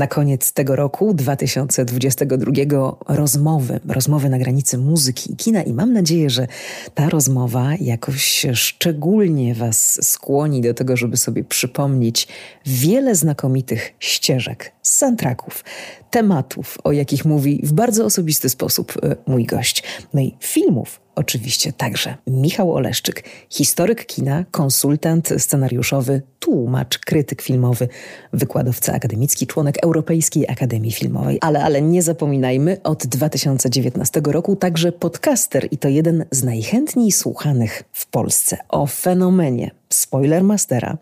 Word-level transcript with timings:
Na 0.00 0.06
koniec 0.06 0.52
tego 0.52 0.76
roku, 0.76 1.14
2022, 1.14 2.96
rozmowy, 3.08 3.80
rozmowy 3.88 4.28
na 4.28 4.38
granicy 4.38 4.78
muzyki 4.78 5.32
i 5.32 5.36
kina, 5.36 5.62
i 5.62 5.72
mam 5.72 5.92
nadzieję, 5.92 6.30
że 6.30 6.46
ta 6.94 7.08
rozmowa 7.08 7.70
jakoś 7.80 8.46
szczególnie 8.54 9.54
Was 9.54 10.08
skłoni 10.08 10.60
do 10.60 10.74
tego, 10.74 10.96
żeby 10.96 11.16
sobie 11.16 11.44
przypomnieć 11.44 12.28
wiele 12.66 13.14
znakomitych 13.14 13.94
ścieżek, 13.98 14.72
soundtracków, 14.82 15.64
tematów, 16.10 16.78
o 16.84 16.92
jakich 16.92 17.24
mówi 17.24 17.60
w 17.64 17.72
bardzo 17.72 18.04
osobisty 18.04 18.48
sposób 18.48 18.92
e, 19.02 19.16
mój 19.26 19.44
gość. 19.44 19.82
No 20.14 20.20
i 20.20 20.36
filmów, 20.40 21.00
oczywiście 21.20 21.72
także. 21.72 22.16
Michał 22.26 22.72
Oleszczyk, 22.74 23.24
historyk 23.50 24.06
kina, 24.06 24.44
konsultant 24.50 25.28
scenariuszowy, 25.38 26.22
tłumacz, 26.38 26.98
krytyk 26.98 27.42
filmowy, 27.42 27.88
wykładowca 28.32 28.92
akademicki, 28.92 29.46
członek 29.46 29.84
Europejskiej 29.84 30.48
Akademii 30.48 30.92
Filmowej. 30.92 31.38
Ale, 31.40 31.64
ale 31.64 31.82
nie 31.82 32.02
zapominajmy, 32.02 32.82
od 32.82 33.06
2019 33.06 34.20
roku 34.24 34.56
także 34.56 34.92
podcaster 34.92 35.68
i 35.70 35.78
to 35.78 35.88
jeden 35.88 36.24
z 36.30 36.44
najchętniej 36.44 37.12
słuchanych 37.12 37.82
w 37.92 38.06
Polsce 38.06 38.58
o 38.68 38.86
fenomenie 38.86 39.70
Spoilermastera, 39.92 40.98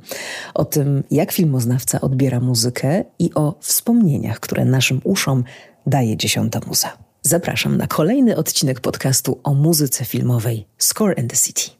o 0.54 0.64
tym, 0.64 1.04
jak 1.10 1.32
filmoznawca 1.32 2.00
odbiera 2.00 2.40
muzykę 2.40 3.04
i 3.18 3.30
o 3.34 3.54
wspomnieniach, 3.60 4.40
które 4.40 4.64
naszym 4.64 5.00
uszom 5.04 5.44
daje 5.86 6.16
dziesiąta 6.16 6.60
muza. 6.66 7.07
Zapraszam 7.22 7.76
na 7.76 7.86
kolejny 7.86 8.36
odcinek 8.36 8.80
podcastu 8.80 9.40
o 9.44 9.54
muzyce 9.54 10.04
filmowej 10.04 10.66
Score 10.78 11.14
and 11.18 11.30
the 11.30 11.36
City. 11.36 11.77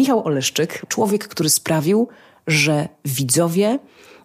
Michał 0.00 0.26
Oleszczyk, 0.26 0.82
człowiek, 0.88 1.28
który 1.28 1.50
sprawił, 1.50 2.08
że 2.46 2.88
widzowie 3.04 3.78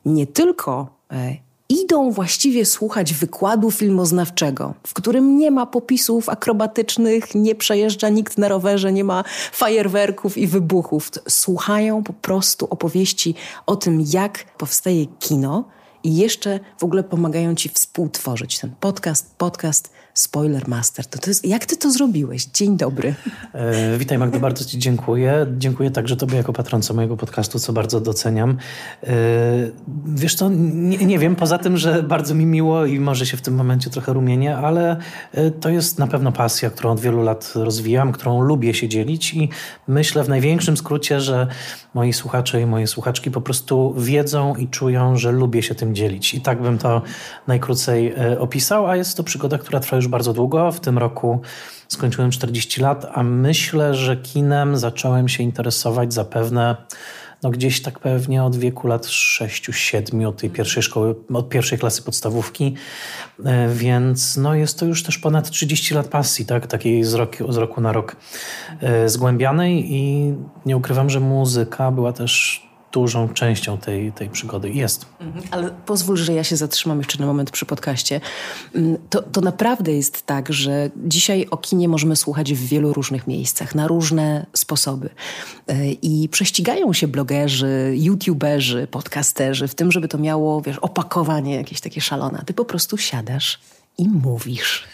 nie 0.05 0.27
tylko 0.27 0.87
e, 1.11 1.35
idą 1.69 2.11
właściwie 2.11 2.65
słuchać 2.65 3.13
wykładu 3.13 3.71
filmoznawczego, 3.71 4.73
w 4.87 4.93
którym 4.93 5.37
nie 5.37 5.51
ma 5.51 5.65
popisów 5.65 6.29
akrobatycznych, 6.29 7.35
nie 7.35 7.55
przejeżdża 7.55 8.09
nikt 8.09 8.37
na 8.37 8.47
rowerze, 8.47 8.93
nie 8.93 9.03
ma 9.03 9.23
fajerwerków 9.51 10.37
i 10.37 10.47
wybuchów. 10.47 11.11
Słuchają 11.29 12.03
po 12.03 12.13
prostu 12.13 12.67
opowieści 12.69 13.35
o 13.65 13.75
tym, 13.75 14.03
jak 14.13 14.57
powstaje 14.57 15.05
kino 15.05 15.63
i 16.03 16.15
jeszcze 16.15 16.59
w 16.77 16.83
ogóle 16.83 17.03
pomagają 17.03 17.55
ci 17.55 17.69
współtworzyć 17.69 18.59
ten 18.59 18.75
podcast, 18.79 19.35
podcast 19.37 19.89
Spoiler 20.17 20.67
Master. 20.67 21.05
To, 21.05 21.19
to 21.19 21.30
jest, 21.30 21.45
jak 21.45 21.66
ty 21.66 21.77
to 21.77 21.91
zrobiłeś? 21.91 22.45
Dzień 22.45 22.77
dobry. 22.77 23.16
E, 23.53 23.97
witaj 23.97 24.17
Magdo, 24.17 24.39
bardzo 24.39 24.66
ci 24.66 24.80
dziękuję. 24.80 25.45
Dziękuję 25.58 25.91
także 25.91 26.16
tobie 26.16 26.38
jako 26.38 26.53
patronce 26.53 26.94
mojego 26.94 27.17
podcastu, 27.17 27.59
co 27.59 27.73
bardzo 27.73 28.02
doceniam. 28.02 28.58
E, 29.03 29.08
wiesz 30.05 30.36
co, 30.36 30.49
nie, 30.49 30.97
nie, 30.97 31.19
wiem, 31.19 31.36
poza 31.36 31.58
tym, 31.58 31.77
że 31.77 32.03
bardzo 32.03 32.36
mi 32.36 32.45
miło 32.45 32.86
i 32.86 32.99
może 32.99 33.25
się 33.25 33.38
w 33.38 33.41
tym 33.41 33.55
momencie 33.55 33.89
trochę 33.89 34.13
rumienię, 34.13 34.58
ale 34.58 34.97
e, 35.31 35.52
to 35.52 35.69
jest 35.69 35.99
na 35.99 36.08
pewno 36.08 36.31
pasja, 36.31 36.69
którą 36.69 36.91
od 36.91 36.99
wielu 36.99 37.23
lat 37.23 37.53
rozwijam, 37.55 38.11
którą 38.11 38.41
lubię 38.41 38.73
się 38.73 38.88
dzielić 38.88 39.33
i 39.33 39.49
myślę 39.87 40.23
w 40.23 40.30
największym 40.30 40.77
skrócie, 40.77 41.21
że 41.21 41.47
moi 41.93 42.14
słuchacze 42.14 42.61
i 42.61 42.65
moje 42.65 42.87
słuchaczki 42.87 43.32
po 43.32 43.42
prostu 43.42 43.95
wiedzą 43.97 44.55
i 44.55 44.67
czują, 44.67 45.17
że 45.17 45.32
lubię 45.32 45.64
się 45.64 45.76
tym 45.76 45.95
dzielić. 45.95 46.33
I 46.33 46.42
tak 46.42 46.61
bym 46.61 46.77
to 46.77 47.02
najkrócej 47.47 48.14
e, 48.17 48.39
opisał, 48.39 48.87
a 48.87 48.95
jest 48.95 49.17
to 49.17 49.23
przygoda, 49.23 49.58
która 49.58 49.80
trwa 49.80 49.95
już 49.95 50.05
bardzo 50.08 50.33
długo. 50.33 50.71
W 50.71 50.80
tym 50.80 50.98
roku 50.98 51.42
skończyłem 51.88 52.32
40 52.32 52.82
lat, 52.82 53.05
a 53.14 53.23
myślę, 53.23 53.95
że 53.95 54.17
kinem 54.17 54.77
zacząłem 54.77 55.30
się 55.30 55.43
interesować 55.43 56.14
zapewne 56.14 56.76
no 57.43 57.52
gdzieś 57.52 57.82
tak 57.82 57.99
pewnie 57.99 58.44
od 58.44 58.55
wieku 58.55 58.88
lat 58.88 59.05
6-7 59.05 60.27
od 60.27 60.38
tej 60.38 60.49
pierwszej 60.49 60.83
szkoły, 60.83 61.15
od 61.33 61.49
pierwszej 61.49 61.80
klasy 61.80 62.02
podstawówki, 62.02 62.76
e, 63.45 63.70
więc 63.70 64.38
no 64.38 64.55
jest 64.55 64.80
to 64.80 64.86
już 64.86 65.04
też 65.04 65.17
ponad 65.17 65.49
30 65.49 65.94
lat 65.94 66.08
pasji, 66.08 66.45
tak, 66.45 66.67
takiej 66.67 67.04
z 67.04 67.14
roku, 67.14 67.52
z 67.52 67.58
roku 67.58 67.82
na 67.82 67.92
rok 67.92 68.15
e, 68.82 69.10
zgłębianej 69.10 69.94
i 69.94 70.33
nie 70.65 70.77
ukrywam, 70.77 71.10
że 71.10 71.20
muzyka 71.20 71.92
była 71.92 72.14
też 72.14 72.65
dużą 72.95 73.30
częścią 73.30 73.78
tej, 73.78 74.11
tej 74.11 74.30
przygody 74.30 74.70
jest. 74.70 75.06
Mhm. 75.20 75.45
Ale 75.52 75.70
pozwól, 75.86 76.17
że 76.17 76.33
ja 76.33 76.44
się 76.44 76.56
zatrzymam 76.56 76.98
jeszcze 76.98 77.20
na 77.20 77.26
moment 77.26 77.52
przy 77.52 77.66
podcaście. 77.66 78.22
Mm, 78.76 78.98
to, 79.10 79.22
to 79.22 79.42
naprawdę 79.42 79.92
jest 79.92 80.26
tak, 80.26 80.54
że 80.54 80.89
dzisiaj 81.06 81.48
o 81.52 81.58
kinie 81.58 81.88
możemy 81.88 82.16
słuchać 82.16 82.54
w 82.54 82.67
wielu 82.67 82.94
różnych 82.94 83.28
miejscach, 83.28 83.76
na 83.76 83.88
różne 83.88 84.45
sposoby. 84.54 85.10
E, 85.67 85.92
I 85.92 86.30
prześcigają 86.30 86.94
się 86.94 87.08
blogerzy, 87.08 87.94
youtuberzy, 87.95 88.88
podcasterzy 88.92 89.67
w 89.67 89.76
tym, 89.76 89.92
żeby 89.92 90.08
to 90.08 90.17
miało, 90.17 90.62
wiesz, 90.62 90.77
opakowanie 90.77 91.56
jakieś 91.56 91.82
takie 91.82 92.02
szalone. 92.02 92.44
Ty 92.45 92.54
po 92.54 92.66
prostu 92.66 92.98
siadasz 92.98 93.60
i 93.98 94.08
mówisz. 94.08 94.88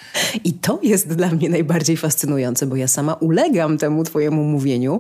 I 0.44 0.54
to 0.54 0.80
jest 0.84 1.08
dla 1.08 1.28
mnie 1.28 1.50
najbardziej 1.50 1.98
fascynujące, 1.98 2.66
bo 2.68 2.76
ja 2.76 2.88
sama 2.88 3.14
ulegam 3.14 3.78
temu 3.78 4.04
twojemu 4.04 4.44
mówieniu 4.44 5.00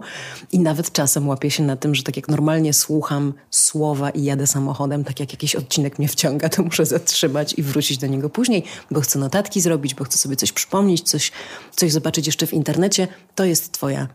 i 0.52 0.60
nawet 0.60 0.92
czasem 0.92 1.28
łapię 1.28 1.52
się 1.52 1.64
na 1.64 1.76
tym, 1.76 1.96
że 1.96 2.04
tak 2.04 2.16
jak 2.16 2.28
normalnie 2.28 2.74
słucham 2.74 3.34
słowa 3.50 4.10
i 4.10 4.24
jadę 4.24 4.48
samochodem, 4.48 5.04
tak 5.04 5.20
jak 5.20 5.32
jakiś 5.32 5.56
odcinek 5.56 6.00
mnie 6.00 6.08
wciąga, 6.08 6.50
to 6.50 6.64
muszę 6.64 6.86
zatrzymać 6.86 7.54
i 7.54 7.64
wrócić 7.64 7.98
do 7.98 8.08
niego 8.08 8.30
później, 8.30 8.64
bo 8.92 9.02
chcę 9.02 9.20
notatki 9.20 9.62
zrobić, 9.62 9.96
bo 9.96 10.04
chcę 10.04 10.18
sobie 10.18 10.36
coś 10.36 10.52
przypomnieć, 10.52 11.02
coś, 11.02 11.32
coś 11.72 11.92
zobaczyć 11.92 12.26
jeszcze 12.26 12.48
w 12.48 12.54
internecie. 12.54 13.08
To 13.36 13.46
jest 13.46 13.72
twoja 13.72 14.08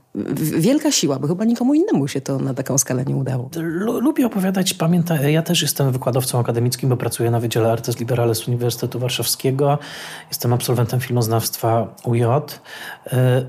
wielka 0.59 0.93
siła, 0.93 1.19
bo 1.19 1.29
chyba 1.29 1.45
nikomu 1.45 1.75
innemu 1.75 2.09
się 2.09 2.21
to 2.21 2.39
na 2.39 2.55
taką 2.55 2.79
skalę 2.79 3.05
nie 3.05 3.17
udało. 3.17 3.51
Lubię 4.01 4.27
opowiadać, 4.27 4.75
pamiętaj, 4.75 5.33
ja 5.33 5.43
też 5.43 5.63
jestem 5.63 5.93
wykładowcą 5.93 6.39
akademickim, 6.39 6.89
bo 6.89 6.97
pracuję 6.97 7.31
na 7.31 7.41
Wydziale 7.41 7.73
Artes 7.73 7.99
Liberales 8.01 8.49
Uniwersytetu 8.49 8.99
Warszawskiego. 8.99 9.75
Jestem 10.28 10.53
absolwentem 10.53 11.00
filmoznawstwa 11.00 11.94
UJ. 12.04 12.22
E, 12.22 13.47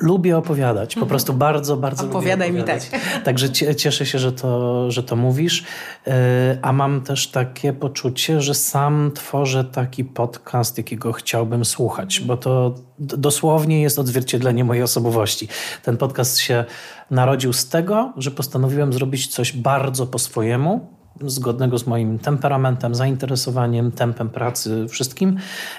lubię 0.00 0.36
opowiadać, 0.36 0.94
po 0.94 0.98
mhm. 0.98 1.08
prostu 1.08 1.32
bardzo, 1.32 1.76
bardzo 1.76 2.04
Opowiadaj 2.04 2.48
lubię 2.48 2.62
opowiadać. 2.62 2.92
mi 2.92 2.98
tak. 2.98 3.22
Także 3.24 3.50
cieszę 3.76 4.06
się, 4.06 4.18
że 4.18 4.32
to, 4.32 4.90
że 4.90 5.02
to 5.02 5.16
mówisz, 5.16 5.64
e, 6.06 6.58
a 6.62 6.72
mam 6.72 7.00
też 7.00 7.30
takie 7.30 7.72
poczucie, 7.72 8.40
że 8.40 8.54
sam 8.54 9.10
tworzę 9.14 9.64
taki 9.64 10.04
podcast, 10.04 10.78
jakiego 10.78 11.12
chciałbym 11.12 11.64
słuchać, 11.64 12.20
bo 12.20 12.36
to 12.36 12.74
dosłownie 12.98 13.82
jest 13.82 13.98
odzwierciedlenie 13.98 14.64
mojej 14.64 14.82
osobowości. 14.82 15.48
Ten 15.82 15.96
podcast 15.96 16.38
się 16.38 16.64
narodził 17.10 17.52
z 17.52 17.68
tego, 17.68 18.12
że 18.16 18.30
postanowiłem 18.30 18.92
zrobić 18.92 19.26
coś 19.26 19.52
bardzo 19.52 20.06
po 20.06 20.18
swojemu, 20.18 20.99
zgodnego 21.26 21.78
z 21.78 21.86
moim 21.86 22.18
temperamentem, 22.18 22.94
zainteresowaniem, 22.94 23.92
tempem 23.92 24.28
pracy, 24.28 24.86
wszystkim 24.88 25.36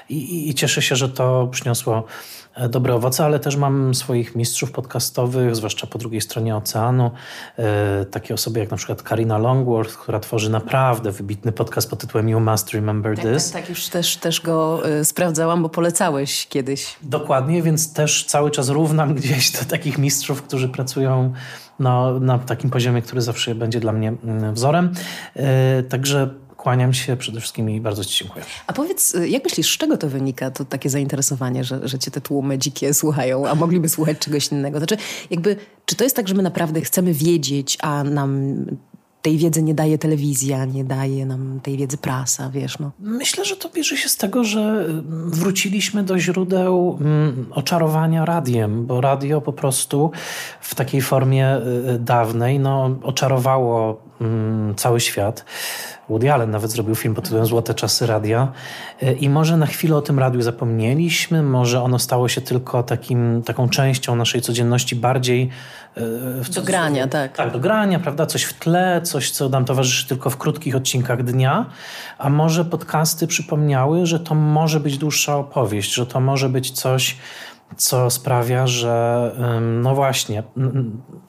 i, 0.09 0.49
i 0.49 0.53
cieszę 0.53 0.81
się, 0.81 0.95
że 0.95 1.09
to 1.09 1.47
przyniosło 1.51 2.05
E, 2.55 2.69
dobre 2.69 2.95
owoce, 2.95 3.25
ale 3.25 3.39
też 3.39 3.55
mam 3.55 3.95
swoich 3.95 4.35
mistrzów 4.35 4.71
podcastowych, 4.71 5.55
zwłaszcza 5.55 5.87
po 5.87 5.97
drugiej 5.97 6.21
stronie 6.21 6.55
oceanu. 6.55 7.11
E, 7.57 8.05
takie 8.05 8.33
osoby 8.33 8.59
jak 8.59 8.71
na 8.71 8.77
przykład 8.77 9.03
Karina 9.03 9.37
Longworth, 9.37 9.97
która 9.97 10.19
tworzy 10.19 10.49
naprawdę 10.49 11.11
wybitny 11.11 11.51
podcast 11.51 11.89
pod 11.89 11.99
tytułem 11.99 12.29
You 12.29 12.39
Must 12.39 12.73
Remember 12.73 13.15
tak, 13.15 13.25
This. 13.25 13.51
Tak, 13.51 13.61
tak, 13.61 13.69
już 13.69 13.89
też, 13.89 14.17
też 14.17 14.41
go 14.41 14.89
y, 14.89 15.05
sprawdzałam, 15.05 15.63
bo 15.63 15.69
polecałeś 15.69 16.47
kiedyś. 16.47 16.95
Dokładnie, 17.01 17.61
więc 17.63 17.93
też 17.93 18.25
cały 18.25 18.51
czas 18.51 18.69
równam 18.69 19.15
gdzieś 19.15 19.51
do 19.51 19.65
takich 19.65 19.97
mistrzów, 19.97 20.41
którzy 20.43 20.69
pracują 20.69 21.33
no, 21.81 22.19
na 22.19 22.39
takim 22.39 22.69
poziomie, 22.69 23.01
który 23.01 23.21
zawsze 23.21 23.55
będzie 23.55 23.79
dla 23.79 23.93
mnie 23.93 24.13
mm, 24.23 24.53
wzorem. 24.53 24.93
E, 25.35 25.83
także 25.83 26.29
kłaniam 26.57 26.93
się 26.93 27.17
przede 27.17 27.39
wszystkim 27.39 27.69
i 27.69 27.81
bardzo 27.81 28.05
Ci 28.05 28.23
dziękuję. 28.23 28.45
A 28.67 28.73
powiedz, 28.73 29.15
y, 29.15 29.29
jak 29.29 29.43
myślisz, 29.43 29.73
z 29.73 29.77
czego 29.77 29.97
to 29.97 30.09
wynika, 30.09 30.51
to 30.51 30.65
takie 30.65 30.89
zainteresowanie, 30.89 31.63
że, 31.63 31.87
że 31.87 31.99
Cię 31.99 32.11
te 32.11 32.21
tłumy 32.21 32.57
dzikie 32.57 32.93
słuchają, 32.93 33.47
a 33.47 33.55
mogliby 33.55 33.89
słuchać 33.89 34.19
czegoś 34.19 34.51
innego? 34.51 34.77
Znaczy, 34.77 34.97
jakby, 35.29 35.55
czy 35.85 35.95
to 35.95 36.03
jest 36.03 36.15
tak, 36.15 36.27
że 36.27 36.33
my 36.33 36.43
naprawdę 36.43 36.81
chcemy 36.81 37.13
wiedzieć, 37.13 37.77
a 37.81 38.03
nam 38.03 38.55
tej 39.21 39.37
wiedzy 39.37 39.63
nie 39.63 39.73
daje 39.73 39.97
telewizja, 39.97 40.65
nie 40.65 40.83
daje 40.83 41.25
nam 41.25 41.59
tej 41.63 41.77
wiedzy 41.77 41.97
prasa, 41.97 42.49
wiesz, 42.49 42.79
no. 42.79 42.91
Myślę, 42.99 43.45
że 43.45 43.55
to 43.55 43.69
bierze 43.69 43.97
się 43.97 44.09
z 44.09 44.17
tego, 44.17 44.43
że 44.43 44.61
mm, 44.61 45.31
wróciliśmy 45.31 46.03
do 46.03 46.19
źródeł 46.19 46.97
mm, 47.01 47.45
oczarowania 47.51 48.25
radiem, 48.25 48.85
bo 48.85 49.01
radio 49.01 49.41
po 49.41 49.53
prostu 49.53 50.11
w 50.61 50.75
takiej 50.75 51.01
formie 51.01 51.57
y, 51.57 51.89
y, 51.89 51.99
dawnej, 51.99 52.59
no, 52.59 52.97
oczarowało 53.03 54.01
cały 54.75 54.99
świat. 54.99 55.45
Woody 56.09 56.33
Allen 56.33 56.51
nawet 56.51 56.71
zrobił 56.71 56.95
film 56.95 57.15
pod 57.15 57.23
tytułem 57.23 57.45
Złote 57.45 57.73
czasy 57.73 58.07
radia 58.07 58.51
e, 59.01 59.13
i 59.13 59.29
może 59.29 59.57
na 59.57 59.65
chwilę 59.65 59.95
o 59.95 60.01
tym 60.01 60.19
radiu 60.19 60.41
zapomnieliśmy, 60.41 61.43
może 61.43 61.81
ono 61.81 61.99
stało 61.99 62.27
się 62.27 62.41
tylko 62.41 62.83
takim, 62.83 63.43
taką 63.43 63.69
częścią 63.69 64.15
naszej 64.15 64.41
codzienności 64.41 64.95
bardziej 64.95 65.49
e, 65.97 66.53
do 66.53 66.61
grania, 66.61 67.07
tak. 67.07 67.37
Tak, 67.37 67.51
do 67.51 67.59
grania, 67.59 67.99
prawda? 67.99 68.25
Coś 68.25 68.43
w 68.43 68.53
tle, 68.59 69.01
coś, 69.03 69.31
co 69.31 69.49
nam 69.49 69.65
towarzyszy 69.65 70.07
tylko 70.07 70.29
w 70.29 70.37
krótkich 70.37 70.75
odcinkach 70.75 71.23
dnia, 71.23 71.65
a 72.17 72.29
może 72.29 72.65
podcasty 72.65 73.27
przypomniały, 73.27 74.05
że 74.05 74.19
to 74.19 74.35
może 74.35 74.79
być 74.79 74.97
dłuższa 74.97 75.37
opowieść, 75.37 75.93
że 75.93 76.05
to 76.05 76.19
może 76.19 76.49
być 76.49 76.71
coś, 76.71 77.17
co 77.77 78.09
sprawia, 78.09 78.67
że 78.67 79.31
no 79.81 79.95
właśnie, 79.95 80.43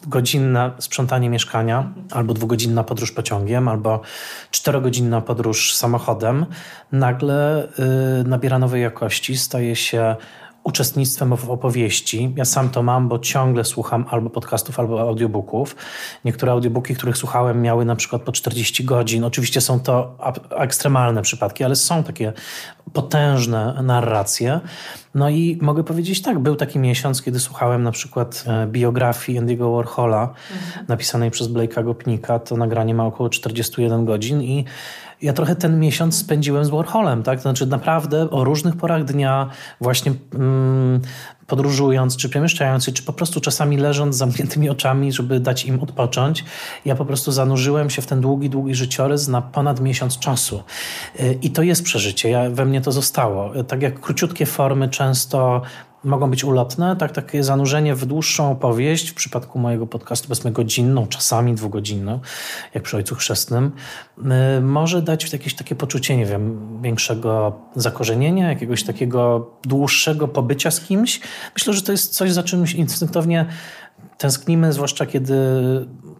godzinne 0.06 0.70
sprzątanie 0.78 1.30
mieszkania, 1.30 1.92
albo 2.10 2.34
dwugodzinna 2.34 2.84
podróż 2.84 3.12
pociągiem, 3.12 3.68
albo 3.68 4.00
czterogodzinna 4.50 5.20
podróż 5.20 5.74
samochodem 5.74 6.46
nagle 6.92 7.68
y, 8.20 8.28
nabiera 8.28 8.58
nowej 8.58 8.82
jakości, 8.82 9.36
staje 9.36 9.76
się 9.76 10.16
uczestnictwem 10.64 11.36
w 11.36 11.50
opowieści. 11.50 12.34
Ja 12.36 12.44
sam 12.44 12.70
to 12.70 12.82
mam, 12.82 13.08
bo 13.08 13.18
ciągle 13.18 13.64
słucham 13.64 14.04
albo 14.10 14.30
podcastów, 14.30 14.80
albo 14.80 15.00
audiobooków. 15.00 15.76
Niektóre 16.24 16.52
audiobooki, 16.52 16.94
których 16.94 17.16
słuchałem, 17.16 17.62
miały 17.62 17.84
na 17.84 17.96
przykład 17.96 18.22
po 18.22 18.32
40 18.32 18.84
godzin. 18.84 19.24
Oczywiście 19.24 19.60
są 19.60 19.80
to 19.80 20.18
ekstremalne 20.50 21.22
przypadki, 21.22 21.64
ale 21.64 21.76
są 21.76 22.04
takie 22.04 22.32
potężne 22.92 23.82
narracje. 23.82 24.60
No 25.14 25.30
i 25.30 25.58
mogę 25.60 25.84
powiedzieć 25.84 26.22
tak, 26.22 26.38
był 26.38 26.56
taki 26.56 26.78
miesiąc, 26.78 27.22
kiedy 27.22 27.40
słuchałem 27.40 27.82
na 27.82 27.92
przykład 27.92 28.44
e, 28.46 28.66
biografii 28.66 29.40
Andy'ego 29.40 29.76
Warhola, 29.76 30.22
mhm. 30.22 30.86
napisanej 30.88 31.30
przez 31.30 31.48
Blake'a 31.48 31.84
Gopnika. 31.84 32.38
To 32.38 32.56
nagranie 32.56 32.94
ma 32.94 33.06
około 33.06 33.28
41 33.28 34.04
godzin 34.04 34.42
i 34.42 34.64
ja 35.22 35.32
trochę 35.32 35.56
ten 35.56 35.80
miesiąc 35.80 36.18
spędziłem 36.18 36.64
z 36.64 36.68
Warholem, 36.68 37.22
tak? 37.22 37.38
To 37.38 37.42
znaczy 37.42 37.66
naprawdę 37.66 38.30
o 38.30 38.44
różnych 38.44 38.76
porach 38.76 39.04
dnia, 39.04 39.50
właśnie 39.80 40.12
mm, 40.34 41.00
podróżując, 41.52 42.16
czy 42.16 42.28
przemieszczając 42.28 42.84
się, 42.84 42.92
czy 42.92 43.02
po 43.02 43.12
prostu 43.12 43.40
czasami 43.40 43.76
leżąc 43.76 44.14
z 44.14 44.18
zamkniętymi 44.18 44.70
oczami, 44.70 45.12
żeby 45.12 45.40
dać 45.40 45.64
im 45.64 45.82
odpocząć, 45.82 46.44
ja 46.84 46.94
po 46.96 47.04
prostu 47.04 47.32
zanurzyłem 47.32 47.90
się 47.90 48.02
w 48.02 48.06
ten 48.06 48.20
długi, 48.20 48.50
długi 48.50 48.74
życiorys 48.74 49.28
na 49.28 49.42
ponad 49.42 49.80
miesiąc 49.80 50.18
czasu. 50.18 50.62
Y, 51.20 51.38
I 51.42 51.50
to 51.50 51.62
jest 51.62 51.82
przeżycie, 51.82 52.30
ja, 52.30 52.50
we 52.50 52.64
mnie 52.64 52.80
to 52.80 52.92
zostało. 52.92 53.64
Tak 53.64 53.82
jak 53.82 54.00
króciutkie 54.00 54.46
formy 54.46 54.88
często 54.88 55.62
mogą 56.04 56.30
być 56.30 56.44
ulotne, 56.44 56.96
tak 56.96 57.12
takie 57.12 57.44
zanurzenie 57.44 57.94
w 57.94 58.06
dłuższą 58.06 58.50
opowieść, 58.50 59.10
w 59.10 59.14
przypadku 59.14 59.58
mojego 59.58 59.86
podcastu 59.86 60.28
powiedzmy 60.28 60.52
godzinną, 60.52 61.06
czasami 61.06 61.54
dwugodzinną, 61.54 62.20
jak 62.74 62.82
przy 62.82 62.96
Ojcu 62.96 63.14
Chrzestnym, 63.14 63.72
y, 64.58 64.60
może 64.60 65.02
dać 65.02 65.32
jakieś 65.32 65.54
takie 65.54 65.74
poczucie, 65.74 66.16
nie 66.16 66.26
wiem, 66.26 66.58
większego 66.82 67.60
zakorzenienia, 67.76 68.48
jakiegoś 68.48 68.84
takiego 68.84 69.50
dłuższego 69.64 70.28
pobycia 70.28 70.70
z 70.70 70.80
kimś. 70.80 71.20
Myślę, 71.54 71.72
że 71.72 71.82
to 71.82 71.92
jest 71.92 72.14
coś, 72.14 72.32
za 72.32 72.42
czym 72.42 72.64
instynktownie 72.76 73.46
tęsknimy, 74.22 74.72
zwłaszcza 74.72 75.06
kiedy 75.06 75.36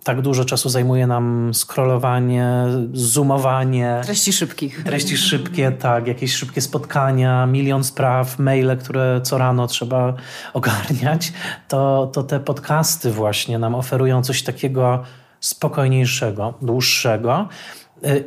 tak 0.04 0.20
dużo 0.20 0.44
czasu 0.44 0.68
zajmuje 0.68 1.06
nam 1.06 1.50
scrollowanie, 1.54 2.64
zoomowanie. 2.92 4.00
Treści 4.04 4.32
szybkich. 4.32 4.82
Treści 4.84 5.16
szybkie, 5.28 5.72
tak, 5.72 6.06
jakieś 6.06 6.34
szybkie 6.34 6.60
spotkania, 6.60 7.46
milion 7.46 7.84
spraw, 7.84 8.38
maile, 8.38 8.76
które 8.76 9.20
co 9.22 9.38
rano 9.38 9.66
trzeba 9.66 10.14
ogarniać, 10.52 11.32
to, 11.68 12.10
to 12.12 12.22
te 12.22 12.40
podcasty 12.40 13.10
właśnie 13.10 13.58
nam 13.58 13.74
oferują 13.74 14.22
coś 14.22 14.42
takiego 14.42 15.02
spokojniejszego, 15.40 16.54
dłuższego. 16.62 17.48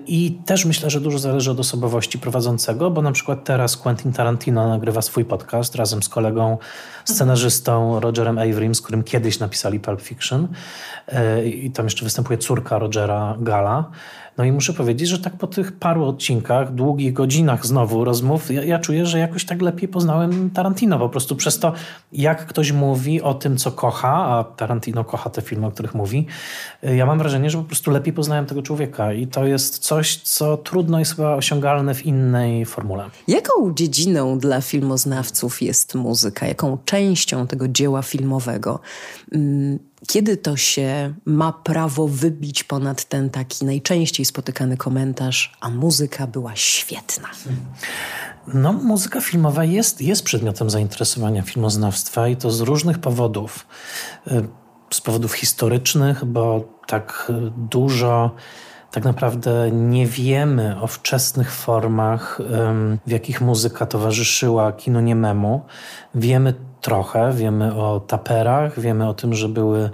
I 0.07 0.37
też 0.45 0.65
myślę, 0.65 0.89
że 0.89 1.01
dużo 1.01 1.19
zależy 1.19 1.51
od 1.51 1.59
osobowości 1.59 2.19
prowadzącego, 2.19 2.91
bo 2.91 3.01
na 3.01 3.11
przykład 3.11 3.43
teraz 3.43 3.77
Quentin 3.77 4.13
Tarantino 4.13 4.69
nagrywa 4.69 5.01
swój 5.01 5.25
podcast 5.25 5.75
razem 5.75 6.03
z 6.03 6.09
kolegą 6.09 6.57
scenarzystą 7.05 7.99
Rogerem 7.99 8.37
Averym, 8.37 8.75
z 8.75 8.81
którym 8.81 9.03
kiedyś 9.03 9.39
napisali 9.39 9.79
Pulp 9.79 10.01
Fiction. 10.01 10.47
E, 11.07 11.45
I 11.45 11.71
tam 11.71 11.85
jeszcze 11.85 12.03
występuje 12.03 12.37
córka 12.37 12.79
Rogera 12.79 13.35
Gala. 13.39 13.91
No 14.37 14.43
i 14.43 14.51
muszę 14.51 14.73
powiedzieć, 14.73 15.09
że 15.09 15.19
tak 15.19 15.37
po 15.37 15.47
tych 15.47 15.71
paru 15.71 16.05
odcinkach, 16.05 16.73
długich 16.73 17.13
godzinach 17.13 17.65
znowu 17.65 18.03
rozmów, 18.03 18.51
ja, 18.51 18.63
ja, 18.63 18.79
czuję, 18.79 19.05
że 19.05 19.19
jakoś 19.19 19.45
tak 19.45 19.61
lepiej 19.61 19.89
poznałem 19.89 20.49
Tarantino. 20.49 20.99
Po 20.99 21.09
prostu 21.09 21.35
przez 21.35 21.59
to, 21.59 21.73
jak 22.11 22.45
ktoś 22.45 22.71
mówi 22.71 23.21
o 23.21 23.33
tym, 23.33 23.57
co 23.57 23.71
kocha, 23.71 24.25
a 24.25 24.43
Tarantino 24.43 25.03
kocha 25.03 25.29
te 25.29 25.41
filmy, 25.41 25.67
o 25.67 25.71
których 25.71 25.95
mówi, 25.95 26.27
y, 26.83 26.95
ja 26.95 27.05
mam 27.05 27.17
wrażenie, 27.17 27.49
że 27.49 27.57
po 27.57 27.63
prostu 27.63 27.91
lepiej 27.91 28.13
poznałem 28.13 28.45
tego 28.45 28.61
człowieka. 28.61 29.13
I 29.13 29.27
to 29.27 29.45
jest 29.45 29.79
coś, 29.79 30.15
co 30.17 30.57
trudno 30.57 30.99
jest 30.99 31.15
chyba 31.15 31.35
osiągalne 31.35 31.95
w 31.95 32.05
innej 32.05 32.65
formule. 32.65 33.09
Jaką 33.27 33.73
dziedziną 33.73 34.39
dla 34.39 34.61
filmoznawców 34.61 35.61
jest 35.61 35.95
muzyka? 35.95 36.47
Jaką 36.47 36.77
częścią 36.85 37.47
tego 37.47 37.67
dzieła 37.67 38.01
filmowego? 38.01 38.79
Kiedy 40.07 40.37
to 40.37 40.57
się 40.57 41.13
ma 41.25 41.53
prawo 41.53 42.07
wybić 42.07 42.63
ponad 42.63 43.05
ten 43.05 43.29
taki 43.29 43.65
najczęściej 43.65 44.25
spotykany 44.25 44.77
komentarz, 44.77 45.57
a 45.61 45.69
muzyka 45.69 46.27
była 46.27 46.55
świetna? 46.55 47.27
No, 48.53 48.73
muzyka 48.73 49.21
filmowa 49.21 49.63
jest, 49.63 50.01
jest 50.01 50.23
przedmiotem 50.23 50.69
zainteresowania 50.69 51.41
filmoznawstwa 51.41 52.27
i 52.27 52.35
to 52.35 52.51
z 52.51 52.61
różnych 52.61 52.99
powodów. 52.99 53.67
Y, 54.27 54.47
z 54.93 55.01
powodów 55.01 55.33
historycznych, 55.33 56.25
bo 56.25 56.63
tak 56.87 57.31
dużo 57.57 58.35
tak 58.91 59.03
naprawdę 59.03 59.71
nie 59.71 60.07
wiemy 60.07 60.81
o 60.81 60.87
wczesnych 60.87 61.51
formach, 61.51 62.41
w 63.07 63.11
jakich 63.11 63.41
muzyka 63.41 63.85
towarzyszyła 63.85 64.71
kinu 64.71 64.99
niememu. 64.99 65.65
Wiemy 66.15 66.53
trochę. 66.85 67.33
Wiemy 67.33 67.75
o 67.75 67.99
taperach, 67.99 68.79
wiemy 68.79 69.09
o 69.09 69.13
tym, 69.13 69.33
że 69.33 69.49
były 69.49 69.89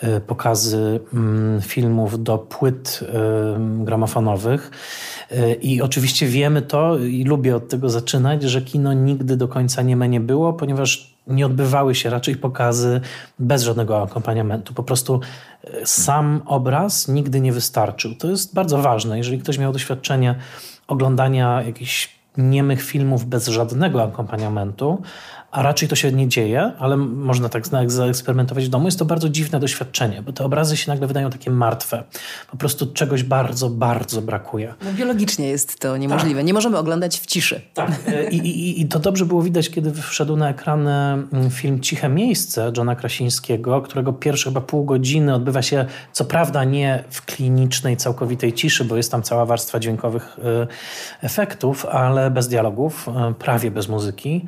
e, 0.00 0.20
pokazy 0.20 1.00
mm, 1.14 1.60
filmów 1.62 2.22
do 2.22 2.38
płyt 2.38 3.00
e, 3.02 3.84
gramofonowych. 3.84 4.70
E, 5.30 5.54
I 5.54 5.82
oczywiście 5.82 6.26
wiemy 6.26 6.62
to 6.62 6.98
i 6.98 7.24
lubię 7.24 7.56
od 7.56 7.68
tego 7.68 7.90
zaczynać, 7.90 8.42
że 8.42 8.62
kino 8.62 8.92
nigdy 8.92 9.36
do 9.36 9.48
końca 9.48 9.82
nieme 9.82 10.08
nie 10.08 10.20
było, 10.20 10.52
ponieważ 10.52 11.16
nie 11.26 11.46
odbywały 11.46 11.94
się 11.94 12.10
raczej 12.10 12.36
pokazy 12.36 13.00
bez 13.38 13.62
żadnego 13.62 14.02
akompaniamentu. 14.02 14.74
Po 14.74 14.82
prostu 14.82 15.20
sam 15.84 16.42
obraz 16.46 17.08
nigdy 17.08 17.40
nie 17.40 17.52
wystarczył. 17.52 18.14
To 18.14 18.30
jest 18.30 18.54
bardzo 18.54 18.78
ważne. 18.78 19.18
Jeżeli 19.18 19.38
ktoś 19.38 19.58
miał 19.58 19.72
doświadczenie 19.72 20.34
oglądania 20.88 21.62
jakichś 21.62 22.16
niemych 22.36 22.82
filmów 22.82 23.24
bez 23.24 23.46
żadnego 23.46 24.02
akompaniamentu, 24.02 25.02
a 25.56 25.62
raczej 25.62 25.88
to 25.88 25.96
się 25.96 26.12
nie 26.12 26.28
dzieje, 26.28 26.72
ale 26.78 26.96
można 26.96 27.48
tak 27.48 27.66
zaeksperymentować 27.86 28.66
w 28.66 28.68
domu. 28.68 28.84
Jest 28.84 28.98
to 28.98 29.04
bardzo 29.04 29.28
dziwne 29.28 29.60
doświadczenie, 29.60 30.22
bo 30.22 30.32
te 30.32 30.44
obrazy 30.44 30.76
się 30.76 30.90
nagle 30.90 31.06
wydają 31.06 31.30
takie 31.30 31.50
martwe. 31.50 32.04
Po 32.50 32.56
prostu 32.56 32.86
czegoś 32.86 33.22
bardzo, 33.22 33.70
bardzo 33.70 34.22
brakuje. 34.22 34.74
No, 34.84 34.92
biologicznie 34.92 35.48
jest 35.48 35.80
to 35.80 35.96
niemożliwe. 35.96 36.40
Tak. 36.40 36.46
Nie 36.46 36.54
możemy 36.54 36.78
oglądać 36.78 37.20
w 37.20 37.26
ciszy. 37.26 37.60
Tak. 37.74 37.90
E, 38.06 38.30
I, 38.30 38.36
i, 38.36 38.80
I 38.80 38.88
to 38.88 38.98
dobrze 38.98 39.26
było 39.26 39.42
widać, 39.42 39.70
kiedy 39.70 39.92
wszedł 39.92 40.36
na 40.36 40.50
ekrany 40.50 40.92
mm, 40.92 41.50
film 41.50 41.80
Ciche 41.80 42.08
Miejsce 42.08 42.72
Johna 42.76 42.96
Krasińskiego, 42.96 43.82
którego 43.82 44.12
pierwsze 44.12 44.50
chyba 44.50 44.60
pół 44.60 44.84
godziny 44.84 45.34
odbywa 45.34 45.62
się, 45.62 45.86
co 46.12 46.24
prawda 46.24 46.64
nie 46.64 47.04
w 47.10 47.25
klinicznej, 47.36 47.96
całkowitej 47.96 48.52
ciszy, 48.52 48.84
bo 48.84 48.96
jest 48.96 49.10
tam 49.10 49.22
cała 49.22 49.46
warstwa 49.46 49.80
dźwiękowych 49.80 50.38
e, 50.38 50.66
efektów, 51.22 51.86
ale 51.86 52.30
bez 52.30 52.48
dialogów, 52.48 53.08
e, 53.08 53.34
prawie 53.34 53.70
bez 53.70 53.88
muzyki. 53.88 54.46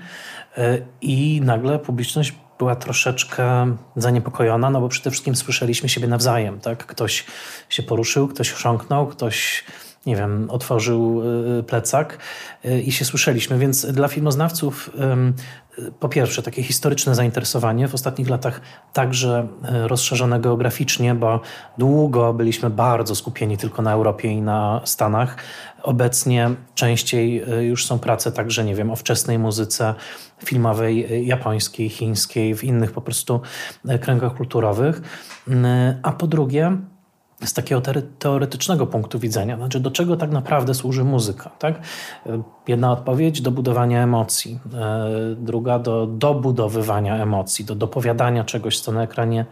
E, 0.58 0.78
I 1.00 1.40
nagle 1.44 1.78
publiczność 1.78 2.34
była 2.58 2.76
troszeczkę 2.76 3.76
zaniepokojona, 3.96 4.70
no 4.70 4.80
bo 4.80 4.88
przede 4.88 5.10
wszystkim 5.10 5.36
słyszeliśmy 5.36 5.88
siebie 5.88 6.08
nawzajem. 6.08 6.60
Tak? 6.60 6.86
Ktoś 6.86 7.24
się 7.68 7.82
poruszył, 7.82 8.28
ktoś 8.28 8.52
chrząknął, 8.52 9.06
ktoś 9.06 9.64
nie 10.08 10.16
wiem, 10.16 10.50
otworzył 10.50 11.22
e, 11.58 11.62
plecak 11.62 12.18
e, 12.64 12.80
i 12.80 12.92
się 12.92 13.04
słyszeliśmy. 13.04 13.58
Więc 13.58 13.86
dla 13.86 14.08
filmoznawców 14.08 14.90
po 16.00 16.08
pierwsze 16.08 16.42
takie 16.42 16.62
historyczne 16.62 17.14
zainteresowanie 17.14 17.88
w 17.88 17.94
ostatnich 17.94 18.28
latach 18.28 18.60
także 18.92 19.48
rozszerzone 19.62 20.40
geograficznie, 20.40 21.14
bo 21.14 21.40
długo 21.78 22.34
byliśmy 22.34 22.70
bardzo 22.70 23.14
skupieni 23.14 23.58
tylko 23.58 23.82
na 23.82 23.92
Europie 23.92 24.28
i 24.28 24.40
na 24.42 24.80
Stanach. 24.84 25.36
Obecnie 25.82 26.50
częściej 26.74 27.44
już 27.60 27.86
są 27.86 27.98
prace 27.98 28.32
także, 28.32 28.64
nie 28.64 28.74
wiem, 28.74 28.90
o 28.90 28.96
wczesnej 28.96 29.38
muzyce, 29.38 29.94
filmowej, 30.44 31.26
japońskiej, 31.26 31.88
chińskiej, 31.88 32.54
w 32.54 32.64
innych 32.64 32.92
po 32.92 33.00
prostu 33.00 33.40
kręgach 34.00 34.34
kulturowych. 34.34 35.02
A 36.02 36.12
po 36.12 36.26
drugie, 36.26 36.76
z 37.44 37.52
takiego 37.52 37.82
teoretycznego 38.18 38.86
punktu 38.86 39.18
widzenia, 39.18 39.56
znaczy 39.56 39.80
do 39.80 39.90
czego 39.90 40.16
tak 40.16 40.30
naprawdę 40.30 40.74
służy 40.74 41.04
muzyka. 41.04 41.50
Tak? 41.58 41.80
E, 42.26 42.42
jedna 42.68 42.92
odpowiedź 42.92 43.40
do 43.40 43.50
budowania 43.50 44.02
emocji, 44.02 44.58
e, 44.74 45.08
druga 45.36 45.78
do 45.78 46.06
dobudowywania 46.06 47.16
emocji, 47.16 47.64
do 47.64 47.74
dopowiadania 47.74 48.44
czegoś, 48.44 48.80
co 48.80 48.92
na 48.92 49.02
ekranie 49.02 49.46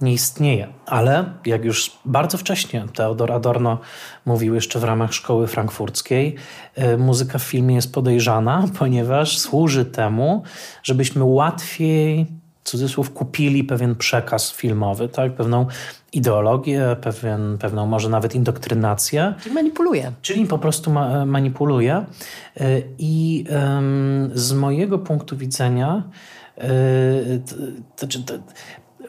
nie 0.00 0.12
istnieje. 0.12 0.68
Ale 0.86 1.24
jak 1.46 1.64
już 1.64 1.92
bardzo 2.04 2.38
wcześnie 2.38 2.84
Theodor 2.94 3.32
Adorno 3.32 3.78
mówił 4.26 4.54
jeszcze 4.54 4.78
w 4.78 4.84
ramach 4.84 5.14
szkoły 5.14 5.46
frankfurckiej, 5.46 6.36
e, 6.74 6.96
muzyka 6.96 7.38
w 7.38 7.42
filmie 7.42 7.74
jest 7.74 7.94
podejrzana, 7.94 8.64
ponieważ 8.78 9.38
służy 9.38 9.84
temu, 9.84 10.42
żebyśmy 10.82 11.24
łatwiej 11.24 12.26
cudzysłów 12.64 13.12
kupili 13.12 13.64
pewien 13.64 13.96
przekaz 13.96 14.52
filmowy, 14.52 15.08
tak? 15.08 15.34
pewną 15.34 15.66
ideologię, 16.12 16.96
pewien, 17.00 17.58
pewną 17.58 17.86
może 17.86 18.08
nawet 18.08 18.34
indoktrynację. 18.34 19.34
Czyli 19.42 19.54
manipuluje. 19.54 20.12
Czyli 20.22 20.46
po 20.46 20.58
prostu 20.58 20.90
ma, 20.90 21.26
manipuluje. 21.26 21.94
E, 21.96 22.04
I 22.98 23.44
z 24.34 24.52
mojego 24.52 24.98
punktu 24.98 25.36
widzenia 25.36 26.02
to, 27.96 28.06
to, 28.06 28.18
to, 28.26 28.34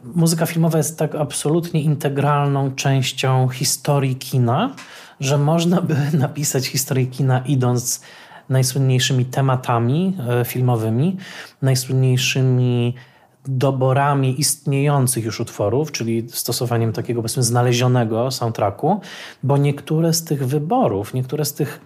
muzyka 0.03 0.45
filmowa 0.45 0.77
jest 0.77 0.99
tak 0.99 1.15
absolutnie 1.15 1.81
integralną 1.81 2.75
częścią 2.75 3.49
historii 3.49 4.15
kina, 4.15 4.75
że 5.19 5.37
można 5.37 5.81
by 5.81 5.95
napisać 6.17 6.67
historię 6.67 7.05
kina 7.05 7.39
idąc 7.39 8.01
najsłynniejszymi 8.49 9.25
tematami 9.25 10.17
e, 10.29 10.45
filmowymi, 10.45 11.17
najsłynniejszymi 11.61 12.95
doborami 13.45 14.39
istniejących 14.39 15.25
już 15.25 15.39
utworów, 15.39 15.91
czyli 15.91 16.29
stosowaniem 16.29 16.93
takiego 16.93 17.21
powiedzmy 17.21 17.43
znalezionego 17.43 18.31
soundtracku, 18.31 19.01
bo 19.43 19.57
niektóre 19.57 20.13
z 20.13 20.23
tych 20.23 20.47
wyborów, 20.47 21.13
niektóre 21.13 21.45
z 21.45 21.53
tych 21.53 21.81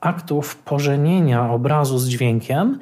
aktów 0.00 0.56
pożenienia 0.56 1.52
obrazu 1.52 1.98
z 1.98 2.08
dźwiękiem 2.08 2.78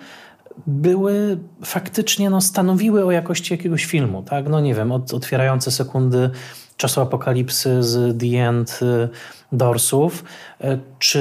były 0.66 1.38
faktycznie, 1.64 2.30
no, 2.30 2.40
stanowiły 2.40 3.04
o 3.04 3.10
jakości 3.10 3.54
jakiegoś 3.54 3.84
filmu, 3.84 4.22
tak? 4.22 4.48
No 4.48 4.60
nie 4.60 4.74
wiem, 4.74 4.92
od, 4.92 5.14
otwierające 5.14 5.70
sekundy 5.70 6.30
czasu 6.76 7.00
apokalipsy 7.00 7.82
z 7.82 8.20
The 8.20 8.48
End 8.48 8.80
y, 8.82 9.08
Dorsów, 9.52 10.24
y, 10.64 10.78
czy 10.98 11.18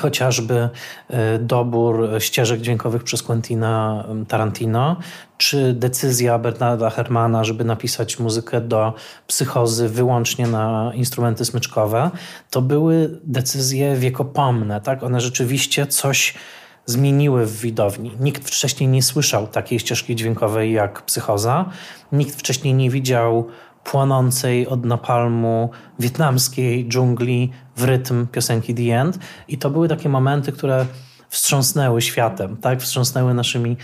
chociażby 0.00 0.68
y, 1.10 1.38
dobór 1.38 2.08
ścieżek 2.18 2.60
dźwiękowych 2.60 3.04
przez 3.04 3.22
Quentina 3.22 4.04
Tarantino, 4.28 4.96
czy 5.36 5.72
decyzja 5.72 6.38
Bernarda 6.38 6.90
Hermana, 6.90 7.44
żeby 7.44 7.64
napisać 7.64 8.18
muzykę 8.18 8.60
do 8.60 8.94
psychozy 9.26 9.88
wyłącznie 9.88 10.46
na 10.46 10.92
instrumenty 10.94 11.44
smyczkowe, 11.44 12.10
to 12.50 12.62
były 12.62 13.20
decyzje 13.24 13.96
wiekopomne, 13.96 14.80
tak? 14.80 15.02
One 15.02 15.20
rzeczywiście 15.20 15.86
coś 15.86 16.34
zmieniły 16.86 17.46
w 17.46 17.60
widowni. 17.60 18.12
Nikt 18.20 18.48
wcześniej 18.48 18.88
nie 18.88 19.02
słyszał 19.02 19.46
takiej 19.46 19.78
ścieżki 19.78 20.16
dźwiękowej 20.16 20.72
jak 20.72 21.02
psychoza. 21.02 21.70
Nikt 22.12 22.38
wcześniej 22.38 22.74
nie 22.74 22.90
widział 22.90 23.48
płonącej 23.84 24.66
od 24.66 24.84
napalmu 24.84 25.70
wietnamskiej 25.98 26.88
dżungli 26.88 27.50
w 27.76 27.84
rytm 27.84 28.26
piosenki 28.26 28.74
The 28.74 29.00
End. 29.00 29.18
I 29.48 29.58
to 29.58 29.70
były 29.70 29.88
takie 29.88 30.08
momenty, 30.08 30.52
które 30.52 30.86
wstrząsnęły 31.28 32.02
światem, 32.02 32.56
tak? 32.56 32.80
wstrząsnęły 32.80 33.34
naszymi 33.34 33.76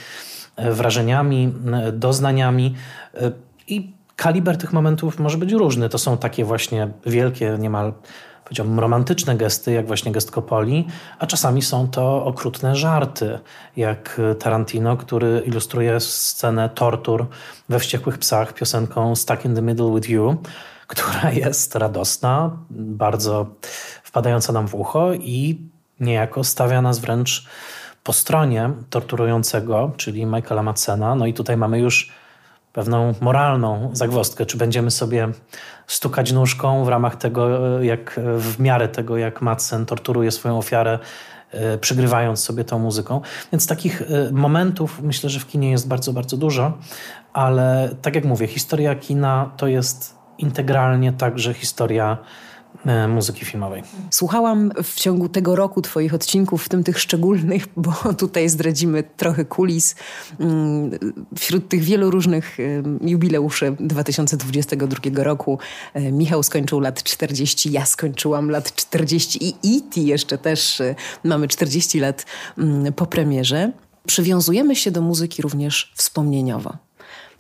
e, 0.56 0.72
wrażeniami, 0.72 1.54
e, 1.72 1.92
doznaniami. 1.92 2.74
E, 3.14 3.32
I 3.68 3.92
kaliber 4.16 4.56
tych 4.56 4.72
momentów 4.72 5.18
może 5.18 5.38
być 5.38 5.52
różny. 5.52 5.88
To 5.88 5.98
są 5.98 6.18
takie 6.18 6.44
właśnie 6.44 6.88
wielkie, 7.06 7.56
niemal 7.58 7.92
powiedziałbym, 8.48 8.80
romantyczne 8.80 9.36
gesty, 9.36 9.72
jak 9.72 9.86
właśnie 9.86 10.12
gest 10.12 10.30
Kopoli, 10.30 10.86
a 11.18 11.26
czasami 11.26 11.62
są 11.62 11.88
to 11.88 12.24
okrutne 12.24 12.76
żarty, 12.76 13.38
jak 13.76 14.20
Tarantino, 14.38 14.96
który 14.96 15.42
ilustruje 15.46 16.00
scenę 16.00 16.68
tortur 16.68 17.26
we 17.68 17.78
Wściekłych 17.78 18.18
Psach 18.18 18.52
piosenką 18.52 19.16
Stuck 19.16 19.44
in 19.44 19.54
the 19.54 19.62
Middle 19.62 19.94
with 19.94 20.10
You, 20.10 20.36
która 20.86 21.30
jest 21.44 21.74
radosna, 21.74 22.50
bardzo 22.70 23.46
wpadająca 24.02 24.52
nam 24.52 24.68
w 24.68 24.74
ucho 24.74 25.12
i 25.12 25.58
niejako 26.00 26.44
stawia 26.44 26.82
nas 26.82 26.98
wręcz 26.98 27.46
po 28.04 28.12
stronie 28.12 28.70
torturującego, 28.90 29.92
czyli 29.96 30.26
Michaela 30.26 30.62
Madsena. 30.62 31.14
No 31.14 31.26
i 31.26 31.34
tutaj 31.34 31.56
mamy 31.56 31.78
już 31.78 32.12
pewną 32.78 33.14
moralną 33.20 33.90
zagwostkę, 33.92 34.46
czy 34.46 34.56
będziemy 34.56 34.90
sobie 34.90 35.28
stukać 35.86 36.32
nóżką 36.32 36.84
w 36.84 36.88
ramach 36.88 37.16
tego, 37.16 37.48
jak 37.82 38.20
w 38.38 38.60
miarę 38.60 38.88
tego, 38.88 39.16
jak 39.16 39.42
Madsen 39.42 39.86
torturuje 39.86 40.30
swoją 40.30 40.58
ofiarę, 40.58 40.98
e, 41.50 41.78
przygrywając 41.78 42.44
sobie 42.44 42.64
tą 42.64 42.78
muzyką. 42.78 43.20
Więc 43.52 43.66
takich 43.66 44.02
e, 44.02 44.32
momentów 44.32 45.00
myślę, 45.02 45.30
że 45.30 45.40
w 45.40 45.46
kinie 45.46 45.70
jest 45.70 45.88
bardzo, 45.88 46.12
bardzo 46.12 46.36
dużo, 46.36 46.78
ale 47.32 47.90
tak 48.02 48.14
jak 48.14 48.24
mówię, 48.24 48.46
historia 48.46 48.94
kina 48.94 49.50
to 49.56 49.66
jest 49.66 50.16
integralnie 50.38 51.12
także 51.12 51.54
historia 51.54 52.18
muzyki 53.08 53.44
filmowej. 53.44 53.82
Słuchałam 54.10 54.72
w 54.82 54.94
ciągu 54.94 55.28
tego 55.28 55.56
roku 55.56 55.82
Twoich 55.82 56.14
odcinków, 56.14 56.64
w 56.64 56.68
tym 56.68 56.84
tych 56.84 57.00
szczególnych, 57.00 57.66
bo 57.76 57.92
tutaj 58.18 58.48
zdradzimy 58.48 59.04
trochę 59.16 59.44
kulis. 59.44 59.94
Mm, 60.40 60.90
wśród 61.38 61.68
tych 61.68 61.82
wielu 61.82 62.10
różnych 62.10 62.60
e, 62.60 62.62
jubileuszy 63.00 63.76
2022 63.80 65.24
roku 65.24 65.58
e, 65.94 66.12
Michał 66.12 66.42
skończył 66.42 66.80
lat 66.80 67.02
40, 67.02 67.72
ja 67.72 67.86
skończyłam 67.86 68.50
lat 68.50 68.74
40 68.74 69.46
i 69.46 69.54
Iti 69.62 70.06
jeszcze 70.06 70.38
też 70.38 70.82
mamy 71.24 71.48
40 71.48 72.00
lat 72.00 72.26
mm, 72.58 72.92
po 72.92 73.06
premierze. 73.06 73.72
Przywiązujemy 74.06 74.76
się 74.76 74.90
do 74.90 75.02
muzyki 75.02 75.42
również 75.42 75.92
wspomnieniowo, 75.96 76.76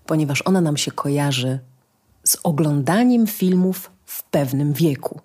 ponieważ 0.06 0.42
ona 0.42 0.60
nam 0.60 0.76
się 0.76 0.90
kojarzy 0.90 1.58
z 2.24 2.36
oglądaniem 2.42 3.26
filmów 3.26 3.90
w 4.18 4.22
pewnym 4.22 4.72
wieku. 4.72 5.20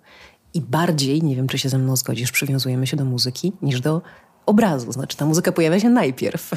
I 0.54 0.60
bardziej, 0.60 1.22
nie 1.22 1.36
wiem 1.36 1.48
czy 1.48 1.58
się 1.58 1.68
ze 1.68 1.78
mną 1.78 1.96
zgodzisz, 1.96 2.32
przywiązujemy 2.32 2.86
się 2.86 2.96
do 2.96 3.04
muzyki 3.04 3.52
niż 3.62 3.80
do 3.80 4.02
obrazu. 4.46 4.92
Znaczy 4.92 5.16
ta 5.16 5.26
muzyka 5.26 5.52
pojawia 5.52 5.80
się 5.80 5.90
najpierw. 5.90 6.50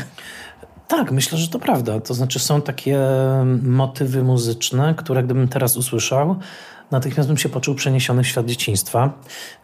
Tak, 0.88 1.12
myślę, 1.12 1.38
że 1.38 1.48
to 1.48 1.60
prawda. 1.60 2.00
To 2.00 2.14
znaczy 2.14 2.40
są 2.40 2.62
takie 2.62 3.00
motywy 3.64 4.24
muzyczne, 4.24 4.96
które 4.98 5.24
gdybym 5.24 5.48
teraz 5.48 5.78
usłyszał, 5.78 6.36
natychmiast 6.92 7.30
bym 7.30 7.38
się 7.38 7.50
poczuł 7.50 7.76
przeniesiony 7.76 8.24
w 8.24 8.28
świat 8.28 8.46
dzieciństwa. 8.46 9.14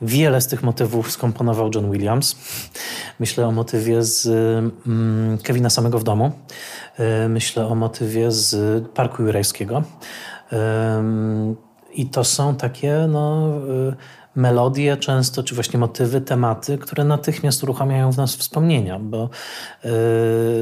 Wiele 0.01 0.41
z 0.41 0.47
tych 0.47 0.63
motywów 0.63 1.11
skomponował 1.11 1.71
John 1.75 1.91
Williams. 1.91 2.35
Myślę 3.19 3.47
o 3.47 3.51
motywie 3.51 4.03
z 4.03 4.27
mm, 4.87 5.37
Kevina 5.37 5.69
Samego 5.69 5.99
w 5.99 6.03
domu. 6.03 6.31
Y, 7.25 7.29
myślę 7.29 7.67
o 7.67 7.75
motywie 7.75 8.31
z 8.31 8.83
Parku 8.87 9.23
Jurajskiego. 9.23 9.83
I 11.95 12.05
to 12.05 12.23
są 12.23 12.55
takie 12.55 13.07
no, 13.09 13.49
y, 13.89 13.95
melodie 14.35 14.97
często, 14.97 15.43
czy 15.43 15.55
właśnie 15.55 15.79
motywy, 15.79 16.21
tematy, 16.21 16.77
które 16.77 17.03
natychmiast 17.03 17.63
uruchamiają 17.63 18.11
w 18.11 18.17
nas 18.17 18.35
wspomnienia, 18.35 18.99
bo 18.99 19.29
yy, 19.83 19.91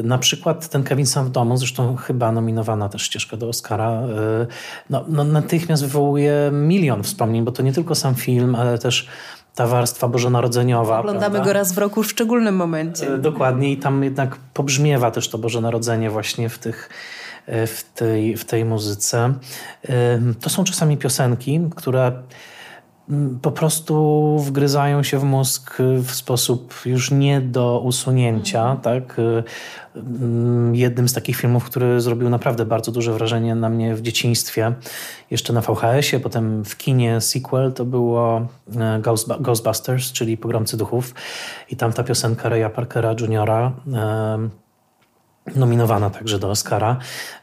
na 0.03 0.17
przykład 0.17 0.69
ten 0.69 0.83
Kevin 0.83 1.05
sam 1.05 1.25
w 1.25 1.29
domu, 1.29 1.57
zresztą 1.57 1.95
chyba 1.95 2.31
nominowana 2.31 2.89
też 2.89 3.01
ścieżka 3.01 3.37
do 3.37 3.49
Oscara, 3.49 4.01
yy, 4.01 4.47
no, 4.89 5.05
no, 5.07 5.23
natychmiast 5.23 5.83
wywołuje 5.83 6.49
milion 6.53 7.03
wspomnień, 7.03 7.43
bo 7.43 7.51
to 7.51 7.63
nie 7.63 7.73
tylko 7.73 7.95
sam 7.95 8.15
film, 8.15 8.55
ale 8.55 8.77
też 8.77 9.07
ta 9.55 9.67
warstwa 9.67 10.07
bożonarodzeniowa. 10.07 10.99
Oglądamy 10.99 11.31
prawda? 11.31 11.45
go 11.45 11.53
raz 11.53 11.73
w 11.73 11.77
roku 11.77 12.03
w 12.03 12.11
szczególnym 12.11 12.55
momencie. 12.55 13.05
Yy, 13.05 13.17
dokładnie 13.17 13.71
i 13.71 13.77
tam 13.77 14.03
jednak 14.03 14.35
pobrzmiewa 14.53 15.11
też 15.11 15.29
to 15.29 15.37
Boże 15.37 15.61
Narodzenie 15.61 16.09
właśnie 16.09 16.49
w 16.49 16.59
tych 16.59 16.89
w 17.47 17.83
tej, 17.95 18.37
w 18.37 18.45
tej 18.45 18.65
muzyce. 18.65 19.33
To 20.41 20.49
są 20.49 20.63
czasami 20.63 20.97
piosenki, 20.97 21.61
które 21.75 22.11
mm, 23.09 23.39
po 23.41 23.51
prostu 23.51 24.37
wgryzają 24.39 25.03
się 25.03 25.19
w 25.19 25.23
mózg 25.23 25.77
w 26.03 26.11
sposób 26.11 26.73
już 26.85 27.11
nie 27.11 27.41
do 27.41 27.79
usunięcia. 27.79 28.75
Tak? 28.75 29.19
E, 29.19 29.43
mm, 29.95 30.75
jednym 30.75 31.09
z 31.09 31.13
takich 31.13 31.35
filmów, 31.35 31.65
który 31.65 32.01
zrobił 32.01 32.29
naprawdę 32.29 32.65
bardzo 32.65 32.91
duże 32.91 33.13
wrażenie 33.13 33.55
na 33.55 33.69
mnie 33.69 33.95
w 33.95 34.01
dzieciństwie, 34.01 34.73
jeszcze 35.31 35.53
na 35.53 35.61
VHS-ie, 35.61 36.19
potem 36.19 36.65
w 36.65 36.77
kinie 36.77 37.21
sequel, 37.21 37.73
to 37.73 37.85
było 37.85 38.47
e, 38.77 39.01
Ghostbusters, 39.39 40.11
czyli 40.11 40.37
Pogromcy 40.37 40.77
Duchów. 40.77 41.13
I 41.69 41.75
tam 41.75 41.93
ta 41.93 42.03
piosenka 42.03 42.49
Raya 42.49 42.69
Parkera 42.75 43.15
Juniora 43.19 43.71
nominowana 45.55 46.09
także 46.09 46.39
do 46.39 46.49
Oscara, 46.49 46.97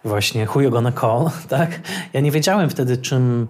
właśnie 0.04 0.46
Who 0.54 0.60
You 0.60 0.70
Gonna 0.70 0.92
Call, 0.92 1.30
tak? 1.58 1.80
Ja 2.12 2.20
nie 2.20 2.30
wiedziałem 2.30 2.70
wtedy, 2.70 2.96
czym, 2.96 3.48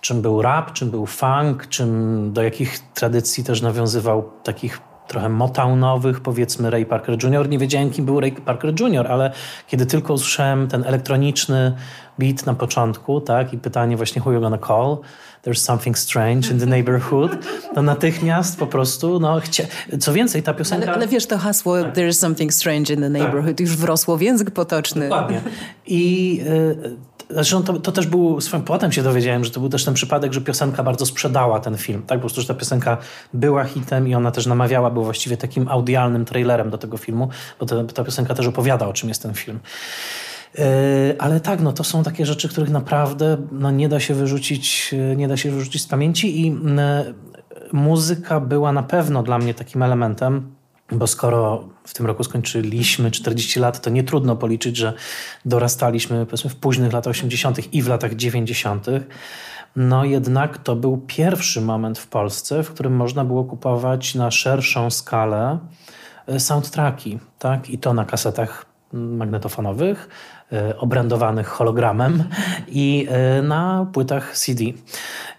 czym 0.00 0.22
był 0.22 0.42
rap, 0.42 0.72
czym 0.72 0.90
był 0.90 1.06
funk, 1.06 1.66
czym, 1.68 2.32
do 2.32 2.42
jakich 2.42 2.78
tradycji 2.94 3.44
też 3.44 3.62
nawiązywał 3.62 4.30
takich 4.42 4.80
trochę 5.08 5.28
motownowych, 5.28 6.20
powiedzmy 6.20 6.70
Ray 6.70 6.86
Parker 6.86 7.24
Jr. 7.24 7.48
Nie 7.48 7.58
wiedziałem, 7.58 7.90
kim 7.90 8.04
był 8.04 8.20
Ray 8.20 8.32
Parker 8.32 8.80
Jr., 8.80 9.06
ale 9.06 9.32
kiedy 9.66 9.86
tylko 9.86 10.12
usłyszałem 10.12 10.68
ten 10.68 10.84
elektroniczny 10.84 11.74
beat 12.18 12.46
na 12.46 12.54
początku, 12.54 13.20
tak, 13.20 13.52
i 13.52 13.58
pytanie 13.58 13.96
właśnie 13.96 14.22
who 14.22 14.32
you 14.32 14.40
gonna 14.40 14.58
call, 14.58 14.98
there's 15.42 15.62
something 15.62 15.98
strange 15.98 16.50
in 16.50 16.60
the 16.60 16.66
neighborhood, 16.66 17.30
to 17.74 17.82
natychmiast 17.82 18.58
po 18.58 18.66
prostu, 18.66 19.20
no, 19.20 19.40
chcia... 19.40 19.64
co 20.00 20.12
więcej, 20.12 20.42
ta 20.42 20.54
piosenka... 20.54 20.86
Ale, 20.86 20.96
ale 20.96 21.08
wiesz, 21.08 21.26
to 21.26 21.38
hasło 21.38 21.82
tak. 21.82 21.94
there's 21.94 22.12
something 22.12 22.54
strange 22.54 22.94
in 22.94 23.00
the 23.00 23.10
neighborhood 23.10 23.56
tak. 23.56 23.60
już 23.60 23.76
wrosło 23.76 24.16
w 24.16 24.22
język 24.22 24.50
potoczny. 24.50 25.08
Dokładnie. 25.08 25.40
I 25.86 26.40
y, 26.46 27.08
Zresztą 27.30 27.62
to, 27.62 27.72
to 27.72 27.92
też 27.92 28.06
był, 28.06 28.40
swoim 28.40 28.62
potem 28.62 28.92
się 28.92 29.02
dowiedziałem, 29.02 29.44
że 29.44 29.50
to 29.50 29.60
był 29.60 29.68
też 29.68 29.84
ten 29.84 29.94
przypadek, 29.94 30.32
że 30.32 30.40
piosenka 30.40 30.82
bardzo 30.82 31.06
sprzedała 31.06 31.60
ten 31.60 31.76
film. 31.76 32.02
Tak, 32.06 32.18
po 32.18 32.20
prostu, 32.20 32.40
że 32.40 32.46
ta 32.46 32.54
piosenka 32.54 32.96
była 33.34 33.64
hitem 33.64 34.08
i 34.08 34.14
ona 34.14 34.30
też 34.30 34.46
namawiała, 34.46 34.90
był 34.90 35.04
właściwie 35.04 35.36
takim 35.36 35.68
audialnym 35.68 36.24
trailerem 36.24 36.70
do 36.70 36.78
tego 36.78 36.96
filmu, 36.96 37.28
bo 37.60 37.66
ta, 37.66 37.84
ta 37.84 38.04
piosenka 38.04 38.34
też 38.34 38.46
opowiada, 38.46 38.88
o 38.88 38.92
czym 38.92 39.08
jest 39.08 39.22
ten 39.22 39.34
film. 39.34 39.60
Yy, 40.54 40.64
ale 41.18 41.40
tak, 41.40 41.60
no 41.60 41.72
to 41.72 41.84
są 41.84 42.02
takie 42.02 42.26
rzeczy, 42.26 42.48
których 42.48 42.70
naprawdę 42.70 43.36
no, 43.52 43.70
nie 43.70 43.88
da 43.88 44.00
się 44.00 44.14
wyrzucić, 44.14 44.94
nie 45.16 45.28
da 45.28 45.36
się 45.36 45.50
wyrzucić 45.50 45.82
z 45.82 45.86
pamięci 45.86 46.40
i 46.40 46.46
yy, 46.46 46.54
muzyka 47.72 48.40
była 48.40 48.72
na 48.72 48.82
pewno 48.82 49.22
dla 49.22 49.38
mnie 49.38 49.54
takim 49.54 49.82
elementem, 49.82 50.54
bo 50.92 51.06
skoro 51.06 51.68
w 51.84 51.94
tym 51.94 52.06
roku 52.06 52.24
skończyliśmy 52.24 53.10
40 53.10 53.60
lat, 53.60 53.80
to 53.80 53.90
nie 53.90 54.04
trudno 54.04 54.36
policzyć, 54.36 54.76
że 54.76 54.92
dorastaliśmy 55.44 56.26
powiedzmy 56.26 56.50
w 56.50 56.56
późnych 56.56 56.92
latach 56.92 57.10
80. 57.10 57.74
i 57.74 57.82
w 57.82 57.88
latach 57.88 58.14
90. 58.14 58.86
No 59.76 60.04
jednak 60.04 60.58
to 60.58 60.76
był 60.76 60.98
pierwszy 61.06 61.60
moment 61.60 61.98
w 61.98 62.06
Polsce, 62.06 62.62
w 62.62 62.72
którym 62.72 62.96
można 62.96 63.24
było 63.24 63.44
kupować 63.44 64.14
na 64.14 64.30
szerszą 64.30 64.90
skalę 64.90 65.58
e, 66.26 66.40
soundtracki, 66.40 67.18
tak? 67.38 67.70
I 67.70 67.78
to 67.78 67.94
na 67.94 68.04
kasetach 68.04 68.66
magnetofonowych, 68.92 70.08
e, 70.52 70.78
obrędowanych 70.78 71.48
hologramem 71.48 72.24
i 72.68 73.06
e, 73.10 73.42
na 73.42 73.86
płytach 73.92 74.38
CD. 74.38 74.64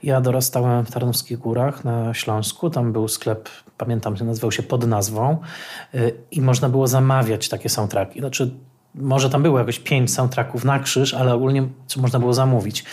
Ja 0.03 0.21
dorastałem 0.21 0.85
w 0.85 0.91
Tarnowskich 0.91 1.39
Górach 1.39 1.83
na 1.83 2.13
Śląsku. 2.13 2.69
Tam 2.69 2.93
był 2.93 3.07
sklep, 3.07 3.49
pamiętam, 3.77 4.15
nazywał 4.21 4.51
się 4.51 4.63
pod 4.63 4.87
nazwą 4.87 5.37
y, 5.95 6.15
i 6.31 6.41
można 6.41 6.69
było 6.69 6.87
zamawiać 6.87 7.49
takie 7.49 7.69
soundtracki. 7.69 8.19
Znaczy, 8.19 8.51
może 8.95 9.29
tam 9.29 9.43
było 9.43 9.59
jakoś 9.59 9.79
pięć 9.79 10.13
soundtracków 10.13 10.65
na 10.65 10.79
krzyż, 10.79 11.13
ale 11.13 11.33
ogólnie 11.33 11.67
można 11.97 12.19
było 12.19 12.33
zamówić. 12.33 12.85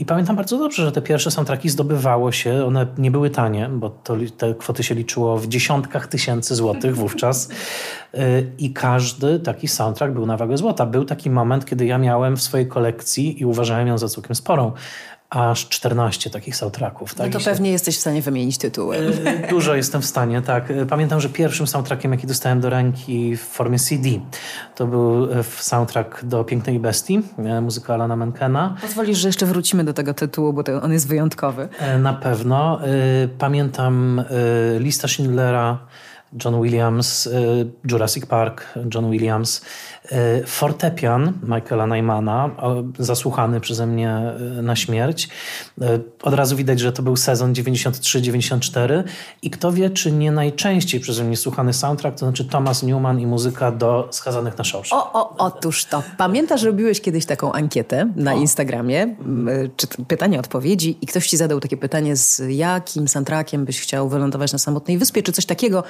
I 0.00 0.04
pamiętam 0.04 0.36
bardzo 0.36 0.58
dobrze, 0.58 0.84
że 0.84 0.92
te 0.92 1.02
pierwsze 1.02 1.30
soundtracki 1.30 1.68
zdobywało 1.68 2.32
się, 2.32 2.64
one 2.66 2.86
nie 2.98 3.10
były 3.10 3.30
tanie, 3.30 3.68
bo 3.72 3.90
to, 3.90 4.16
te 4.36 4.54
kwoty 4.54 4.82
się 4.82 4.94
liczyło 4.94 5.38
w 5.38 5.46
dziesiątkach 5.46 6.06
tysięcy 6.06 6.54
złotych 6.54 6.96
wówczas. 6.96 7.48
Y, 8.14 8.52
I 8.58 8.72
każdy 8.72 9.40
taki 9.40 9.68
soundtrack 9.68 10.12
był 10.12 10.26
na 10.26 10.36
wagę 10.36 10.56
złota. 10.56 10.86
Był 10.86 11.04
taki 11.04 11.30
moment, 11.30 11.66
kiedy 11.66 11.86
ja 11.86 11.98
miałem 11.98 12.36
w 12.36 12.42
swojej 12.42 12.68
kolekcji 12.68 13.40
i 13.40 13.44
uważałem 13.44 13.88
ją 13.88 13.98
za 13.98 14.08
całkiem 14.08 14.34
sporą 14.34 14.72
aż 15.30 15.68
14 15.68 16.30
takich 16.30 16.56
soundtracków. 16.56 17.14
Tak? 17.14 17.32
No 17.32 17.38
to 17.38 17.44
pewnie 17.44 17.70
jesteś 17.70 17.96
w 17.96 18.00
stanie 18.00 18.22
wymienić 18.22 18.58
tytuły. 18.58 18.96
E, 19.24 19.48
dużo 19.50 19.74
jestem 19.74 20.02
w 20.02 20.06
stanie, 20.06 20.42
tak. 20.42 20.70
E, 20.70 20.86
pamiętam, 20.86 21.20
że 21.20 21.28
pierwszym 21.28 21.66
soundtrackiem, 21.66 22.12
jaki 22.12 22.26
dostałem 22.26 22.60
do 22.60 22.70
ręki 22.70 23.36
w 23.36 23.40
formie 23.40 23.78
CD, 23.78 24.08
to 24.74 24.86
był 24.86 25.32
e, 25.32 25.42
soundtrack 25.42 26.24
do 26.24 26.44
Pięknej 26.44 26.80
Bestii, 26.80 27.22
muzyka 27.62 27.94
Alana 27.94 28.16
Menkena. 28.16 28.76
Pozwolisz, 28.80 29.18
że 29.18 29.28
jeszcze 29.28 29.46
wrócimy 29.46 29.84
do 29.84 29.92
tego 29.92 30.14
tytułu, 30.14 30.52
bo 30.52 30.62
on 30.82 30.92
jest 30.92 31.08
wyjątkowy. 31.08 31.68
Na 31.98 32.12
pewno. 32.14 32.80
Pamiętam 33.38 34.24
lista 34.78 35.08
Schindlera, 35.08 35.78
John 36.44 36.62
Williams, 36.62 37.28
Jurassic 37.84 38.26
Park, 38.26 38.66
John 38.94 39.10
Williams, 39.10 39.60
E, 40.12 40.46
fortepian 40.46 41.32
Michaela 41.42 41.86
Neymana, 41.86 42.50
zasłuchany 42.98 43.60
przeze 43.60 43.86
mnie 43.86 44.10
e, 44.10 44.62
na 44.62 44.76
śmierć. 44.76 45.28
Od 46.22 46.34
razu 46.34 46.56
widać, 46.56 46.80
że 46.80 46.92
to 46.92 47.02
był 47.02 47.16
sezon 47.16 47.52
93-94 47.52 49.02
i 49.42 49.50
kto 49.50 49.72
wie, 49.72 49.90
czy 49.90 50.12
nie 50.12 50.32
najczęściej 50.32 51.00
przeze 51.00 51.24
mnie 51.24 51.36
słuchany 51.36 51.72
soundtrack, 51.72 52.18
to 52.18 52.26
znaczy 52.26 52.44
Thomas 52.44 52.82
Newman 52.82 53.20
i 53.20 53.26
muzyka 53.26 53.72
do 53.72 54.08
Skazanych 54.10 54.58
na 54.58 54.64
Szorze. 54.64 54.94
O, 54.94 55.12
o, 55.12 55.36
otóż 55.38 55.84
to. 55.84 56.02
Pamiętasz, 56.18 56.62
robiłeś 56.62 57.00
kiedyś 57.00 57.26
taką 57.26 57.52
ankietę 57.52 58.12
na 58.16 58.34
o. 58.34 58.36
Instagramie, 58.36 59.16
czy 59.76 59.86
pytanie, 60.08 60.40
odpowiedzi 60.40 60.98
i 61.00 61.06
ktoś 61.06 61.28
ci 61.28 61.36
zadał 61.36 61.60
takie 61.60 61.76
pytanie, 61.76 62.16
z 62.16 62.42
jakim 62.48 63.08
soundtrackiem 63.08 63.64
byś 63.64 63.80
chciał 63.80 64.08
wylądować 64.08 64.52
na 64.52 64.58
samotnej 64.58 64.98
wyspie, 64.98 65.22
czy 65.22 65.32
coś 65.32 65.46
takiego, 65.46 65.82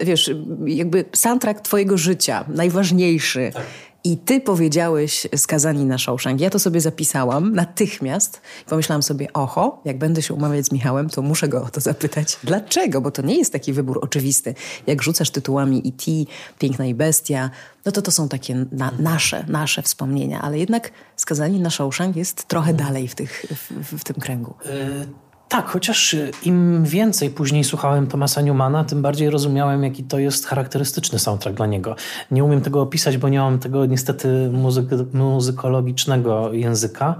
wiesz, 0.00 0.30
jakby 0.66 1.04
soundtrack 1.14 1.60
twojego 1.60 1.98
życia, 1.98 2.44
najważniejszy, 2.48 3.50
tak. 3.54 3.66
I 4.06 4.16
ty 4.16 4.40
powiedziałeś 4.40 5.26
skazani 5.36 5.84
na 5.84 5.98
Shawshank. 5.98 6.40
Ja 6.40 6.50
to 6.50 6.58
sobie 6.58 6.80
zapisałam 6.80 7.54
natychmiast. 7.54 8.40
Pomyślałam 8.66 9.02
sobie, 9.02 9.32
oho, 9.32 9.80
jak 9.84 9.98
będę 9.98 10.22
się 10.22 10.34
umawiać 10.34 10.66
z 10.66 10.72
Michałem, 10.72 11.08
to 11.08 11.22
muszę 11.22 11.48
go 11.48 11.62
o 11.62 11.70
to 11.70 11.80
zapytać. 11.80 12.38
Dlaczego? 12.44 13.00
Bo 13.00 13.10
to 13.10 13.22
nie 13.22 13.38
jest 13.38 13.52
taki 13.52 13.72
wybór 13.72 13.98
oczywisty. 14.02 14.54
Jak 14.86 15.02
rzucasz 15.02 15.30
tytułami 15.30 15.82
E.T., 15.86 16.10
Piękna 16.58 16.86
i 16.86 16.94
Bestia, 16.94 17.50
no 17.84 17.92
to 17.92 18.02
to 18.02 18.10
są 18.10 18.28
takie 18.28 18.66
na, 18.72 18.92
nasze, 18.98 19.44
nasze 19.48 19.82
wspomnienia. 19.82 20.42
Ale 20.42 20.58
jednak 20.58 20.90
skazani 21.16 21.60
na 21.60 21.70
Shawshank 21.70 22.16
jest 22.16 22.44
trochę 22.44 22.74
dalej 22.74 23.08
w, 23.08 23.14
tych, 23.14 23.46
w, 23.50 23.98
w 23.98 24.04
tym 24.04 24.16
kręgu. 24.16 24.54
Y 24.66 25.25
tak, 25.48 25.68
chociaż 25.68 26.14
y, 26.14 26.30
im 26.42 26.84
więcej 26.84 27.30
później 27.30 27.64
słuchałem 27.64 28.06
Thomasa 28.06 28.40
Newmana, 28.40 28.84
tym 28.84 29.02
bardziej 29.02 29.30
rozumiałem, 29.30 29.84
jaki 29.84 30.04
to 30.04 30.18
jest 30.18 30.46
charakterystyczny 30.46 31.18
soundtrack 31.18 31.56
dla 31.56 31.66
niego. 31.66 31.96
Nie 32.30 32.44
umiem 32.44 32.60
tego 32.60 32.82
opisać, 32.82 33.18
bo 33.18 33.28
nie 33.28 33.38
mam 33.38 33.58
tego 33.58 33.86
niestety 33.86 34.50
muzyk 34.52 34.86
muzykologicznego 35.12 36.52
języka, 36.52 37.14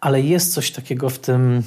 ale 0.00 0.20
jest 0.20 0.54
coś 0.54 0.70
takiego 0.70 1.10
w 1.10 1.18
tym 1.18 1.62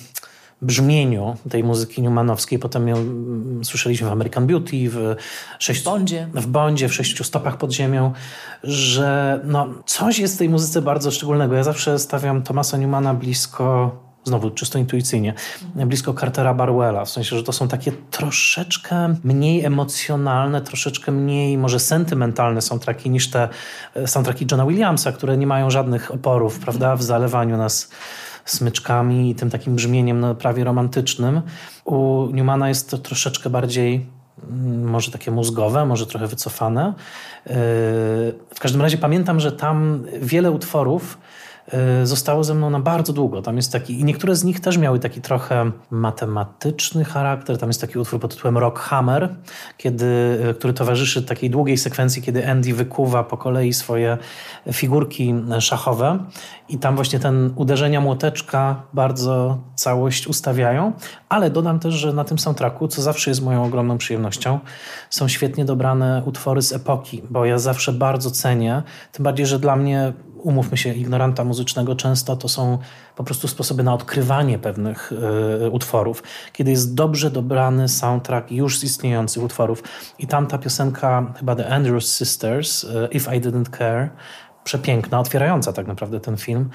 brzmieniu 0.62 1.36
tej 1.50 1.64
muzyki 1.64 2.02
newmanowskiej. 2.02 2.60
Potem 2.60 2.88
ją 2.88 2.98
mm, 2.98 3.66
słyszeliśmy 3.66 4.10
w 4.10 4.12
American 4.12 4.48
Beauty, 4.48 4.90
w, 4.90 5.16
sześć, 5.60 5.82
w 5.82 5.84
Bondzie. 5.84 6.28
w 6.34 6.48
Bondzie, 6.48 6.90
w 6.90 6.94
Sześciu 6.94 7.24
Stopach 7.24 7.58
pod 7.58 7.72
ziemią, 7.72 8.14
że 8.64 9.40
no, 9.44 9.68
coś 9.86 10.20
jest 10.20 10.36
w 10.36 10.38
tej 10.38 10.50
muzyce 10.50 10.82
bardzo 10.82 11.12
szczególnego. 11.12 11.56
Ja 11.56 11.64
zawsze 11.64 12.00
stawiam 12.00 12.42
Thomasa 12.42 12.78
Newmana 12.78 13.14
blisko 13.14 13.92
znowu 14.24 14.52
czysto 14.52 14.80
intuicyjnie, 14.80 15.34
blisko 15.76 16.14
Cartera 16.14 16.54
Barwella, 16.54 17.06
w 17.06 17.10
sensie, 17.10 17.38
że 17.38 17.44
to 17.44 17.52
są 17.52 17.68
takie 17.68 17.92
troszeczkę 18.12 19.16
mniej 19.24 19.66
emocjonalne, 19.66 20.62
troszeczkę 20.62 21.12
mniej 21.12 21.58
może 21.58 21.80
sentymentalne 21.80 22.62
soundtracki 22.62 23.10
niż 23.10 23.30
te 23.30 23.50
e, 23.96 24.08
soundtracki 24.08 24.46
Johna 24.52 24.66
Williamsa, 24.66 25.12
które 25.12 25.38
nie 25.38 25.48
mają 25.48 25.70
żadnych 25.70 26.12
oporów, 26.12 26.60
prawda, 26.60 26.96
w 26.96 27.04
zalewaniu 27.04 27.58
nas 27.58 27.92
smyczkami 28.46 29.30
i 29.30 29.36
tym 29.36 29.50
takim 29.50 29.76
brzmieniem 29.76 30.20
no, 30.20 30.36
prawie 30.36 30.64
romantycznym. 30.64 31.42
U 31.86 32.28
Newmana 32.34 32.70
jest 32.70 32.90
to 32.90 32.98
troszeczkę 32.98 33.50
bardziej 33.50 34.06
mm, 34.50 34.90
może 34.90 35.12
takie 35.12 35.32
mózgowe, 35.32 35.86
może 35.86 36.06
trochę 36.06 36.28
wycofane. 36.28 36.88
E, 36.88 36.94
w 38.56 38.60
każdym 38.60 38.82
razie 38.82 38.98
pamiętam, 38.98 39.40
że 39.40 39.52
tam 39.52 40.04
wiele 40.22 40.52
utworów 40.52 41.18
E, 41.72 42.06
zostało 42.06 42.44
ze 42.44 42.54
mną 42.54 42.70
na 42.70 42.80
bardzo 42.80 43.14
długo. 43.14 43.42
Tam 43.42 43.56
jest 43.56 43.72
taki, 43.72 44.00
i 44.00 44.04
niektóre 44.04 44.36
z 44.36 44.44
nich 44.44 44.60
też 44.60 44.78
miały 44.78 45.00
taki 45.00 45.22
trochę 45.22 45.72
matematyczny 45.92 47.06
charakter. 47.06 47.58
Tam 47.58 47.70
jest 47.70 47.82
taki 47.82 48.00
utwór 48.00 48.20
pod 48.20 48.36
tytułem 48.36 48.58
Rock 48.58 48.80
Hammer, 48.80 49.36
kiedy, 49.78 50.06
e, 50.50 50.54
który 50.54 50.74
towarzyszy 50.74 51.24
takiej 51.24 51.50
długiej 51.50 51.78
sekwencji, 51.78 52.22
kiedy 52.22 52.50
Andy 52.50 52.74
wykuwa 52.74 53.24
po 53.24 53.38
kolei 53.38 53.74
swoje 53.74 54.18
figurki 54.74 55.36
szachowe 55.60 56.20
i 56.72 56.78
tam 56.78 56.96
właśnie 56.96 57.20
ten 57.20 57.54
uderzenia 57.56 58.02
młoteczka 58.02 58.84
bardzo 58.94 59.58
całość 59.76 60.28
ustawiają, 60.28 60.94
ale 61.30 61.50
dodam 61.50 61.80
też, 61.80 61.94
że 61.94 62.14
na 62.14 62.24
tym 62.24 62.40
soundtracku, 62.40 62.88
co 62.88 63.02
zawsze 63.02 63.32
jest 63.32 63.44
moją 63.44 63.64
ogromną 63.64 63.98
przyjemnością, 63.98 64.60
są 65.10 65.28
świetnie 65.28 65.66
dobrane 65.66 66.24
utwory 66.26 66.62
z 66.62 66.74
epoki, 66.74 67.22
bo 67.30 67.46
ja 67.46 67.58
zawsze 67.58 67.94
bardzo 67.94 68.32
cenię, 68.32 68.84
tym 69.12 69.24
bardziej, 69.24 69.46
że 69.46 69.60
dla 69.60 69.76
mnie 69.76 70.14
umówmy 70.44 70.78
się, 70.78 70.94
ignoranta 70.94 71.44
muzycznego 71.44 71.96
często 71.96 72.36
to 72.36 72.48
są 72.48 72.78
po 73.16 73.24
prostu 73.24 73.48
sposoby 73.48 73.84
na 73.84 73.94
odkrywanie 73.94 74.60
pewnych 74.60 75.12
y, 75.66 75.70
utworów, 75.70 76.24
kiedy 76.54 76.72
jest 76.72 76.96
dobrze 76.96 77.32
dobrany 77.32 77.88
soundtrack 77.90 78.52
już 78.52 78.80
z 78.80 78.84
istniejących 78.84 79.44
utworów. 79.44 79.84
I 80.20 80.28
tam 80.28 80.48
ta 80.48 80.58
piosenka, 80.58 81.34
chyba 81.40 81.56
The 81.56 81.70
Andrews 81.70 82.18
Sisters, 82.18 82.84
y, 82.84 83.08
If 83.12 83.36
I 83.36 83.42
Didn't 83.42 83.78
Care, 83.78 84.10
przepiękna, 84.64 85.20
otwierająca 85.20 85.74
tak 85.74 85.88
naprawdę 85.88 86.20
ten 86.20 86.38
film 86.38 86.70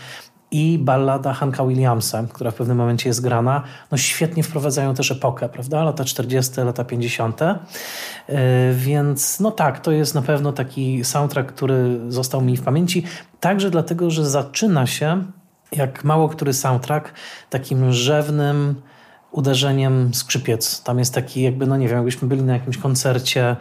i 0.51 0.79
ballada 0.79 1.33
Hanka 1.33 1.67
Williamsa, 1.67 2.25
która 2.33 2.51
w 2.51 2.55
pewnym 2.55 2.77
momencie 2.77 3.09
jest 3.09 3.21
grana, 3.21 3.63
no 3.91 3.99
świetnie 3.99 4.43
wprowadzają 4.43 4.95
też 4.95 5.11
epokę, 5.11 5.49
prawda? 5.49 5.85
Lata 5.85 6.05
40., 6.05 6.61
lata 6.61 6.85
50. 6.85 7.41
Yy, 7.41 8.37
więc 8.75 9.41
no 9.41 9.51
tak, 9.51 9.81
to 9.81 9.93
jest 9.93 10.15
na 10.15 10.23
pewno 10.23 10.53
taki 10.53 11.05
soundtrack, 11.05 11.53
który 11.53 12.01
został 12.09 12.43
mi 12.43 12.57
w 12.57 12.63
pamięci. 12.63 13.05
Także 13.41 13.71
dlatego, 13.71 14.11
że 14.11 14.27
zaczyna 14.27 14.87
się, 14.87 15.25
jak 15.73 16.05
mało 16.05 16.29
który 16.29 16.53
soundtrack, 16.53 17.13
takim 17.51 17.93
rzewnym 17.93 18.83
uderzeniem 19.31 20.15
skrzypiec. 20.15 20.83
Tam 20.83 20.99
jest 20.99 21.15
taki 21.15 21.43
jakby, 21.43 21.67
no 21.67 21.77
nie 21.77 21.89
wiem, 21.89 21.97
jakbyśmy 21.97 22.29
byli 22.29 22.43
na 22.43 22.53
jakimś 22.53 22.79
koncercie 22.79 23.57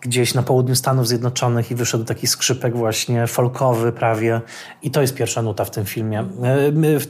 gdzieś 0.00 0.34
na 0.34 0.42
południu 0.42 0.74
Stanów 0.74 1.08
Zjednoczonych 1.08 1.70
i 1.70 1.74
wyszedł 1.74 2.04
taki 2.04 2.26
skrzypek 2.26 2.76
właśnie 2.76 3.26
folkowy 3.26 3.92
prawie 3.92 4.40
i 4.82 4.90
to 4.90 5.00
jest 5.00 5.14
pierwsza 5.14 5.42
nuta 5.42 5.64
w 5.64 5.70
tym 5.70 5.84
filmie, 5.84 6.20
e, 6.20 6.26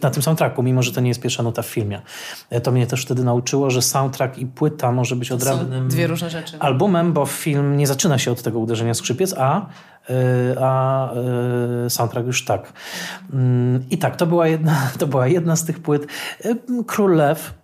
na 0.02 0.10
tym 0.10 0.22
soundtracku, 0.22 0.62
mimo 0.62 0.82
że 0.82 0.92
to 0.92 1.00
nie 1.00 1.08
jest 1.08 1.20
pierwsza 1.20 1.42
nuta 1.42 1.62
w 1.62 1.66
filmie. 1.66 2.02
E, 2.50 2.60
to 2.60 2.72
mnie 2.72 2.86
też 2.86 3.02
wtedy 3.02 3.24
nauczyło, 3.24 3.70
że 3.70 3.82
soundtrack 3.82 4.38
i 4.38 4.46
płyta 4.46 4.92
może 4.92 5.16
być 5.16 5.32
odrębnym 5.32 5.88
dwie 5.88 6.06
różne 6.06 6.30
rzeczy. 6.30 6.56
albumem, 6.58 7.12
bo 7.12 7.26
film 7.26 7.76
nie 7.76 7.86
zaczyna 7.86 8.18
się 8.18 8.32
od 8.32 8.42
tego 8.42 8.58
uderzenia 8.58 8.94
skrzypiec, 8.94 9.34
a 9.38 9.66
e, 10.10 10.14
a 10.60 11.10
soundtrack 11.88 12.26
już 12.26 12.44
tak. 12.44 12.72
Mm, 13.32 13.84
I 13.90 13.98
tak, 13.98 14.16
to 14.16 14.26
była 14.26 14.48
jedna, 14.48 14.76
to 14.98 15.06
była 15.06 15.26
jedna 15.26 15.56
z 15.56 15.64
tych 15.64 15.80
płyt. 15.80 16.06
Król 16.86 17.16
Lew 17.16 17.54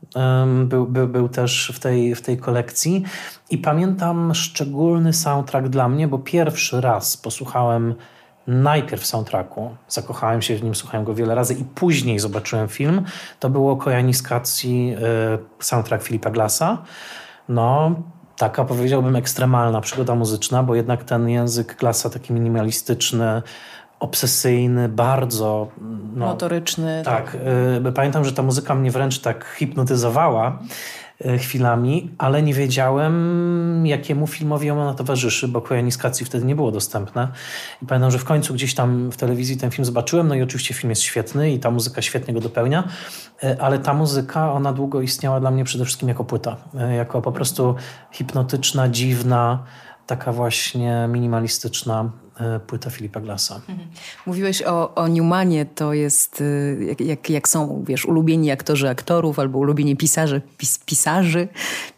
był, 0.64 0.86
był, 0.86 1.08
był 1.08 1.28
też 1.28 1.72
w 1.74 1.78
tej, 1.78 2.14
w 2.14 2.22
tej 2.22 2.38
kolekcji. 2.38 3.04
I 3.50 3.58
pamiętam 3.58 4.34
szczególny 4.34 5.12
soundtrack 5.12 5.68
dla 5.68 5.88
mnie, 5.88 6.08
bo 6.08 6.18
pierwszy 6.18 6.80
raz 6.80 7.16
posłuchałem 7.16 7.94
najpierw 8.46 9.06
soundtracku, 9.06 9.76
zakochałem 9.88 10.42
się 10.42 10.56
w 10.56 10.62
nim, 10.62 10.74
słuchałem 10.74 11.04
go 11.04 11.14
wiele 11.14 11.34
razy 11.34 11.54
i 11.54 11.64
później 11.64 12.18
zobaczyłem 12.18 12.68
film. 12.68 13.02
To 13.40 13.50
było 13.50 13.76
Kojaniskacji 13.76 14.96
y, 15.60 15.64
soundtrack 15.64 16.04
Filipa 16.04 16.30
Glassa. 16.30 16.82
No, 17.48 17.94
taka 18.36 18.64
powiedziałbym 18.64 19.16
ekstremalna 19.16 19.80
przygoda 19.80 20.14
muzyczna, 20.14 20.62
bo 20.62 20.74
jednak 20.74 21.04
ten 21.04 21.28
język 21.28 21.76
Glassa 21.76 22.10
taki 22.10 22.32
minimalistyczny, 22.32 23.42
obsesyjny, 24.00 24.88
bardzo 24.88 25.68
no, 26.14 26.26
motoryczny. 26.26 27.02
Tak. 27.04 27.32
tak. 27.32 27.36
Y, 27.88 27.92
pamiętam, 27.92 28.24
że 28.24 28.32
ta 28.32 28.42
muzyka 28.42 28.74
mnie 28.74 28.90
wręcz 28.90 29.18
tak 29.18 29.54
hipnotyzowała 29.58 30.58
y, 31.26 31.38
chwilami, 31.38 32.10
ale 32.18 32.42
nie 32.42 32.54
wiedziałem, 32.54 33.86
jakiemu 33.86 34.26
filmowi 34.26 34.70
ona 34.70 34.94
towarzyszy, 34.94 35.48
bo 35.48 35.60
Kojaniskacji 35.60 36.26
wtedy 36.26 36.46
nie 36.46 36.56
było 36.56 36.70
dostępne. 36.70 37.28
I 37.82 37.86
pamiętam, 37.86 38.10
że 38.10 38.18
w 38.18 38.24
końcu 38.24 38.54
gdzieś 38.54 38.74
tam 38.74 39.12
w 39.12 39.16
telewizji 39.16 39.56
ten 39.56 39.70
film 39.70 39.84
zobaczyłem, 39.84 40.28
no 40.28 40.34
i 40.34 40.42
oczywiście 40.42 40.74
film 40.74 40.90
jest 40.90 41.02
świetny 41.02 41.52
i 41.52 41.58
ta 41.58 41.70
muzyka 41.70 42.02
świetnie 42.02 42.34
go 42.34 42.40
dopełnia, 42.40 42.84
y, 43.44 43.60
ale 43.60 43.78
ta 43.78 43.94
muzyka, 43.94 44.52
ona 44.52 44.72
długo 44.72 45.00
istniała 45.00 45.40
dla 45.40 45.50
mnie 45.50 45.64
przede 45.64 45.84
wszystkim 45.84 46.08
jako 46.08 46.24
płyta, 46.24 46.56
jako 46.96 47.22
po 47.22 47.32
prostu 47.32 47.74
hipnotyczna, 48.12 48.88
dziwna, 48.88 49.64
taka 50.06 50.32
właśnie 50.32 51.08
minimalistyczna 51.08 52.10
płyta 52.66 52.90
Filipa 52.90 53.20
Glassa. 53.20 53.54
Mhm. 53.54 53.88
Mówiłeś 54.26 54.62
o, 54.62 54.94
o 54.94 55.08
Newmanie, 55.08 55.66
to 55.66 55.92
jest 55.92 56.40
e, 56.80 56.84
jak, 56.84 57.00
jak, 57.00 57.30
jak, 57.30 57.48
są, 57.48 57.84
wiesz, 57.86 58.06
ulubieni 58.06 58.50
aktorzy 58.50 58.88
aktorów 58.88 59.38
albo 59.38 59.58
ulubieni 59.58 59.96
pisarze, 59.96 60.40
pis, 60.58 60.78
pisarzy, 60.78 61.48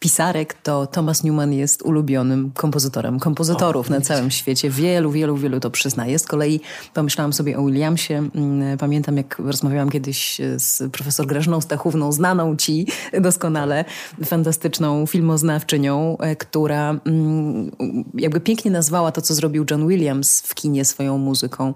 pisarek, 0.00 0.54
to 0.54 0.86
Thomas 0.86 1.24
Newman 1.24 1.52
jest 1.52 1.82
ulubionym 1.82 2.50
kompozytorem 2.54 3.20
kompozytorów 3.20 3.90
o, 3.90 3.90
na 3.90 4.00
całym 4.00 4.30
świecie. 4.30 4.70
Wielu, 4.70 5.10
wielu, 5.10 5.36
wielu 5.36 5.60
to 5.60 5.70
przyznaje. 5.70 6.18
Z 6.18 6.26
kolei 6.26 6.60
pomyślałam 6.94 7.32
sobie 7.32 7.58
o 7.58 7.64
Williamsie. 7.64 8.14
Mm, 8.14 8.78
pamiętam, 8.78 9.16
jak 9.16 9.38
rozmawiałam 9.38 9.90
kiedyś 9.90 10.40
z 10.56 10.92
profesor 10.92 11.26
Grażną 11.26 11.60
Stachówną, 11.60 12.12
znaną 12.12 12.56
ci 12.56 12.86
doskonale, 13.20 13.84
fantastyczną 14.24 15.06
filmoznawczynią, 15.06 16.18
e, 16.18 16.36
która 16.36 16.90
mm, 17.06 17.70
jakby 18.14 18.40
pięknie 18.40 18.70
nazwała 18.70 19.12
to, 19.12 19.22
co 19.22 19.34
zrobił 19.34 19.64
John 19.70 19.88
Williams 19.88 20.25
w 20.46 20.54
kinie 20.54 20.84
swoją 20.84 21.18
muzyką, 21.18 21.74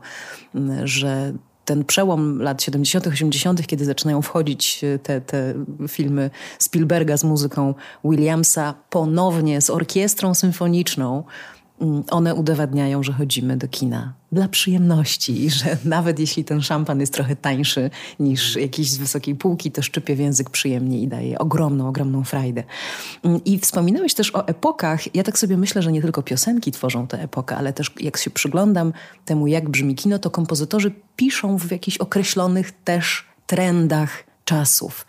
że 0.85 1.33
ten 1.65 1.85
przełom 1.85 2.43
lat 2.43 2.63
70., 2.63 3.07
80., 3.07 3.67
kiedy 3.67 3.85
zaczynają 3.85 4.23
wchodzić 4.23 4.85
e, 4.85 4.99
te, 4.99 5.21
te 5.21 5.55
filmy 5.89 6.31
Spielberga 6.59 7.17
z 7.17 7.25
muzyką 7.25 7.75
Williamsa, 8.05 8.75
ponownie 8.91 9.61
z 9.61 9.71
orkiestrą 9.71 10.35
symfoniczną, 10.35 11.25
one 12.11 12.35
udowadniają, 12.35 13.03
że 13.03 13.13
chodzimy 13.13 13.57
do 13.57 13.69
kina 13.69 14.13
dla 14.33 14.49
przyjemności 14.49 15.45
i 15.45 15.51
że 15.51 15.77
nawet 15.85 16.19
jeśli 16.19 16.45
ten 16.45 16.63
szampan 16.63 17.01
jest 17.01 17.13
trochę 17.13 17.37
tańszy 17.37 17.91
niż 18.21 18.57
jakiś 18.57 18.91
z 18.91 18.97
wysokiej 18.97 19.35
półki, 19.35 19.73
to 19.73 19.83
szczypie 19.83 20.17
w 20.17 20.19
język 20.19 20.51
przyjemnie 20.51 21.01
i 21.01 21.09
daje 21.09 21.39
ogromną, 21.39 21.89
ogromną 21.89 22.25
frajdę. 22.25 22.63
Mm, 23.23 23.45
I 23.45 23.59
wspominałeś 23.59 24.15
też 24.15 24.35
o 24.35 24.47
epokach. 24.47 25.15
Ja 25.15 25.23
tak 25.23 25.39
sobie 25.39 25.57
myślę, 25.57 25.83
że 25.83 25.93
nie 25.93 26.03
tylko 26.03 26.23
piosenki 26.23 26.73
tworzą 26.73 27.07
tę 27.07 27.23
epokę, 27.23 27.57
ale 27.57 27.73
też 27.73 27.95
jak 28.01 28.17
się 28.17 28.31
przyglądam 28.31 28.93
temu, 29.25 29.47
jak 29.47 29.69
brzmi 29.69 29.95
kino, 29.95 30.19
to 30.19 30.31
kompozytorzy 30.31 30.93
piszą 31.17 31.59
w 31.59 31.71
jakichś 31.71 31.97
określonych 31.97 32.73
też 32.85 33.25
trendach 33.47 34.30
czasów. 34.45 35.07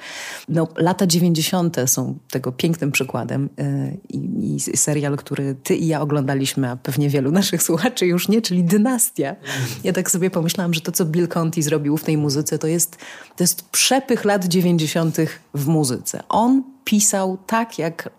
No, 0.49 0.67
lata 0.77 1.07
90. 1.07 1.77
są 1.85 2.17
tego 2.31 2.51
pięknym 2.51 2.91
przykładem 2.91 3.49
e, 3.57 3.91
i, 4.09 4.55
i, 4.55 4.77
serial, 4.77 5.17
który 5.17 5.55
ty 5.63 5.75
i 5.75 5.87
ja 5.87 6.01
oglądaliśmy, 6.01 6.69
a 6.69 6.75
pewnie 6.75 7.09
wielu 7.09 7.31
naszych 7.41 7.63
słuchaczy 7.63 8.05
już 8.05 8.27
nie, 8.27 8.41
czyli 8.41 8.63
Dynastia. 8.63 9.35
Ja 9.83 9.93
tak 9.93 10.11
sobie 10.11 10.29
pomyślałam, 10.29 10.73
że 10.73 10.81
to, 10.81 10.91
co 10.91 11.05
Bill 11.05 11.27
Conti 11.27 11.61
zrobił 11.61 11.97
w 11.97 12.03
tej 12.03 12.17
muzyce, 12.17 12.59
to 12.59 12.67
jest, 12.67 12.97
to 13.35 13.43
jest 13.43 13.69
przepych 13.69 14.25
lat 14.25 14.45
90. 14.45 15.17
w 15.53 15.67
muzyce. 15.67 16.23
On 16.29 16.63
pisał 16.83 17.37
tak, 17.47 17.79
jak 17.79 18.09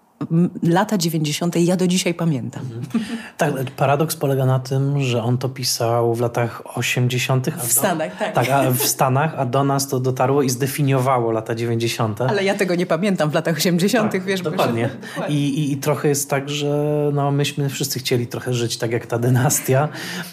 lata 0.62 0.98
90. 0.98 1.56
ja 1.56 1.76
do 1.76 1.86
dzisiaj 1.86 2.14
pamiętam. 2.14 2.62
Mhm. 2.62 3.04
Tak, 3.36 3.52
paradoks 3.76 4.16
polega 4.16 4.46
na 4.46 4.58
tym, 4.58 5.00
że 5.00 5.22
on 5.22 5.38
to 5.38 5.48
pisał 5.48 6.14
w 6.14 6.20
latach 6.20 6.62
80. 6.76 7.50
W 7.50 7.72
Stanach, 7.72 8.18
tak. 8.18 8.34
Tak, 8.34 8.50
a 8.50 8.70
w 8.70 8.82
Stanach, 8.82 9.34
a 9.38 9.44
do 9.44 9.64
nas 9.64 9.88
to 9.88 10.00
dotarło 10.00 10.42
i 10.42 10.50
zdefiniowało 10.50 11.32
lata 11.32 11.54
90. 11.54 12.20
Ale 12.20 12.44
ja 12.44 12.54
tego 12.54 12.74
nie 12.74 12.86
pamiętam 12.86 13.30
w 13.30 13.34
latach 13.34 13.56
80., 13.56 14.12
tak, 14.12 14.24
wiesz. 14.24 14.40
Dokładnie. 14.40 14.88
I, 15.28 15.34
i, 15.34 15.72
I, 15.72 15.76
trochę 15.76 16.08
jest 16.08 16.30
tak, 16.30 16.48
że 16.48 17.10
no, 17.12 17.30
myśmy 17.30 17.68
wszyscy 17.68 17.98
chcieli 17.98 18.26
trochę 18.26 18.54
żyć 18.54 18.76
tak 18.76 18.92
jak 18.92 19.06
ta 19.06 19.18
dynastia. 19.18 19.88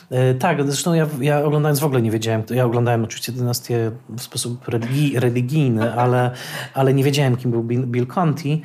E, 0.09 0.33
tak, 0.33 0.65
zresztą 0.65 0.93
ja, 0.93 1.07
ja 1.21 1.43
oglądając 1.43 1.79
w 1.79 1.85
ogóle 1.85 2.01
nie 2.01 2.11
wiedziałem, 2.11 2.43
ja 2.49 2.65
oglądałem 2.65 3.03
oczywiście 3.03 3.31
dynastię 3.31 3.91
w 4.09 4.21
sposób 4.21 4.67
religi 4.67 5.19
religijny, 5.19 5.93
ale, 5.93 6.31
ale 6.73 6.93
nie 6.93 7.03
wiedziałem, 7.03 7.37
kim 7.37 7.51
był 7.51 7.63
Bill, 7.63 7.87
Bill 7.87 8.07
Conti. 8.07 8.61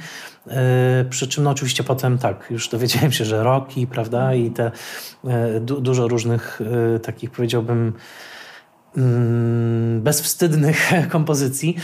E, 0.47 1.05
przy 1.11 1.29
czym 1.29 1.45
no 1.45 1.51
oczywiście 1.51 1.85
potem 1.85 2.19
tak, 2.19 2.47
już 2.51 2.69
dowiedziałem 2.69 3.13
się, 3.13 3.25
że 3.25 3.45
roki, 3.45 3.87
prawda, 3.87 4.35
i 4.35 4.51
te 4.51 4.71
e, 5.25 5.61
du 5.61 5.81
dużo 5.81 6.09
różnych 6.09 6.61
e, 6.95 6.99
takich 6.99 7.31
powiedziałbym 7.31 7.93
mm, 8.97 10.03
bezwstydnych 10.03 10.91
kompozycji. 11.11 11.77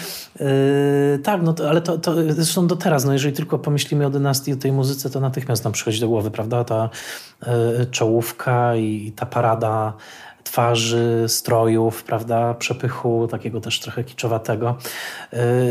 Tak, 1.22 1.42
no 1.42 1.52
to, 1.52 1.68
ale 1.68 1.80
to, 1.80 1.98
to 1.98 2.14
zresztą 2.32 2.66
do 2.66 2.76
teraz, 2.76 3.04
no 3.04 3.12
jeżeli 3.12 3.36
tylko 3.36 3.58
pomyślimy 3.58 4.06
o 4.06 4.10
dynastii, 4.10 4.52
o 4.52 4.56
tej 4.56 4.72
muzyce, 4.72 5.10
to 5.10 5.20
natychmiast 5.20 5.64
nam 5.64 5.72
przychodzi 5.72 6.00
do 6.00 6.08
głowy, 6.08 6.30
prawda, 6.30 6.64
ta 6.64 6.90
czołówka 7.90 8.76
i 8.76 9.12
ta 9.16 9.26
parada 9.26 9.92
twarzy, 10.44 11.24
strojów, 11.28 12.04
prawda, 12.04 12.54
przepychu, 12.54 13.28
takiego 13.30 13.60
też 13.60 13.80
trochę 13.80 14.04
kiczowatego. 14.04 14.76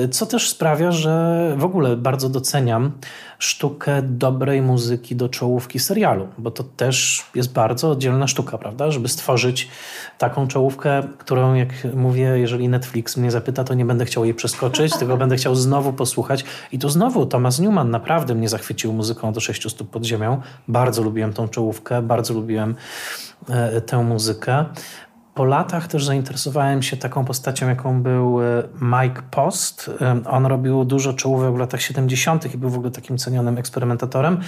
Y, 0.03 0.09
co 0.09 0.25
też 0.25 0.49
sprawia, 0.49 0.91
że 0.91 1.53
w 1.57 1.63
ogóle 1.63 1.95
bardzo 1.95 2.29
doceniam 2.29 2.91
sztukę 3.39 4.01
dobrej 4.01 4.61
muzyki 4.61 5.15
do 5.15 5.29
czołówki 5.29 5.79
serialu, 5.79 6.27
bo 6.37 6.51
to 6.51 6.63
też 6.63 7.25
jest 7.35 7.53
bardzo 7.53 7.91
oddzielna 7.91 8.27
sztuka, 8.27 8.57
prawda, 8.57 8.91
żeby 8.91 9.07
stworzyć 9.07 9.69
taką 10.17 10.47
czołówkę, 10.47 11.03
którą 11.17 11.53
jak 11.53 11.69
mówię, 11.95 12.23
jeżeli 12.23 12.69
Netflix 12.69 13.17
mnie 13.17 13.31
zapyta, 13.31 13.63
to 13.63 13.73
nie 13.73 13.85
będę 13.85 14.05
chciał 14.05 14.25
jej 14.25 14.33
przeskoczyć, 14.33 14.97
tylko 14.97 15.17
będę 15.17 15.35
chciał 15.35 15.55
znowu 15.55 15.93
posłuchać. 15.93 16.45
I 16.71 16.79
tu 16.79 16.89
znowu 16.89 17.25
Thomas 17.25 17.59
Newman 17.59 17.89
naprawdę 17.89 18.35
mnie 18.35 18.49
zachwycił 18.49 18.93
muzyką 18.93 19.33
do 19.33 19.39
sześciu 19.39 19.69
stóp 19.69 19.89
pod 19.89 20.05
ziemią. 20.05 20.41
Bardzo 20.67 21.01
lubiłem 21.01 21.33
tą 21.33 21.47
czołówkę, 21.47 22.01
bardzo 22.01 22.33
lubiłem 22.33 22.75
E, 23.49 23.81
tę 23.81 24.03
muzykę. 24.03 24.65
Po 25.39 25.45
latach 25.45 25.87
też 25.87 26.05
zainteresowałem 26.05 26.83
się 26.83 26.97
taką 26.97 27.25
postacią, 27.25 27.67
jaką 27.67 28.03
był 28.03 28.41
e, 28.41 28.63
Mike 28.81 29.21
Post. 29.31 29.91
E, 30.01 30.21
on 30.29 30.45
robił 30.45 30.85
dużo 30.85 31.13
czołówek 31.13 31.53
w 31.53 31.57
latach 31.57 31.81
70. 31.81 32.55
i 32.55 32.57
był 32.57 32.69
w 32.69 32.75
ogóle 32.75 32.91
takim 32.91 33.17
cenionym 33.17 33.57
eksperymentatorem. 33.57 34.39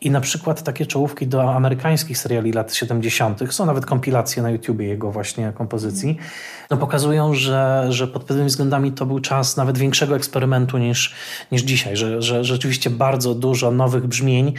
I 0.00 0.10
na 0.10 0.20
przykład 0.20 0.62
takie 0.62 0.86
czołówki 0.86 1.26
do 1.26 1.54
amerykańskich 1.54 2.18
seriali 2.18 2.52
lat 2.52 2.74
70. 2.74 3.40
są 3.50 3.66
nawet 3.66 3.86
kompilacje 3.86 4.42
na 4.42 4.50
YouTubie 4.50 4.86
jego 4.86 5.10
właśnie 5.10 5.52
kompozycji. 5.54 6.16
No 6.70 6.76
pokazują, 6.76 7.34
że, 7.34 7.86
że 7.88 8.08
pod 8.08 8.24
pewnymi 8.24 8.48
względami 8.48 8.92
to 8.92 9.06
był 9.06 9.20
czas 9.20 9.56
nawet 9.56 9.78
większego 9.78 10.16
eksperymentu 10.16 10.78
niż, 10.78 11.14
niż 11.52 11.62
dzisiaj, 11.62 11.96
że, 11.96 12.22
że 12.22 12.44
rzeczywiście 12.44 12.90
bardzo 12.90 13.34
dużo 13.34 13.70
nowych 13.70 14.06
brzmień. 14.06 14.52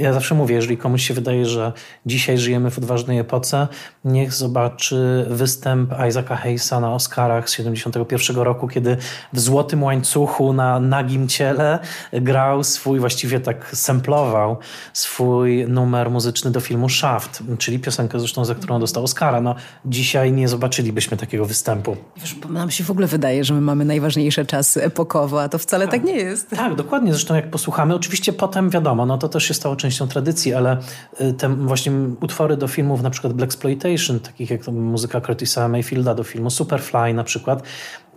Ja 0.00 0.12
zawsze 0.12 0.34
mówię, 0.34 0.54
jeżeli 0.54 0.76
komuś 0.76 1.06
się 1.06 1.14
wydaje, 1.14 1.46
że 1.46 1.72
dzisiaj 2.06 2.38
żyjemy 2.38 2.70
w 2.70 2.78
odważnej 2.78 3.18
epoce, 3.18 3.68
niech 4.04 4.32
zobaczy 4.32 5.09
występ 5.28 5.92
Isaaca 6.08 6.36
Hayesa 6.36 6.80
na 6.80 6.94
Oscarach 6.94 7.50
z 7.50 7.52
71 7.52 8.36
roku, 8.36 8.68
kiedy 8.68 8.96
w 9.32 9.40
złotym 9.40 9.82
łańcuchu 9.82 10.52
na 10.52 10.80
nagim 10.80 11.28
ciele 11.28 11.78
grał 12.12 12.64
swój, 12.64 13.00
właściwie 13.00 13.40
tak 13.40 13.70
semplował 13.76 14.56
swój 14.92 15.66
numer 15.68 16.10
muzyczny 16.10 16.50
do 16.50 16.60
filmu 16.60 16.88
Shaft, 16.88 17.42
czyli 17.58 17.78
piosenkę 17.78 18.20
zresztą, 18.20 18.44
za 18.44 18.54
którą 18.54 18.80
dostał 18.80 19.04
Oscara. 19.04 19.40
No, 19.40 19.54
dzisiaj 19.84 20.32
nie 20.32 20.48
zobaczylibyśmy 20.48 21.16
takiego 21.16 21.44
występu. 21.46 21.96
Wiesz, 22.16 22.34
bo 22.34 22.48
nam 22.48 22.70
się 22.70 22.84
w 22.84 22.90
ogóle 22.90 23.06
wydaje, 23.06 23.44
że 23.44 23.54
my 23.54 23.60
mamy 23.60 23.84
najważniejsze 23.84 24.44
czasy 24.44 24.84
epokowe, 24.84 25.42
a 25.42 25.48
to 25.48 25.58
wcale 25.58 25.84
tak, 25.84 25.94
tak 25.94 26.04
nie 26.04 26.16
jest. 26.16 26.50
Tak, 26.50 26.74
dokładnie. 26.74 27.12
Zresztą 27.12 27.34
jak 27.34 27.50
posłuchamy, 27.50 27.94
oczywiście 27.94 28.32
potem 28.32 28.70
wiadomo, 28.70 29.06
no 29.06 29.18
to 29.18 29.28
też 29.28 29.44
się 29.44 29.54
stało 29.54 29.76
częścią 29.76 30.08
tradycji, 30.08 30.54
ale 30.54 30.76
y, 31.20 31.32
te 31.32 31.48
właśnie 31.48 31.92
utwory 32.20 32.56
do 32.56 32.68
filmów 32.68 33.02
na 33.02 33.10
przykład 33.10 33.32
Black 33.32 33.52
Exploitation, 33.52 34.20
takich 34.20 34.50
jak 34.50 34.60
muzyka 34.90 35.20
Curtisa 35.20 35.68
Mayfielda 35.68 36.14
do 36.14 36.24
filmu 36.24 36.50
Superfly 36.50 37.14
na 37.14 37.24
przykład, 37.24 37.62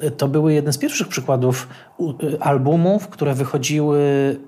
y, 0.03 0.11
to 0.11 0.27
były 0.27 0.53
jeden 0.53 0.73
z 0.73 0.77
pierwszych 0.77 1.07
przykładów 1.07 1.67
y, 1.99 2.41
albumów, 2.41 3.07
które 3.07 3.33
wychodziły 3.33 3.99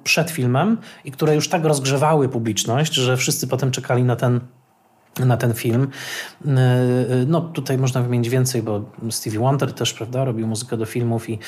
przed 0.04 0.32
filmem 0.32 0.78
i 1.06 1.12
które 1.12 1.36
już 1.36 1.50
tak 1.50 1.66
rozgrzewały 1.66 2.30
publiczność, 2.30 2.94
że 2.94 3.18
wszyscy 3.18 3.48
potem 3.48 3.72
czekali 3.72 4.04
na 4.04 4.16
ten 4.16 4.40
na 5.20 5.38
ten 5.38 5.54
film. 5.54 5.88
No 7.28 7.42
tutaj 7.42 7.78
można 7.78 8.02
wymienić 8.02 8.30
więcej, 8.30 8.64
bo 8.64 8.86
Stevie 9.10 9.40
Wonder 9.40 9.74
też, 9.74 9.94
prawda, 9.94 10.26
robił 10.26 10.48
muzykę 10.48 10.78
do 10.78 10.86
filmów 10.86 11.30
i, 11.30 11.40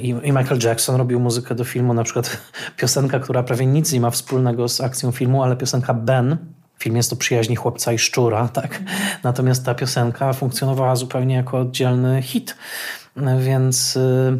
i, 0.00 0.08
i, 0.08 0.32
Michael 0.32 0.58
Jackson 0.64 0.96
robił 0.96 1.20
muzykę 1.20 1.54
do 1.54 1.64
filmu, 1.64 1.94
na 1.94 2.04
przykład 2.04 2.38
piosenka, 2.76 3.20
która 3.20 3.42
prawie 3.42 3.66
nic 3.66 3.92
nie 3.92 4.00
ma 4.00 4.10
wspólnego 4.10 4.68
z 4.68 4.80
akcją 4.80 5.12
filmu, 5.12 5.42
ale 5.42 5.56
piosenka 5.56 5.94
Ben, 5.94 6.36
Film 6.78 6.96
jest 6.96 7.10
to 7.10 7.16
przyjaźni 7.16 7.56
chłopca 7.56 7.92
i 7.92 7.98
szczura, 7.98 8.48
tak? 8.60 8.82
Natomiast 9.22 9.64
ta 9.64 9.74
piosenka 9.74 10.32
funkcjonowała 10.32 10.96
zupełnie 10.96 11.34
jako 11.34 11.58
oddzielny 11.58 12.22
hit. 12.22 12.56
Więc 13.38 13.96
y, 13.96 14.38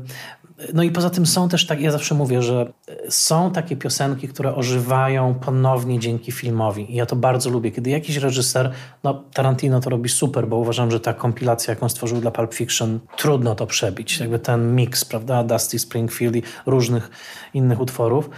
no 0.75 0.83
i 0.83 0.91
poza 0.91 1.11
tym 1.11 1.27
są 1.27 1.49
też 1.49 1.67
tak, 1.67 1.81
ja 1.81 1.91
zawsze 1.91 2.15
mówię, 2.15 2.43
że 2.43 2.73
są 3.09 3.51
takie 3.51 3.77
piosenki, 3.77 4.29
które 4.29 4.55
ożywają 4.55 5.35
ponownie 5.35 5.99
dzięki 5.99 6.33
filmowi. 6.33 6.93
I 6.93 6.97
ja 6.97 7.07
to 7.07 7.17
bardzo 7.17 7.51
lubię. 7.51 7.71
Kiedy 7.71 7.91
jakiś 7.91 8.17
reżyser, 8.17 8.73
no 9.05 9.25
Tarantino 9.33 9.81
to 9.81 9.91
robi 9.91 10.09
super, 10.09 10.49
bo 10.49 10.57
uważam, 10.57 10.91
że 10.91 11.01
ta 11.01 11.15
kompilacja, 11.15 11.75
jaką 11.75 11.89
stworzył 11.89 12.21
dla 12.21 12.31
Pulp 12.31 12.55
Fiction, 12.55 13.01
trudno 13.17 13.55
to 13.55 13.67
przebić. 13.67 14.19
Jakby 14.19 14.39
ten 14.39 14.75
mix, 14.75 15.05
prawda, 15.05 15.45
Dusty 15.45 15.79
Springfield 15.79 16.37
i 16.37 16.43
różnych 16.67 17.11
innych 17.55 17.81
utworów. 17.81 18.31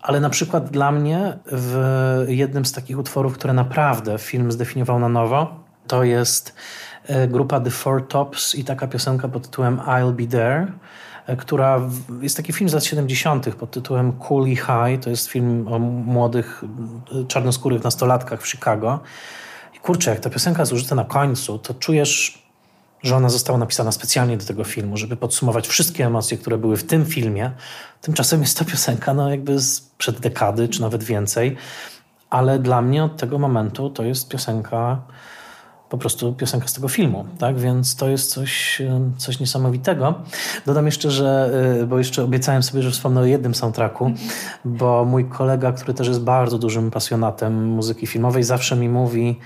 Ale 0.00 0.20
na 0.20 0.30
przykład 0.30 0.70
dla 0.70 0.92
mnie 0.92 1.38
w 1.52 2.24
jednym 2.28 2.64
z 2.64 2.72
takich 2.72 2.98
utworów, 2.98 3.34
które 3.34 3.52
naprawdę 3.52 4.18
film 4.18 4.52
zdefiniował 4.52 4.98
na 4.98 5.08
nowo, 5.08 5.68
to 5.86 6.04
jest 6.04 6.54
e, 7.06 7.28
grupa 7.28 7.60
The 7.60 7.70
Four 7.70 8.08
Tops 8.08 8.54
i 8.54 8.64
taka 8.64 8.86
piosenka 8.86 9.28
pod 9.28 9.42
tytułem 9.42 9.78
I'll 9.78 10.12
Be 10.12 10.26
There, 10.26 10.72
e, 11.26 11.36
która 11.36 11.80
jest 12.20 12.36
taki 12.36 12.52
film 12.52 12.70
z 12.70 12.74
lat 12.74 12.84
70. 12.84 13.54
pod 13.54 13.70
tytułem 13.70 14.12
Coolie 14.12 14.56
High. 14.56 15.04
To 15.04 15.10
jest 15.10 15.26
film 15.26 15.68
o 15.68 15.78
młodych, 15.78 16.64
e, 17.22 17.24
czarnoskórych 17.24 17.84
nastolatkach 17.84 18.42
w 18.42 18.48
Chicago. 18.48 19.00
I 19.74 19.78
kurczę, 19.78 20.10
jak 20.10 20.20
ta 20.20 20.30
piosenka 20.30 20.62
jest 20.62 20.72
użyta 20.72 20.94
na 20.94 21.04
końcu, 21.04 21.58
to 21.58 21.74
czujesz 21.74 22.47
że 23.02 23.16
ona 23.16 23.28
została 23.28 23.58
napisana 23.58 23.92
specjalnie 23.92 24.36
do 24.36 24.44
tego 24.44 24.64
filmu, 24.64 24.96
żeby 24.96 25.16
podsumować 25.16 25.68
wszystkie 25.68 26.06
emocje, 26.06 26.38
które 26.38 26.58
były 26.58 26.76
w 26.76 26.84
tym 26.84 27.06
filmie. 27.06 27.50
Tymczasem 28.00 28.40
jest 28.40 28.58
to 28.58 28.64
piosenka 28.64 29.14
no 29.14 29.30
jakby 29.30 29.60
sprzed 29.60 30.20
dekady, 30.20 30.68
czy 30.68 30.80
nawet 30.80 31.04
więcej, 31.04 31.56
ale 32.30 32.58
dla 32.58 32.82
mnie 32.82 33.04
od 33.04 33.16
tego 33.16 33.38
momentu 33.38 33.90
to 33.90 34.04
jest 34.04 34.28
piosenka, 34.28 35.02
po 35.88 35.98
prostu 35.98 36.32
piosenka 36.32 36.68
z 36.68 36.72
tego 36.72 36.88
filmu, 36.88 37.26
tak? 37.38 37.58
Więc 37.58 37.96
to 37.96 38.08
jest 38.08 38.30
coś, 38.30 38.82
coś 39.16 39.40
niesamowitego. 39.40 40.14
Dodam 40.66 40.86
jeszcze, 40.86 41.10
że, 41.10 41.50
y, 41.82 41.86
bo 41.86 41.98
jeszcze 41.98 42.24
obiecałem 42.24 42.62
sobie, 42.62 42.82
że 42.82 42.90
wspomnę 42.90 43.20
o 43.20 43.24
jednym 43.24 43.54
soundtracku, 43.54 44.12
bo 44.64 45.04
mój 45.04 45.24
kolega, 45.24 45.72
który 45.72 45.94
też 45.94 46.08
jest 46.08 46.20
bardzo 46.20 46.58
dużym 46.58 46.90
pasjonatem 46.90 47.64
muzyki 47.64 48.06
filmowej, 48.06 48.42
zawsze 48.42 48.76
mi 48.76 48.88
mówi, 48.88 49.38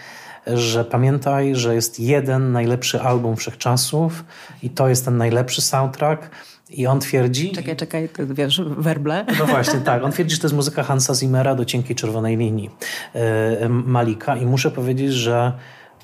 że 0.47 0.85
pamiętaj, 0.85 1.57
że 1.57 1.75
jest 1.75 2.01
jeden 2.01 2.53
najlepszy 2.53 3.01
album 3.01 3.37
wszechczasów 3.37 4.25
i 4.63 4.71
to 4.71 4.89
jest 4.89 5.05
ten 5.05 5.17
najlepszy 5.17 5.63
soundtrack. 5.63 6.31
I 6.71 6.87
on 6.87 7.01
twierdzi... 7.01 7.53
Czekaj, 7.53 7.77
czekaj, 7.77 8.09
wiesz, 8.31 8.61
werble? 8.77 9.25
No 9.39 9.47
właśnie, 9.47 9.81
tak. 9.81 10.05
On 10.05 10.13
twierdzi, 10.13 10.35
że 10.35 10.41
to 10.41 10.47
jest 10.47 10.57
muzyka 10.57 10.83
Hansa 10.83 11.15
Zimmera 11.15 11.55
do 11.55 11.65
Cienkiej 11.65 11.97
Czerwonej 11.97 12.37
Linii 12.37 12.71
e, 13.15 13.69
Malika 13.69 14.37
i 14.37 14.47
muszę 14.47 14.71
powiedzieć, 14.71 15.13
że... 15.13 15.53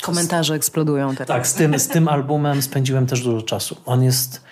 Komentarze 0.03 0.55
eksplodują 0.55 1.11
teraz. 1.11 1.29
Tak, 1.29 1.47
z 1.47 1.55
tym, 1.55 1.79
z 1.79 1.89
tym 1.89 2.09
albumem 2.09 2.63
spędziłem 2.63 3.07
też 3.07 3.23
dużo 3.23 3.43
czasu. 3.43 3.77
On 3.87 4.03
jest 4.03 4.43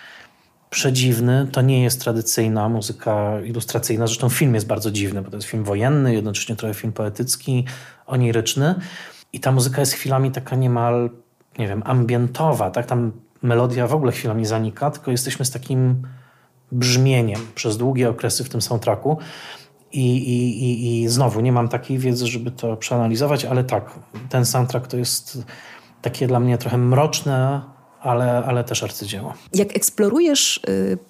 przedziwny. 0.70 1.49
To 1.53 1.62
nie 1.62 1.83
jest 1.83 2.01
tradycyjna 2.01 2.68
muzyka 2.68 3.40
ilustracyjna. 3.40 4.07
Zresztą 4.07 4.29
film 4.29 4.55
jest 4.55 4.66
bardzo 4.66 4.90
dziwny, 4.90 5.22
bo 5.22 5.31
to 5.31 5.37
jest 5.37 5.49
film 5.49 5.64
wojenny, 5.64 6.14
jednocześnie 6.14 6.57
trochę 6.57 6.75
film 6.75 6.92
poetycki, 6.92 7.64
oniryczny. 8.07 8.75
I 9.37 9.40
ta 9.40 9.53
muzyka 9.53 9.81
jest 9.81 9.92
chwilami 9.92 10.31
taka 10.31 10.57
niemal, 10.57 11.11
nie 11.59 11.68
wiem, 11.68 11.83
ambientowa, 11.85 12.70
tak? 12.70 12.87
Tam 12.87 13.12
melodia 13.42 13.87
w 13.87 13.94
ogóle 13.94 14.12
chwilami 14.12 14.46
zanika, 14.46 14.90
tylko 14.90 15.11
jesteśmy 15.11 15.44
z 15.44 15.51
takim 15.51 16.03
brzmieniem 16.72 17.40
przez 17.55 17.77
długie 17.77 18.11
okresy 18.11 18.44
w 18.44 18.49
tym 18.49 18.62
soundtracku. 18.62 19.18
I, 19.92 20.16
i, 20.16 20.64
i, 20.64 21.03
I 21.03 21.09
znowu 21.09 21.40
nie 21.40 21.53
mam 21.53 21.68
takiej 21.68 21.99
wiedzy, 21.99 22.27
żeby 22.27 22.51
to 22.51 22.77
przeanalizować, 22.77 23.44
ale 23.44 23.64
tak, 23.64 23.90
ten 24.29 24.46
soundtrack 24.46 24.87
to 24.87 24.96
jest 24.96 25.38
takie 26.03 26.27
dla 26.27 26.40
mnie 26.40 26.59
trochę 26.59 26.79
mroczne, 26.79 27.62
ale, 28.01 28.44
ale 28.46 28.64
też 28.64 28.83
arcydzieło. 28.83 29.35
Jak 29.55 29.77
eksplorujesz, 29.77 30.61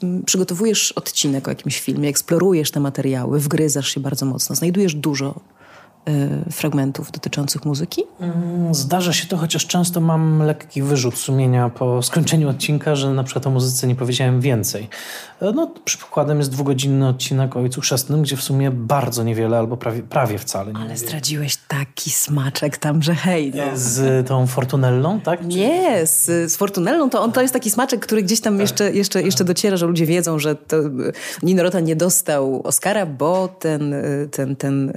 yy, 0.02 0.22
przygotowujesz 0.24 0.92
odcinek 0.92 1.48
o 1.48 1.50
jakimś 1.50 1.80
filmie, 1.80 2.08
eksplorujesz 2.08 2.70
te 2.70 2.80
materiały, 2.80 3.40
wgryzasz 3.40 3.88
się 3.88 4.00
bardzo 4.00 4.26
mocno, 4.26 4.56
znajdujesz 4.56 4.94
dużo 4.94 5.34
Y, 5.34 5.55
fragmentów 6.52 7.12
dotyczących 7.12 7.64
muzyki? 7.64 8.02
Mm, 8.20 8.74
zdarza 8.74 9.12
się 9.12 9.26
to, 9.26 9.36
chociaż 9.36 9.66
często 9.66 10.00
mam 10.00 10.42
lekki 10.42 10.82
wyrzut 10.82 11.18
sumienia 11.18 11.68
po 11.68 12.02
skończeniu 12.02 12.48
odcinka, 12.48 12.96
że 12.96 13.12
na 13.12 13.24
przykład 13.24 13.46
o 13.46 13.50
muzyce 13.50 13.86
nie 13.86 13.94
powiedziałem 13.94 14.40
więcej. 14.40 14.88
E, 15.40 15.52
no, 15.52 15.74
przykładem 15.84 16.38
jest 16.38 16.50
dwugodzinny 16.50 17.08
odcinek 17.08 17.56
o 17.56 17.60
Ojcu 17.60 17.80
Chrzestnym, 17.80 18.22
gdzie 18.22 18.36
w 18.36 18.42
sumie 18.42 18.70
bardzo 18.70 19.22
niewiele 19.22 19.58
albo 19.58 19.76
prawie, 19.76 20.02
prawie 20.02 20.38
wcale 20.38 20.72
nie 20.72 20.80
Ale 20.80 20.96
zdradziłeś 20.96 21.56
taki 21.68 22.10
smaczek 22.10 22.78
tam, 22.78 23.02
że 23.02 23.14
hej. 23.14 23.52
No. 23.54 23.62
E, 23.62 23.76
z 23.76 24.26
tą 24.28 24.46
Fortunellą, 24.46 25.20
tak? 25.20 25.46
Nie, 25.46 26.06
z, 26.06 26.52
z 26.52 26.56
Fortunellą 26.56 27.10
to 27.10 27.22
on 27.22 27.32
to 27.32 27.42
jest 27.42 27.54
taki 27.54 27.70
smaczek, 27.70 28.00
który 28.00 28.22
gdzieś 28.22 28.40
tam 28.40 28.54
tak. 28.54 28.60
jeszcze, 28.60 28.92
jeszcze, 28.92 29.22
jeszcze 29.22 29.44
dociera, 29.44 29.76
że 29.76 29.86
ludzie 29.86 30.06
wiedzą, 30.06 30.38
że 30.38 30.54
to 30.54 30.76
Nino 31.42 31.62
Rota 31.62 31.80
nie 31.80 31.96
dostał 31.96 32.62
Oscara, 32.64 33.06
bo 33.06 33.48
ten, 33.48 33.94
ten, 34.30 34.56
ten 34.56 34.92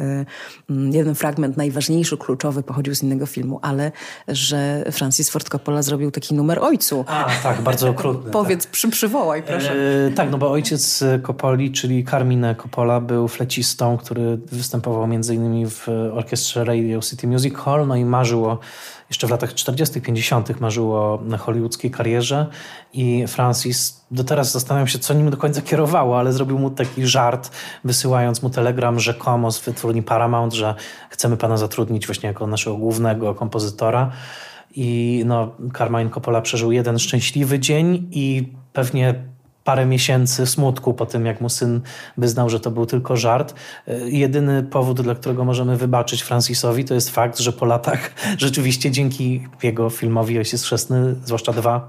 mm, 0.69 0.91
jeden 0.99 1.15
fragment 1.15 1.57
najważniejszy, 1.57 2.17
kluczowy 2.17 2.63
pochodził 2.63 2.95
z 2.95 3.03
innego 3.03 3.25
filmu, 3.25 3.59
ale 3.61 3.91
że 4.27 4.83
Francis 4.91 5.29
Ford 5.29 5.49
Coppola 5.49 5.81
zrobił 5.81 6.11
taki 6.11 6.33
numer 6.35 6.59
ojcu. 6.59 7.05
A, 7.07 7.29
tak, 7.43 7.61
bardzo 7.61 7.89
okrutny. 7.93 8.31
Powiedz, 8.31 8.63
tak. 8.63 8.71
przy, 8.71 8.89
przywołaj 8.89 9.43
proszę. 9.43 9.75
E, 10.07 10.11
tak, 10.11 10.31
no 10.31 10.37
bo 10.37 10.51
ojciec 10.51 11.03
Coppoli, 11.23 11.71
czyli 11.71 12.05
Carmine 12.05 12.55
Coppola 12.55 13.01
był 13.01 13.27
flecistą, 13.27 13.97
który 13.97 14.37
występował 14.37 15.07
między 15.07 15.35
innymi 15.35 15.65
w 15.69 15.87
orkiestrze 16.13 16.63
Radio 16.65 17.01
City 17.01 17.27
Music 17.27 17.55
Hall, 17.55 17.87
no 17.87 17.95
i 17.95 18.05
marzył 18.05 18.45
o 18.45 18.59
jeszcze 19.09 19.27
w 19.27 19.29
latach 19.29 19.53
40., 19.53 20.01
50. 20.01 20.59
marzyło 20.59 20.99
o 20.99 21.37
hollywoodzkiej 21.37 21.91
karierze 21.91 22.47
i 22.93 23.27
Francis 23.27 24.05
do 24.11 24.23
teraz 24.23 24.51
zastanawiam 24.51 24.87
się, 24.87 24.99
co 24.99 25.13
nim 25.13 25.29
do 25.29 25.37
końca 25.37 25.61
kierowało, 25.61 26.19
ale 26.19 26.33
zrobił 26.33 26.59
mu 26.59 26.69
taki 26.69 27.07
żart, 27.07 27.51
wysyłając 27.83 28.43
mu 28.43 28.49
telegram 28.49 28.99
rzekomo 28.99 29.51
z 29.51 29.59
wytwórni 29.59 30.03
Paramount, 30.03 30.53
że 30.53 30.75
chcemy 31.09 31.37
pana 31.37 31.57
zatrudnić 31.57 32.05
właśnie 32.05 32.27
jako 32.27 32.47
naszego 32.47 32.77
głównego 32.77 33.35
kompozytora. 33.35 34.11
I 34.75 35.21
no, 35.25 35.51
Carmine 35.77 36.09
Coppola 36.09 36.41
przeżył 36.41 36.71
jeden 36.71 36.99
szczęśliwy 36.99 37.59
dzień 37.59 38.07
i 38.11 38.53
pewnie 38.73 39.23
parę 39.69 39.85
miesięcy 39.85 40.47
smutku 40.47 40.93
po 40.93 41.05
tym, 41.05 41.25
jak 41.25 41.41
mu 41.41 41.49
syn 41.49 41.81
wyznał, 42.17 42.49
że 42.49 42.59
to 42.59 42.71
był 42.71 42.85
tylko 42.85 43.17
żart. 43.17 43.53
Jedyny 44.05 44.63
powód, 44.63 45.01
dla 45.01 45.15
którego 45.15 45.45
możemy 45.45 45.77
wybaczyć 45.77 46.21
Francisowi, 46.21 46.85
to 46.85 46.93
jest 46.93 47.09
fakt, 47.09 47.39
że 47.39 47.51
po 47.51 47.65
latach 47.65 48.11
rzeczywiście 48.37 48.91
dzięki 48.91 49.47
jego 49.63 49.89
filmowi 49.89 50.37
Ojciec 50.37 50.63
Chrzestny, 50.63 51.15
zwłaszcza 51.25 51.53
dwa, 51.53 51.87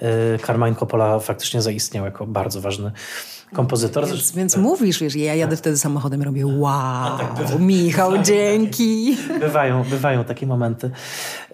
e, 0.00 0.38
Carmine 0.38 0.74
Coppola 0.74 1.18
faktycznie 1.18 1.62
zaistniał 1.62 2.04
jako 2.04 2.26
bardzo 2.26 2.60
ważny 2.60 2.92
kompozytor. 3.52 4.08
Więc, 4.08 4.32
więc 4.32 4.52
tak. 4.52 4.62
mówisz, 4.62 5.00
wiesz, 5.00 5.14
ja 5.14 5.34
jadę 5.34 5.56
wtedy 5.56 5.78
samochodem 5.78 6.20
i 6.20 6.24
robię 6.24 6.46
wow, 6.46 7.18
tak, 7.18 7.60
Michał, 7.60 8.10
bywają 8.10 8.24
dzięki. 8.24 9.16
Takie, 9.16 9.40
bywają, 9.40 9.84
bywają 9.84 10.24
takie 10.24 10.46
momenty. 10.46 10.90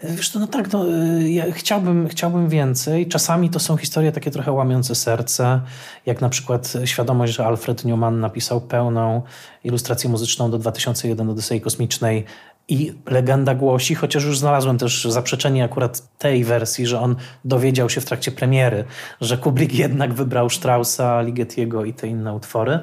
Wiesz, 0.02 0.34
no, 0.34 0.40
no 0.40 0.46
tak, 0.46 0.72
no, 0.72 0.84
ja 1.26 1.52
chciałbym, 1.52 2.08
chciałbym 2.08 2.48
więcej. 2.48 3.08
Czasami 3.08 3.50
to 3.50 3.58
są 3.58 3.76
historie 3.76 4.12
takie 4.12 4.30
trochę 4.30 4.52
łamiące 4.52 4.94
serce, 4.94 5.60
jak 6.06 6.20
na 6.20 6.28
przykład 6.28 6.72
świadomość, 6.84 7.32
że 7.32 7.46
Alfred 7.46 7.84
Newman 7.84 8.20
napisał 8.20 8.60
pełną 8.60 9.22
ilustrację 9.64 10.10
muzyczną 10.10 10.50
do 10.50 10.58
2001 10.58 11.30
Odysei 11.30 11.60
Kosmicznej 11.60 12.24
I 12.70 12.94
legenda 13.06 13.54
głosi, 13.54 13.94
chociaż 13.94 14.24
już 14.24 14.38
znalazłem 14.38 14.78
też 14.78 15.04
zaprzeczenie 15.04 15.64
akurat 15.64 16.18
tej 16.18 16.44
wersji, 16.44 16.86
że 16.86 17.00
on 17.00 17.16
dowiedział 17.44 17.90
się 17.90 18.00
w 18.00 18.04
trakcie 18.04 18.30
premiery, 18.30 18.84
że 19.20 19.38
Kubrick 19.38 19.74
jednak 19.74 20.14
wybrał 20.14 20.50
Straussa, 20.50 21.22
Ligetiego 21.22 21.84
i 21.84 21.94
te 21.94 22.08
inne 22.08 22.34
utwory. 22.34 22.78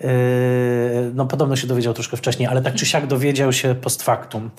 Yy, 0.00 0.08
no 1.14 1.26
podobno 1.26 1.56
się 1.56 1.66
dowiedział 1.66 1.94
troszkę 1.94 2.16
wcześniej, 2.16 2.48
ale 2.48 2.62
tak 2.62 2.74
czy 2.74 2.86
siak 2.86 3.06
dowiedział 3.06 3.52
się 3.52 3.74
post 3.74 4.02
factum, 4.02 4.50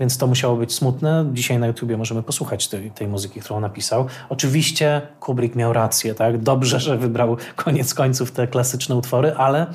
więc 0.00 0.18
to 0.18 0.26
musiało 0.26 0.56
być 0.56 0.74
smutne. 0.74 1.30
Dzisiaj 1.32 1.58
na 1.58 1.66
YouTubie 1.66 1.96
możemy 1.96 2.22
posłuchać 2.22 2.68
tej, 2.68 2.90
tej 2.90 3.08
muzyki, 3.08 3.40
którą 3.40 3.60
napisał. 3.60 4.06
Oczywiście 4.28 5.02
Kubrick 5.20 5.56
miał 5.56 5.72
rację, 5.72 6.14
tak? 6.14 6.38
Dobrze, 6.38 6.80
że 6.80 6.98
wybrał 6.98 7.36
koniec 7.56 7.94
końców 7.94 8.32
te 8.32 8.46
klasyczne 8.46 8.96
utwory, 8.96 9.34
ale 9.36 9.66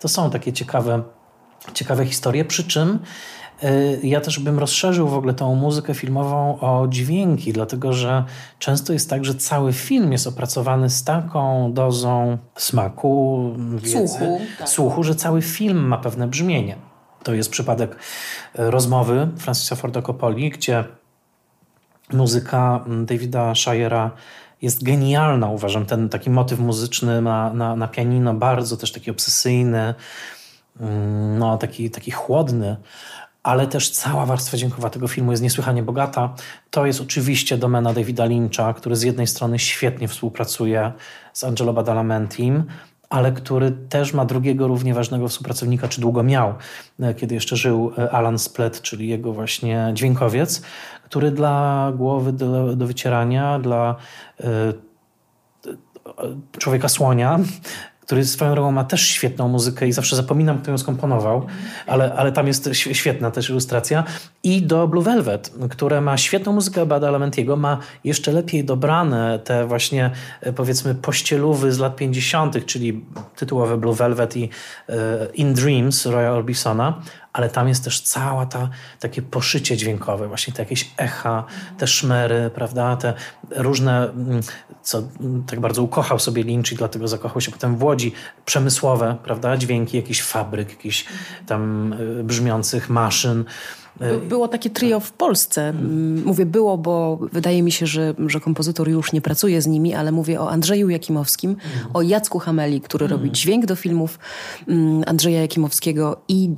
to 0.00 0.08
są 0.08 0.30
takie 0.30 0.52
ciekawe, 0.52 1.02
ciekawe 1.74 2.06
historie, 2.06 2.44
przy 2.44 2.64
czym 2.64 2.98
ja 4.02 4.20
też 4.20 4.38
bym 4.38 4.58
rozszerzył 4.58 5.08
w 5.08 5.14
ogóle 5.14 5.34
tą 5.34 5.54
muzykę 5.54 5.94
filmową 5.94 6.58
o 6.60 6.86
dźwięki, 6.88 7.52
dlatego 7.52 7.92
że 7.92 8.24
często 8.58 8.92
jest 8.92 9.10
tak, 9.10 9.24
że 9.24 9.34
cały 9.34 9.72
film 9.72 10.12
jest 10.12 10.26
opracowany 10.26 10.90
z 10.90 11.04
taką 11.04 11.72
dozą 11.72 12.38
smaku, 12.56 13.50
wiedzy, 13.76 14.08
słuchu, 14.08 14.40
tak. 14.58 14.68
słuchu 14.68 15.02
że 15.02 15.14
cały 15.14 15.42
film 15.42 15.78
ma 15.78 15.98
pewne 15.98 16.28
brzmienie. 16.28 16.76
To 17.22 17.34
jest 17.34 17.50
przypadek 17.50 17.92
y, 17.92 17.96
rozmowy 18.70 19.28
Francisa 19.38 19.76
Forda 19.76 20.02
Coppoli, 20.02 20.50
gdzie 20.50 20.84
muzyka 22.12 22.84
mm, 22.86 23.06
Davida 23.06 23.52
Shire'a 23.52 24.10
jest 24.62 24.84
genialna, 24.84 25.48
uważam. 25.48 25.86
Ten 25.86 26.08
taki 26.08 26.30
motyw 26.30 26.58
muzyczny 26.58 27.22
na, 27.22 27.52
na, 27.52 27.76
na 27.76 27.88
pianino, 27.88 28.34
bardzo 28.34 28.76
też 28.76 28.92
taki 28.92 29.10
obsesyjny, 29.10 29.94
mm, 30.80 31.38
no, 31.38 31.58
taki, 31.58 31.90
taki 31.90 32.10
chłodny 32.10 32.76
ale 33.44 33.66
też 33.66 33.90
cała 33.90 34.26
warstwa 34.26 34.56
dźwiękowa 34.56 34.90
tego 34.90 35.08
filmu 35.08 35.30
jest 35.30 35.42
niesłychanie 35.42 35.82
bogata. 35.82 36.34
To 36.70 36.86
jest 36.86 37.00
oczywiście 37.00 37.58
domena 37.58 37.92
Davida 37.92 38.24
Lyncha, 38.24 38.74
który 38.74 38.96
z 38.96 39.02
jednej 39.02 39.26
strony 39.26 39.58
świetnie 39.58 40.08
współpracuje 40.08 40.92
z 41.32 41.44
Angelo 41.44 41.72
Badalamentim, 41.72 42.64
ale 43.10 43.32
który 43.32 43.72
też 43.88 44.12
ma 44.12 44.24
drugiego 44.24 44.68
równie 44.68 44.94
ważnego 44.94 45.28
współpracownika, 45.28 45.88
czy 45.88 46.00
długo 46.00 46.22
miał, 46.22 46.54
e, 47.00 47.14
kiedy 47.14 47.34
jeszcze 47.34 47.56
żył 47.56 47.92
e, 47.98 48.10
Alan 48.10 48.38
Splet, 48.38 48.82
czyli 48.82 49.08
jego 49.08 49.32
właśnie 49.32 49.90
dźwiękowiec, 49.94 50.62
który 51.04 51.30
dla 51.30 51.92
głowy 51.96 52.32
do, 52.32 52.76
do 52.76 52.86
wycierania, 52.86 53.58
dla 53.58 53.96
y, 54.40 54.44
człowieka 56.58 56.88
słonia 56.88 57.38
który 58.06 58.24
swoją 58.24 58.54
drogą 58.54 58.72
ma 58.72 58.84
też 58.84 59.08
świetną 59.08 59.48
muzykę 59.48 59.88
i 59.88 59.92
zawsze 59.92 60.16
zapominam, 60.16 60.58
kto 60.58 60.70
ją 60.70 60.78
skomponował, 60.78 61.46
ale, 61.86 62.14
ale 62.14 62.32
tam 62.32 62.46
jest 62.46 62.70
świetna 62.74 63.30
też 63.30 63.50
ilustracja. 63.50 64.04
I 64.42 64.62
do 64.62 64.88
Blue 64.88 65.04
Velvet, 65.04 65.52
które 65.70 66.00
ma 66.00 66.16
świetną 66.16 66.52
muzykę 66.52 66.86
Bada 66.86 67.10
Lamentiego, 67.10 67.56
ma 67.56 67.78
jeszcze 68.04 68.32
lepiej 68.32 68.64
dobrane 68.64 69.38
te 69.44 69.66
właśnie 69.66 70.10
e, 70.40 70.52
powiedzmy 70.52 70.94
pościelówy 70.94 71.72
z 71.72 71.78
lat 71.78 71.96
50., 71.96 72.66
czyli 72.66 73.04
tytułowe 73.36 73.76
Blue 73.76 73.94
Velvet 73.94 74.36
i 74.36 74.48
e, 74.88 74.94
In 75.34 75.54
Dreams 75.54 76.06
Roya 76.06 76.32
Orbisona, 76.32 77.02
ale 77.34 77.50
tam 77.50 77.68
jest 77.68 77.84
też 77.84 78.00
cała 78.00 78.46
ta 78.46 78.68
takie 79.00 79.22
poszycie 79.22 79.76
dźwiękowe, 79.76 80.28
właśnie 80.28 80.54
te 80.54 80.62
jakieś 80.62 80.90
echa, 80.96 81.44
te 81.78 81.86
szmery, 81.86 82.50
prawda, 82.54 82.96
te 82.96 83.14
różne, 83.50 84.10
mm, 84.10 84.40
co 84.82 85.02
mm, 85.20 85.44
tak 85.44 85.60
bardzo 85.60 85.82
ukochał 85.82 86.18
sobie 86.18 86.42
Lynch 86.42 86.72
i 86.72 86.76
dlatego 86.76 87.08
zakochał 87.08 87.40
się 87.40 87.52
potem 87.52 87.76
w 87.76 87.82
Łodzi, 87.82 88.12
przemysłowe, 88.44 89.16
prawda, 89.24 89.56
dźwięki 89.56 89.96
jakichś 89.96 90.22
fabryk, 90.22 90.70
jakichś 90.70 91.04
tam 91.46 91.92
y, 91.92 92.24
brzmiących 92.24 92.90
maszyn. 92.90 93.44
Y, 94.02 94.28
było 94.28 94.48
takie 94.48 94.70
trio 94.70 95.00
w 95.00 95.12
Polsce. 95.12 95.68
Mm, 95.68 96.24
mówię 96.24 96.46
było, 96.46 96.78
bo 96.78 97.18
wydaje 97.32 97.62
mi 97.62 97.72
się, 97.72 97.86
że, 97.86 98.14
że 98.26 98.40
kompozytor 98.40 98.88
już 98.88 99.12
nie 99.12 99.20
pracuje 99.20 99.62
z 99.62 99.66
nimi, 99.66 99.94
ale 99.94 100.12
mówię 100.12 100.40
o 100.40 100.50
Andrzeju 100.50 100.88
Jakimowskim, 100.88 101.50
mm. 101.50 101.88
o 101.94 102.02
Jacku 102.02 102.38
Hameli, 102.38 102.80
który 102.80 103.06
mm. 103.06 103.18
robi 103.18 103.32
dźwięk 103.32 103.66
do 103.66 103.76
filmów 103.76 104.18
Andrzeja 105.06 105.40
Jakimowskiego 105.40 106.16
i 106.28 106.50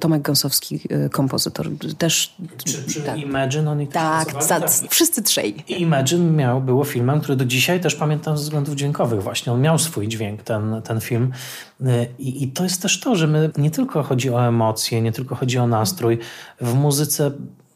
Tomek 0.00 0.22
Gąsowski, 0.22 0.80
y, 1.06 1.10
kompozytor. 1.10 1.68
Też, 1.98 2.36
czy, 2.64 3.02
tak. 3.02 3.18
Imagine 3.18 3.70
oni 3.70 3.86
tak, 3.86 4.46
tak, 4.46 4.70
wszyscy 4.90 5.22
trzej. 5.22 5.64
Imagine 5.68 6.30
miał, 6.30 6.60
było 6.60 6.84
filmem, 6.84 7.20
który 7.20 7.36
do 7.36 7.44
dzisiaj 7.44 7.80
też 7.80 7.94
pamiętam 7.94 8.38
ze 8.38 8.44
względów 8.44 8.74
dźwiękowych 8.74 9.22
właśnie. 9.22 9.52
On 9.52 9.60
miał 9.60 9.78
swój 9.78 10.08
dźwięk, 10.08 10.42
ten, 10.42 10.82
ten 10.84 11.00
film. 11.00 11.32
Y, 11.80 12.06
I, 12.18 12.44
I 12.44 12.48
to 12.48 12.64
jest 12.64 12.82
też 12.82 13.00
to, 13.00 13.16
że 13.16 13.26
my 13.26 13.50
nie 13.56 13.70
tylko 13.70 14.02
chodzi 14.02 14.30
o 14.30 14.46
emocje, 14.48 15.02
nie 15.02 15.12
tylko 15.12 15.34
chodzi 15.34 15.58
o 15.58 15.66
nastrój. 15.66 16.18
W 16.64 16.74
muzyce 16.74 17.30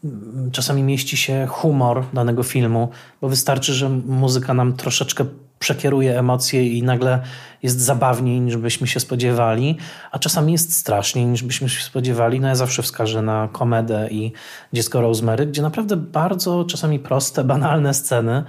mm, 0.04 0.50
czasami 0.50 0.82
mieści 0.82 1.16
się 1.16 1.46
humor 1.50 2.04
danego 2.12 2.42
filmu, 2.42 2.88
bo 3.20 3.28
wystarczy, 3.28 3.74
że 3.74 3.88
muzyka 3.88 4.54
nam 4.54 4.72
troszeczkę 4.72 5.24
przekieruje 5.58 6.18
emocje 6.18 6.68
i 6.68 6.82
nagle 6.82 7.22
jest 7.62 7.80
zabawniej 7.80 8.40
niż 8.40 8.56
byśmy 8.56 8.86
się 8.86 9.00
spodziewali, 9.00 9.76
a 10.10 10.18
czasami 10.18 10.52
jest 10.52 10.76
straszniej 10.76 11.26
niż 11.26 11.42
byśmy 11.42 11.68
się 11.68 11.82
spodziewali. 11.82 12.40
No 12.40 12.48
ja 12.48 12.54
zawsze 12.54 12.82
wskażę 12.82 13.22
na 13.22 13.48
komedę 13.52 14.08
i 14.10 14.32
Dziecko 14.72 15.00
Rosemary, 15.00 15.46
gdzie 15.46 15.62
naprawdę 15.62 15.96
bardzo 15.96 16.64
czasami 16.64 16.98
proste, 16.98 17.44
banalne 17.54 17.94
sceny 17.94 18.44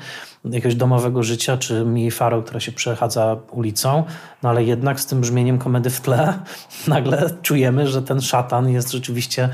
jakiegoś 0.45 0.75
domowego 0.75 1.23
życia, 1.23 1.57
czy 1.57 1.85
Mii 1.85 2.11
Farrow, 2.11 2.45
która 2.45 2.59
się 2.59 2.71
przechadza 2.71 3.37
ulicą, 3.51 4.03
no 4.43 4.49
ale 4.49 4.63
jednak 4.63 4.99
z 4.99 5.05
tym 5.05 5.21
brzmieniem 5.21 5.57
komedy 5.57 5.89
w 5.89 6.01
tle 6.01 6.33
nagle 6.87 7.29
czujemy, 7.41 7.87
że 7.87 8.01
ten 8.01 8.21
szatan 8.21 8.69
jest 8.69 8.91
rzeczywiście 8.91 9.49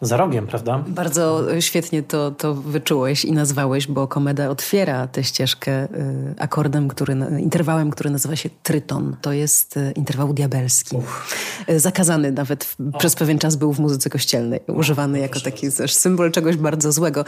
za 0.00 0.16
rogiem, 0.16 0.46
prawda? 0.46 0.84
Bardzo 0.88 1.46
świetnie 1.60 2.02
to, 2.02 2.30
to 2.30 2.54
wyczułeś 2.54 3.24
i 3.24 3.32
nazwałeś, 3.32 3.86
bo 3.86 4.08
komeda 4.08 4.48
otwiera 4.48 5.06
tę 5.06 5.24
ścieżkę 5.24 5.84
y, 5.84 6.34
akordem, 6.38 6.88
który, 6.88 7.16
interwałem, 7.40 7.90
który 7.90 8.10
nazywa 8.10 8.36
się 8.36 8.50
tryton. 8.62 9.16
To 9.20 9.32
jest 9.32 9.76
y, 9.76 9.92
interwał 9.96 10.32
diabelski. 10.32 10.96
Uf. 10.96 11.36
Zakazany 11.76 12.32
nawet 12.32 12.64
w, 12.64 12.76
przez 12.98 13.14
pewien 13.14 13.38
czas 13.38 13.56
był 13.56 13.72
w 13.72 13.80
muzyce 13.80 14.10
kościelnej. 14.10 14.60
Używany 14.66 15.18
jako 15.18 15.40
taki 15.40 15.72
też 15.72 15.94
symbol 15.94 16.32
czegoś 16.32 16.56
bardzo 16.56 16.92
złego. 16.92 17.24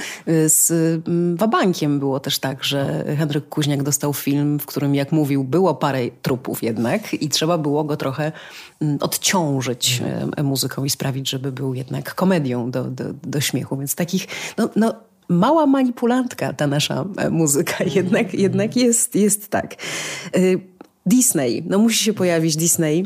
Z 0.46 0.70
mm, 1.08 1.36
Wabankiem 1.36 1.98
było 1.98 2.20
też 2.20 2.38
tak, 2.38 2.64
że 2.64 3.04
Henryk 3.18 3.48
Kuźniak 3.48 3.82
dostał 3.82 4.14
film, 4.14 4.58
w 4.58 4.66
którym, 4.66 4.94
jak 4.94 5.12
mówił, 5.12 5.44
było 5.44 5.74
parę 5.74 6.00
trupów 6.22 6.62
jednak 6.62 7.14
i 7.14 7.28
trzeba 7.28 7.58
było 7.58 7.84
go 7.84 7.96
trochę 7.96 8.32
mm, 8.80 8.98
odciążyć 9.00 10.00
mhm. 10.00 10.46
muzyką 10.46 10.84
i 10.84 10.90
sprawić, 10.90 11.30
żeby 11.30 11.52
był 11.52 11.74
jednak 11.74 12.14
komedią 12.14 12.61
do, 12.70 12.84
do, 12.84 13.04
do 13.22 13.40
śmiechu. 13.40 13.76
Więc 13.76 13.94
takich, 13.94 14.26
no, 14.58 14.68
no 14.76 14.94
mała 15.28 15.66
manipulantka 15.66 16.52
ta 16.52 16.66
nasza 16.66 17.04
e, 17.16 17.30
muzyka 17.30 17.72
mhm. 17.72 17.90
jednak, 17.96 18.34
jednak 18.34 18.76
jest, 18.76 19.14
jest 19.14 19.48
tak. 19.48 19.74
E, 19.74 20.38
Disney, 21.06 21.62
no 21.66 21.78
musi 21.78 22.04
się 22.04 22.12
pojawić 22.12 22.56
Disney. 22.56 23.04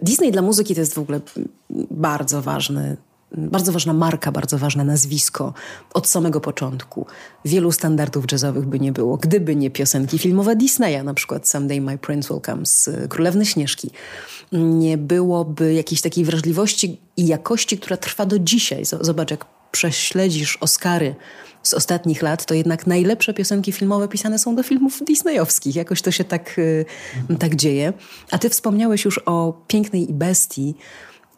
Disney 0.00 0.32
dla 0.32 0.42
muzyki 0.42 0.74
to 0.74 0.80
jest 0.80 0.94
w 0.94 0.98
ogóle 0.98 1.20
bardzo 1.90 2.42
ważny 2.42 2.96
bardzo 3.32 3.72
ważna 3.72 3.92
marka, 3.92 4.32
bardzo 4.32 4.58
ważne 4.58 4.84
nazwisko 4.84 5.54
od 5.94 6.06
samego 6.06 6.40
początku. 6.40 7.06
Wielu 7.44 7.72
standardów 7.72 8.24
jazzowych 8.32 8.66
by 8.66 8.80
nie 8.80 8.92
było, 8.92 9.16
gdyby 9.16 9.56
nie 9.56 9.70
piosenki 9.70 10.18
filmowe 10.18 10.56
Disneya, 10.56 11.04
na 11.04 11.14
przykład 11.14 11.48
Someday 11.48 11.80
My 11.80 11.98
Prince 11.98 12.28
Will 12.28 12.40
Come 12.40 12.66
z 12.66 12.90
Królewny 13.08 13.46
Śnieżki. 13.46 13.90
Nie 14.52 14.98
byłoby 14.98 15.74
jakiejś 15.74 16.00
takiej 16.00 16.24
wrażliwości 16.24 17.00
i 17.16 17.26
jakości, 17.26 17.78
która 17.78 17.96
trwa 17.96 18.26
do 18.26 18.38
dzisiaj. 18.38 18.84
Zobacz, 19.00 19.30
jak 19.30 19.44
prześledzisz 19.70 20.56
Oscary 20.60 21.14
z 21.62 21.74
ostatnich 21.74 22.22
lat, 22.22 22.46
to 22.46 22.54
jednak 22.54 22.86
najlepsze 22.86 23.34
piosenki 23.34 23.72
filmowe 23.72 24.08
pisane 24.08 24.38
są 24.38 24.56
do 24.56 24.62
filmów 24.62 25.02
disneyowskich. 25.06 25.76
Jakoś 25.76 26.02
to 26.02 26.10
się 26.10 26.24
tak, 26.24 26.58
y, 26.58 26.84
tak 27.38 27.56
dzieje. 27.56 27.92
A 28.30 28.38
ty 28.38 28.50
wspomniałeś 28.50 29.04
już 29.04 29.20
o 29.26 29.62
Pięknej 29.66 30.10
i 30.10 30.14
Bestii, 30.14 30.74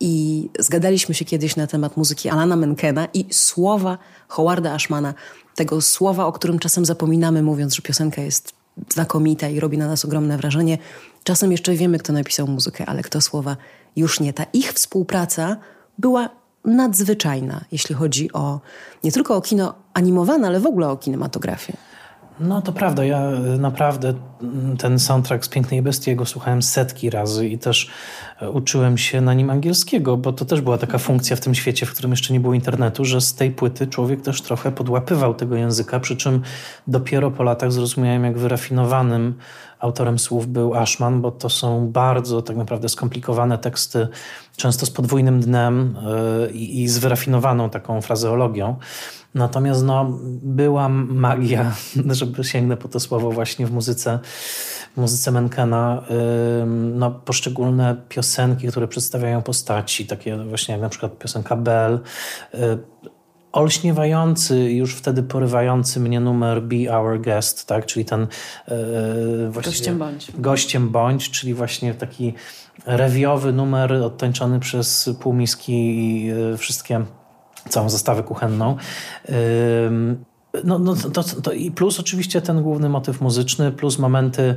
i 0.00 0.48
zgadaliśmy 0.58 1.14
się 1.14 1.24
kiedyś 1.24 1.56
na 1.56 1.66
temat 1.66 1.96
muzyki 1.96 2.28
Alana 2.28 2.56
Menkena 2.56 3.08
i 3.14 3.26
słowa 3.30 3.98
Howarda 4.28 4.72
Ashmana, 4.72 5.14
tego 5.54 5.80
słowa, 5.80 6.26
o 6.26 6.32
którym 6.32 6.58
czasem 6.58 6.84
zapominamy, 6.84 7.42
mówiąc, 7.42 7.74
że 7.74 7.82
piosenka 7.82 8.22
jest 8.22 8.52
znakomita 8.88 9.48
i 9.48 9.60
robi 9.60 9.78
na 9.78 9.86
nas 9.86 10.04
ogromne 10.04 10.36
wrażenie. 10.36 10.78
Czasem 11.24 11.52
jeszcze 11.52 11.74
wiemy, 11.74 11.98
kto 11.98 12.12
napisał 12.12 12.46
muzykę, 12.46 12.86
ale 12.86 13.02
kto 13.02 13.20
słowa 13.20 13.56
już 13.96 14.20
nie. 14.20 14.32
Ta 14.32 14.44
ich 14.52 14.72
współpraca 14.72 15.56
była 15.98 16.30
nadzwyczajna, 16.64 17.64
jeśli 17.72 17.94
chodzi 17.94 18.32
o 18.32 18.60
nie 19.04 19.12
tylko 19.12 19.36
o 19.36 19.40
kino 19.40 19.74
animowane, 19.94 20.46
ale 20.46 20.60
w 20.60 20.66
ogóle 20.66 20.88
o 20.88 20.96
kinematografię. 20.96 21.89
No 22.40 22.62
to 22.62 22.72
prawda, 22.72 23.04
ja 23.04 23.30
naprawdę 23.58 24.14
ten 24.78 24.98
soundtrack 24.98 25.44
z 25.44 25.48
Pięknej 25.48 25.82
Bestii, 25.82 26.16
go 26.16 26.26
słuchałem 26.26 26.62
setki 26.62 27.10
razy 27.10 27.48
i 27.48 27.58
też 27.58 27.90
e, 28.40 28.50
uczyłem 28.50 28.98
się 28.98 29.20
na 29.20 29.34
nim 29.34 29.50
angielskiego, 29.50 30.16
bo 30.16 30.32
to 30.32 30.44
też 30.44 30.60
była 30.60 30.78
taka 30.78 30.98
funkcja 30.98 31.36
w 31.36 31.40
tym 31.40 31.54
świecie, 31.54 31.86
w 31.86 31.92
którym 31.92 32.10
jeszcze 32.10 32.32
nie 32.32 32.40
było 32.40 32.54
internetu, 32.54 33.04
że 33.04 33.20
z 33.20 33.34
tej 33.34 33.50
płyty 33.50 33.86
człowiek 33.86 34.20
też 34.20 34.42
trochę 34.42 34.72
podłapywał 34.72 35.34
tego 35.34 35.56
języka, 35.56 36.00
przy 36.00 36.16
czym 36.16 36.42
dopiero 36.86 37.30
po 37.30 37.42
latach 37.42 37.72
zrozumiałem, 37.72 38.24
jak 38.24 38.38
wyrafinowanym 38.38 39.34
autorem 39.80 40.18
słów 40.18 40.46
był 40.46 40.74
Ashman, 40.74 41.20
bo 41.20 41.30
to 41.30 41.48
są 41.48 41.88
bardzo 41.88 42.42
tak 42.42 42.56
naprawdę 42.56 42.88
skomplikowane 42.88 43.58
teksty, 43.58 44.08
często 44.56 44.86
z 44.86 44.90
podwójnym 44.90 45.40
dnem 45.40 45.96
e, 46.46 46.50
i, 46.50 46.82
i 46.82 46.88
z 46.88 46.98
wyrafinowaną 46.98 47.70
taką 47.70 48.00
frazeologią. 48.00 48.76
Natomiast 49.34 49.84
no, 49.84 50.18
była 50.42 50.88
magia, 50.88 51.74
żeby 52.10 52.44
sięgnę 52.44 52.76
po 52.76 52.88
to 52.88 53.00
słowo 53.00 53.30
właśnie 53.30 53.66
w 53.66 53.72
muzyce, 53.72 54.18
w 54.96 55.00
muzyce 55.00 55.30
Menkena. 55.30 56.04
No, 56.94 57.10
poszczególne 57.10 57.96
piosenki, 58.08 58.68
które 58.68 58.88
przedstawiają 58.88 59.42
postaci, 59.42 60.06
takie 60.06 60.36
właśnie 60.36 60.72
jak 60.72 60.82
na 60.82 60.88
przykład 60.88 61.18
piosenka 61.18 61.56
Bell, 61.56 62.00
y, 62.54 62.58
olśniewający, 63.52 64.72
już 64.72 64.94
wtedy 64.94 65.22
porywający 65.22 66.00
mnie 66.00 66.20
numer 66.20 66.62
Be 66.62 66.98
Our 66.98 67.20
Guest, 67.20 67.66
tak? 67.66 67.86
czyli 67.86 68.04
ten 68.04 68.26
yy, 68.68 69.62
gościem 69.62 69.98
bądź. 69.98 70.32
Gościem 70.38 70.88
bądź, 70.88 71.30
czyli 71.30 71.54
właśnie 71.54 71.94
taki 71.94 72.34
rewiowy 72.86 73.52
numer 73.52 73.92
odtańczony 73.92 74.60
przez 74.60 75.10
półmiski 75.20 75.72
i 75.72 76.24
yy, 76.24 76.56
wszystkie 76.56 77.04
całą 77.70 77.90
zastawę 77.90 78.22
kuchenną. 78.22 78.76
No, 80.64 80.78
no 80.78 80.94
to, 80.94 81.22
to, 81.22 81.52
I 81.52 81.70
plus 81.70 82.00
oczywiście 82.00 82.42
ten 82.42 82.62
główny 82.62 82.88
motyw 82.88 83.20
muzyczny, 83.20 83.72
plus 83.72 83.98
momenty 83.98 84.54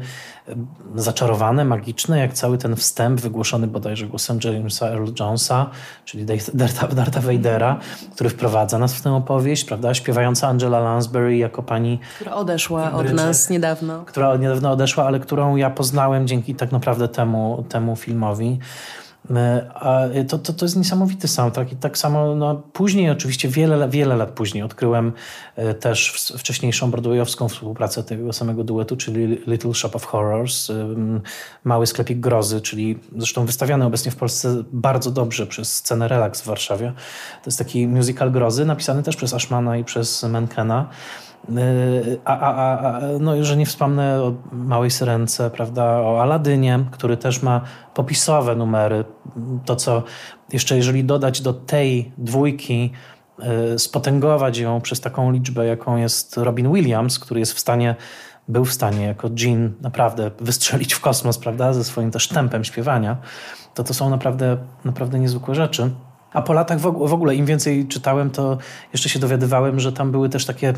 zaczarowane, 0.95 1.65
magiczne, 1.65 2.19
jak 2.19 2.33
cały 2.33 2.57
ten 2.57 2.75
wstęp 2.75 3.21
wygłoszony 3.21 3.67
bodajże 3.67 4.07
głosem 4.07 4.39
Jamesa 4.43 4.87
Earl 4.87 5.07
Jonesa, 5.19 5.69
czyli 6.05 6.25
Darta, 6.53 6.87
Darta 6.87 7.21
Vadera, 7.21 7.79
który 8.15 8.29
wprowadza 8.29 8.79
nas 8.79 8.95
w 8.95 9.01
tę 9.01 9.13
opowieść, 9.13 9.65
prawda? 9.65 9.93
Śpiewająca 9.93 10.47
Angela 10.47 10.79
Lansbury 10.79 11.37
jako 11.37 11.63
pani... 11.63 11.99
Która 12.15 12.35
odeszła 12.35 12.91
od 12.91 13.13
nas 13.13 13.49
niedawno. 13.49 14.05
Która 14.05 14.37
niedawno 14.37 14.71
odeszła, 14.71 15.05
ale 15.05 15.19
którą 15.19 15.55
ja 15.55 15.69
poznałem 15.69 16.27
dzięki 16.27 16.55
tak 16.55 16.71
naprawdę 16.71 17.07
temu, 17.07 17.65
temu 17.69 17.95
filmowi. 17.95 18.59
E, 19.31 20.25
to, 20.27 20.39
to, 20.39 20.53
to 20.53 20.65
jest 20.65 20.75
niesamowity 20.75 21.27
soundtrack 21.27 21.71
i 21.71 21.75
tak 21.75 21.97
samo 21.97 22.35
no, 22.35 22.55
później, 22.55 23.09
oczywiście 23.09 23.49
wiele, 23.49 23.89
wiele 23.89 24.15
lat 24.15 24.29
później 24.29 24.63
odkryłem 24.63 25.13
e, 25.55 25.73
też 25.73 26.11
wcześniejszą 26.37 26.91
broadwayowską 26.91 27.49
współpracę 27.49 28.03
tego 28.03 28.33
samego 28.33 28.63
duetu, 28.63 28.97
czyli 28.97 29.27
Little 29.47 29.73
Shop 29.73 29.89
of 29.93 30.05
Horrors, 30.05 30.71
Mały 31.63 31.87
Sklepik 31.87 32.19
Grozy, 32.19 32.61
czyli 32.61 32.99
zresztą 33.17 33.45
wystawiany 33.45 33.85
obecnie 33.85 34.11
w 34.11 34.15
Polsce 34.15 34.63
bardzo 34.71 35.11
dobrze 35.11 35.47
przez 35.47 35.73
scenę 35.73 36.07
Relax 36.07 36.41
w 36.41 36.45
Warszawie. 36.45 36.93
To 37.43 37.45
jest 37.45 37.57
taki 37.57 37.87
musical 37.87 38.31
grozy, 38.31 38.65
napisany 38.65 39.03
też 39.03 39.15
przez 39.15 39.33
Ashmana 39.33 39.77
i 39.77 39.83
przez 39.83 40.23
Menkena. 40.23 40.89
Y, 41.49 42.19
a, 42.25 42.39
a, 42.39 42.79
a, 42.79 43.01
no, 43.19 43.43
że 43.43 43.57
nie 43.57 43.65
wspomnę 43.65 44.23
o 44.23 44.33
Małej 44.51 44.91
Syrence, 44.91 45.49
prawda, 45.49 45.83
o 45.83 46.21
Aladynie, 46.21 46.85
który 46.91 47.17
też 47.17 47.43
ma 47.43 47.61
popisowe 47.93 48.55
numery. 48.55 49.05
To, 49.65 49.75
co 49.75 50.03
jeszcze 50.53 50.77
jeżeli 50.77 51.03
dodać 51.03 51.41
do 51.41 51.53
tej 51.53 52.11
dwójki, 52.17 52.91
y, 53.75 53.79
spotęgować 53.79 54.57
ją 54.57 54.81
przez 54.81 55.01
taką 55.01 55.31
liczbę, 55.31 55.65
jaką 55.65 55.97
jest 55.97 56.37
Robin 56.37 56.73
Williams, 56.73 57.19
który 57.19 57.39
jest 57.39 57.53
w 57.53 57.59
stanie, 57.59 57.95
był 58.47 58.65
w 58.65 58.73
stanie 58.73 59.05
jako 59.05 59.29
Jean 59.39 59.73
naprawdę 59.81 60.31
wystrzelić 60.39 60.93
w 60.93 60.99
kosmos, 60.99 61.37
prawda, 61.37 61.73
ze 61.73 61.83
swoim 61.83 62.11
też 62.11 62.27
tempem 62.27 62.63
śpiewania, 62.63 63.17
to 63.73 63.83
to 63.83 63.93
są 63.93 64.09
naprawdę, 64.09 64.57
naprawdę 64.85 65.19
niezwykłe 65.19 65.55
rzeczy. 65.55 65.91
A 66.33 66.41
po 66.41 66.53
latach 66.53 66.79
w 66.79 67.13
ogóle 67.13 67.35
im 67.35 67.45
więcej 67.45 67.87
czytałem, 67.87 68.29
to 68.29 68.57
jeszcze 68.93 69.09
się 69.09 69.19
dowiadywałem, 69.19 69.79
że 69.79 69.93
tam 69.93 70.11
były 70.11 70.29
też 70.29 70.45
takie 70.45 70.73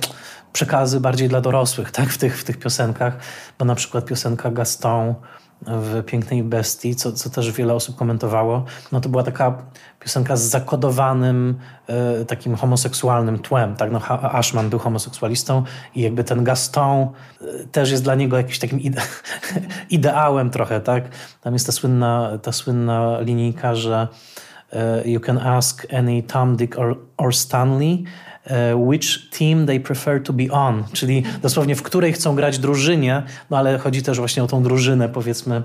przekazy 0.53 0.99
bardziej 0.99 1.29
dla 1.29 1.41
dorosłych 1.41 1.91
tak, 1.91 2.09
w, 2.09 2.17
tych, 2.17 2.39
w 2.39 2.43
tych 2.43 2.57
piosenkach, 2.57 3.17
bo 3.59 3.65
na 3.65 3.75
przykład 3.75 4.05
piosenka 4.05 4.51
Gaston 4.51 5.15
w 5.61 6.03
Pięknej 6.05 6.43
Bestii, 6.43 6.95
co, 6.95 7.11
co 7.11 7.29
też 7.29 7.51
wiele 7.51 7.73
osób 7.73 7.95
komentowało, 7.95 8.65
no 8.91 9.01
to 9.01 9.09
była 9.09 9.23
taka 9.23 9.57
piosenka 9.99 10.35
z 10.35 10.41
zakodowanym 10.41 11.59
e, 11.87 12.25
takim 12.25 12.55
homoseksualnym 12.55 13.39
tłem. 13.39 13.75
Tak? 13.75 13.91
No, 13.91 14.01
Ashman 14.09 14.69
był 14.69 14.79
homoseksualistą 14.79 15.63
i 15.95 16.01
jakby 16.01 16.23
ten 16.23 16.43
Gaston 16.43 16.99
e, 17.01 17.07
też 17.71 17.91
jest 17.91 18.03
dla 18.03 18.15
niego 18.15 18.37
jakimś 18.37 18.59
takim 18.59 18.79
ide 18.79 19.01
ideałem 19.89 20.49
trochę. 20.49 20.81
Tak? 20.81 21.03
Tam 21.41 21.53
jest 21.53 21.65
ta 21.65 21.71
słynna, 21.71 22.31
ta 22.41 22.51
słynna 22.51 23.19
linijka, 23.19 23.75
że 23.75 24.07
Uh, 24.75 25.01
you 25.05 25.19
can 25.19 25.37
ask 25.37 25.85
any 25.89 26.21
Tom, 26.21 26.57
Dick 26.57 26.77
or, 26.77 26.97
or 27.17 27.31
Stanley 27.31 28.05
which 28.75 29.29
team 29.39 29.65
they 29.65 29.79
prefer 29.79 30.23
to 30.23 30.33
be 30.33 30.51
on, 30.51 30.83
czyli 30.93 31.23
dosłownie 31.41 31.75
w 31.75 31.83
której 31.83 32.13
chcą 32.13 32.35
grać 32.35 32.59
drużynie, 32.59 33.23
no 33.49 33.57
ale 33.57 33.77
chodzi 33.77 34.03
też 34.03 34.17
właśnie 34.17 34.43
o 34.43 34.47
tą 34.47 34.63
drużynę, 34.63 35.09
powiedzmy, 35.09 35.63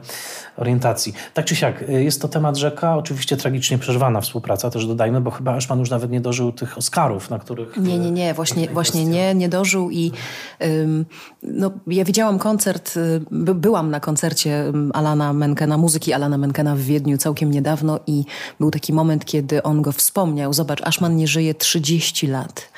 orientacji. 0.57 1.15
Tak 1.35 1.45
czy 1.45 1.57
siak, 1.57 1.85
e, 1.89 2.03
jest 2.03 2.23
to 2.23 2.29
temat 2.29 2.57
rzeka, 2.57 2.97
oczywiście 2.97 3.37
tragicznie 3.37 3.79
przerwana 3.79 4.21
współpraca, 4.21 4.71
też 4.71 4.87
dodajmy, 4.87 5.21
bo 5.21 5.31
chyba 5.31 5.55
Ashman 5.55 5.79
już 5.79 5.91
nawet 5.91 6.11
nie 6.11 6.21
dożył 6.21 6.53
tych 6.53 6.79
Oscarów, 6.79 7.31
na 7.31 7.39
których... 7.39 7.77
Nie, 7.77 7.99
nie, 7.99 8.11
nie, 8.11 8.35
właśnie, 8.35 8.69
właśnie 8.69 9.05
nie, 9.05 9.35
nie 9.35 9.49
dożył 9.49 9.91
i 9.91 10.13
um, 10.61 11.05
no, 11.43 11.71
ja 11.87 12.05
widziałam 12.05 12.39
koncert, 12.39 12.97
y, 12.97 13.21
by, 13.31 13.55
byłam 13.55 13.91
na 13.91 14.01
koncercie 14.01 14.73
Alana 14.93 15.33
Menkena, 15.33 15.79
muzyki 15.79 16.13
Alana 16.13 16.39
Menkena 16.39 16.77
w 16.77 16.81
Wiedniu 16.81 17.19
całkiem 17.19 17.51
niedawno 17.51 18.01
i 18.07 18.25
był 18.61 18.71
taki 18.71 18.93
moment, 18.93 19.25
kiedy 19.25 19.63
on 19.63 19.83
go 19.83 19.93
wspomniał. 19.93 20.53
Zobacz, 20.53 20.83
Ashman 20.83 21.17
nie 21.17 21.29
żyje 21.29 21.55
30 21.55 22.27
lat. 22.27 22.70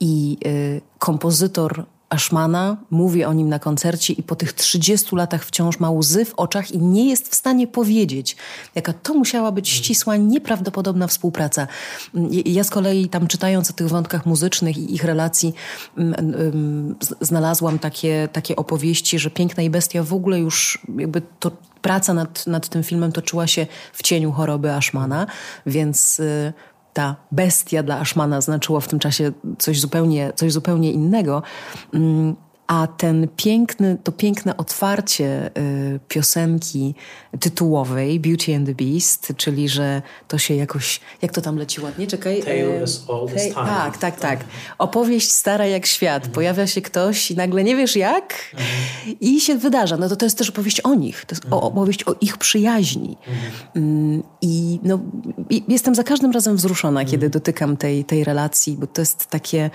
I 0.00 0.38
y, 0.46 0.80
kompozytor 0.98 1.86
Ashmana 2.08 2.76
mówi 2.90 3.24
o 3.24 3.32
nim 3.32 3.48
na 3.48 3.58
koncercie 3.58 4.12
i 4.12 4.22
po 4.22 4.36
tych 4.36 4.52
30 4.52 5.16
latach 5.16 5.44
wciąż 5.44 5.80
ma 5.80 5.90
łzy 5.90 6.24
w 6.24 6.34
oczach 6.34 6.70
i 6.70 6.78
nie 6.78 7.08
jest 7.08 7.28
w 7.28 7.34
stanie 7.34 7.66
powiedzieć, 7.66 8.36
jaka 8.74 8.92
to 8.92 9.14
musiała 9.14 9.52
być 9.52 9.68
ścisła, 9.68 10.16
nieprawdopodobna 10.16 11.06
współpraca. 11.06 11.66
Ja 12.44 12.64
z 12.64 12.70
kolei 12.70 13.08
tam 13.08 13.26
czytając 13.26 13.70
o 13.70 13.72
tych 13.72 13.88
wątkach 13.88 14.26
muzycznych 14.26 14.78
i 14.78 14.94
ich 14.94 15.04
relacji 15.04 15.54
znalazłam 17.20 17.78
takie, 17.78 18.28
takie 18.32 18.56
opowieści, 18.56 19.18
że 19.18 19.30
Piękna 19.30 19.62
i 19.62 19.70
Bestia 19.70 20.02
w 20.02 20.12
ogóle 20.12 20.40
już 20.40 20.78
jakby 20.98 21.22
to 21.40 21.50
praca 21.82 22.14
nad, 22.14 22.46
nad 22.46 22.68
tym 22.68 22.82
filmem 22.82 23.12
toczyła 23.12 23.46
się 23.46 23.66
w 23.92 24.02
cieniu 24.02 24.32
choroby 24.32 24.72
Ashmana, 24.72 25.26
więc 25.66 26.20
y, 26.20 26.52
ta 26.96 27.16
bestia 27.32 27.82
dla 27.82 27.98
Ashmana 27.98 28.40
znaczyło 28.40 28.80
w 28.80 28.88
tym 28.88 28.98
czasie 28.98 29.32
coś 29.58 29.80
zupełnie, 29.80 30.32
coś 30.36 30.52
zupełnie 30.52 30.92
innego. 30.92 31.42
Mm, 32.66 32.82
a 32.82 32.86
ten 32.86 33.28
piękny, 33.36 33.96
to 34.04 34.12
piękne 34.12 34.56
otwarcie 34.56 35.50
y, 35.58 36.00
piosenki 36.08 36.94
tytułowej 37.40 38.20
Beauty 38.20 38.56
and 38.56 38.66
the 38.66 38.74
Beast, 38.74 39.32
czyli 39.36 39.68
że 39.68 40.02
to 40.28 40.38
się 40.38 40.54
jakoś, 40.54 41.00
jak 41.22 41.32
to 41.32 41.40
tam 41.40 41.56
leci 41.56 41.80
ładnie, 41.80 42.06
czekaj. 42.06 42.42
Tale 42.42 42.82
as 42.82 43.04
old 43.08 43.32
as 43.36 43.42
time. 43.42 43.54
Tak, 43.54 43.98
tak, 43.98 44.20
tak. 44.20 44.44
Opowieść 44.78 45.32
stara 45.32 45.66
jak 45.66 45.86
świat. 45.86 46.16
Mhm. 46.16 46.34
Pojawia 46.34 46.66
się 46.66 46.80
ktoś 46.82 47.30
i 47.30 47.36
nagle 47.36 47.64
nie 47.64 47.76
wiesz 47.76 47.96
jak 47.96 48.34
mhm. 48.52 49.18
i 49.20 49.40
się 49.40 49.54
wydarza. 49.54 49.96
No 49.96 50.08
to 50.08 50.16
to 50.16 50.26
jest 50.26 50.38
też 50.38 50.50
opowieść 50.50 50.80
o 50.80 50.94
nich. 50.94 51.24
To 51.24 51.34
jest 51.34 51.44
mhm. 51.44 51.62
opowieść 51.62 52.04
o 52.04 52.14
ich 52.20 52.38
przyjaźni. 52.38 53.16
Mhm. 53.28 53.52
Mm, 53.76 54.22
I 54.40 54.80
no, 54.82 55.00
jestem 55.68 55.94
za 55.94 56.02
każdym 56.02 56.32
razem 56.32 56.56
wzruszona, 56.56 57.04
kiedy 57.04 57.26
mhm. 57.26 57.30
dotykam 57.30 57.76
tej, 57.76 58.04
tej 58.04 58.24
relacji, 58.24 58.76
bo 58.76 58.86
to 58.86 59.02
jest 59.02 59.26
takie 59.26 59.56
Mm, 59.60 59.70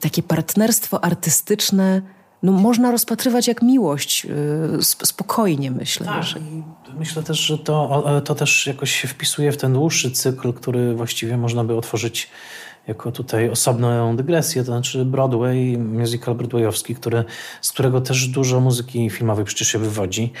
takie 0.00 0.22
partnerstwo 0.22 1.04
artystyczne 1.04 2.02
no, 2.42 2.52
można 2.52 2.90
rozpatrywać 2.90 3.48
jak 3.48 3.62
miłość, 3.62 4.26
y, 4.80 4.84
spokojnie 5.06 5.70
myślę. 5.70 6.06
Tak. 6.06 6.22
Że... 6.22 6.40
Myślę 6.98 7.22
też, 7.22 7.38
że 7.38 7.58
to, 7.58 8.04
to 8.24 8.34
też 8.34 8.66
jakoś 8.66 8.90
się 9.00 9.08
wpisuje 9.08 9.52
w 9.52 9.56
ten 9.56 9.72
dłuższy 9.72 10.10
cykl, 10.10 10.52
który 10.52 10.94
właściwie 10.94 11.36
można 11.36 11.64
by 11.64 11.76
otworzyć 11.76 12.30
jako 12.88 13.12
tutaj 13.12 13.50
osobną 13.50 14.16
dygresję, 14.16 14.62
to 14.62 14.66
znaczy 14.66 15.04
Broadway, 15.04 15.78
musical 15.78 16.34
broadwayowski, 16.34 16.94
który, 16.94 17.24
z 17.60 17.72
którego 17.72 18.00
też 18.00 18.28
dużo 18.28 18.60
muzyki 18.60 19.10
filmowej 19.10 19.44
przecież 19.44 19.68
się 19.68 19.78
wywodzi. 19.78 20.32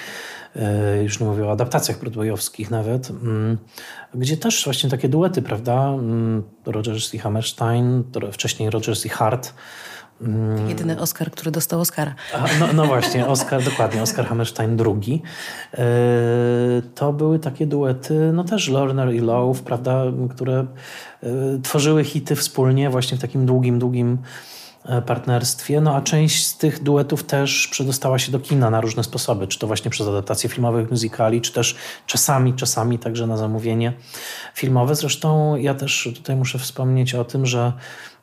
Y, 0.56 1.02
już 1.02 1.20
nie 1.20 1.26
mówię 1.26 1.46
o 1.46 1.52
adaptacjach 1.52 2.00
broadwayowskich 2.00 2.70
nawet, 2.70 3.10
mm, 3.10 3.58
gdzie 4.14 4.36
też 4.36 4.64
właśnie 4.64 4.90
takie 4.90 5.08
duety, 5.08 5.42
prawda? 5.42 5.88
Mm, 5.88 6.42
Rogers 6.66 7.14
i 7.14 7.18
Hammerstein, 7.18 8.04
wcześniej 8.32 8.70
Rogers 8.70 9.06
i 9.06 9.08
Hart. 9.08 9.54
Mm. 10.20 10.68
Jedyny 10.68 11.00
Oscar, 11.00 11.30
który 11.30 11.50
dostał 11.50 11.80
Oscara. 11.80 12.14
No, 12.60 12.66
no 12.74 12.86
właśnie, 12.86 13.26
Oscar, 13.26 13.62
dokładnie, 13.62 14.02
Oscar 14.02 14.26
Hammerstein 14.26 14.76
drugi. 14.76 15.22
Y, 15.74 15.78
to 16.94 17.12
były 17.12 17.38
takie 17.38 17.66
duety, 17.66 18.30
no 18.34 18.44
też 18.44 18.68
Lerner 18.68 19.14
i 19.14 19.20
Lowe, 19.20 19.62
prawda, 19.62 20.02
które 20.34 20.66
y, 21.24 21.26
tworzyły 21.62 22.04
hity 22.04 22.36
wspólnie 22.36 22.90
właśnie 22.90 23.18
w 23.18 23.20
takim 23.20 23.46
długim, 23.46 23.78
długim 23.78 24.18
e, 24.84 25.02
partnerstwie, 25.02 25.80
no 25.80 25.94
a 25.94 26.00
część 26.00 26.46
z 26.46 26.58
tych 26.58 26.82
duetów 26.82 27.24
też 27.24 27.68
przedostała 27.68 28.18
się 28.18 28.32
do 28.32 28.40
kina 28.40 28.70
na 28.70 28.80
różne 28.80 29.04
sposoby, 29.04 29.46
czy 29.46 29.58
to 29.58 29.66
właśnie 29.66 29.90
przez 29.90 30.08
adaptacje 30.08 30.50
filmowych 30.50 30.90
musicali, 30.90 31.40
czy 31.40 31.52
też 31.52 31.76
czasami, 32.06 32.54
czasami 32.54 32.98
także 32.98 33.26
na 33.26 33.36
zamówienie 33.36 33.92
filmowe. 34.54 34.94
Zresztą 34.94 35.56
ja 35.56 35.74
też 35.74 36.08
tutaj 36.16 36.36
muszę 36.36 36.58
wspomnieć 36.58 37.14
o 37.14 37.24
tym, 37.24 37.46
że 37.46 37.72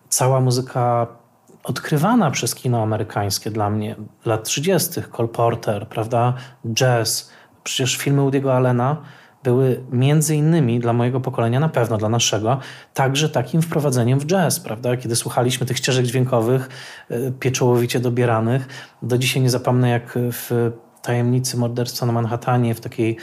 cała 0.09 0.41
muzyka 0.41 1.07
odkrywana 1.63 2.31
przez 2.31 2.55
kino 2.55 2.83
amerykańskie 2.83 3.51
dla 3.51 3.69
mnie 3.69 3.95
lat 4.25 4.43
30., 4.43 5.01
Cole 5.11 5.29
Porter, 5.29 5.87
prawda, 5.87 6.33
jazz, 6.73 7.31
przecież 7.63 7.97
filmy 7.97 8.21
Woody'ego 8.21 8.51
Allena 8.51 8.97
były 9.43 9.83
między 9.91 10.35
innymi 10.35 10.79
dla 10.79 10.93
mojego 10.93 11.19
pokolenia, 11.19 11.59
na 11.59 11.69
pewno 11.69 11.97
dla 11.97 12.09
naszego, 12.09 12.59
także 12.93 13.29
takim 13.29 13.61
wprowadzeniem 13.61 14.19
w 14.19 14.25
jazz, 14.25 14.59
prawda? 14.59 14.97
Kiedy 14.97 15.15
słuchaliśmy 15.15 15.65
tych 15.65 15.77
ścieżek 15.77 16.05
dźwiękowych, 16.05 16.69
e, 17.09 17.31
pieczołowicie 17.31 17.99
dobieranych, 17.99 18.67
do 19.01 19.17
dzisiaj 19.17 19.43
nie 19.43 19.49
zapomnę 19.49 19.89
jak 19.89 20.13
w 20.15 20.71
Tajemnicy 21.01 21.57
Morderstwa 21.57 22.05
na 22.05 22.11
Manhattanie, 22.11 22.75
w 22.75 22.81
takiej 22.81 23.17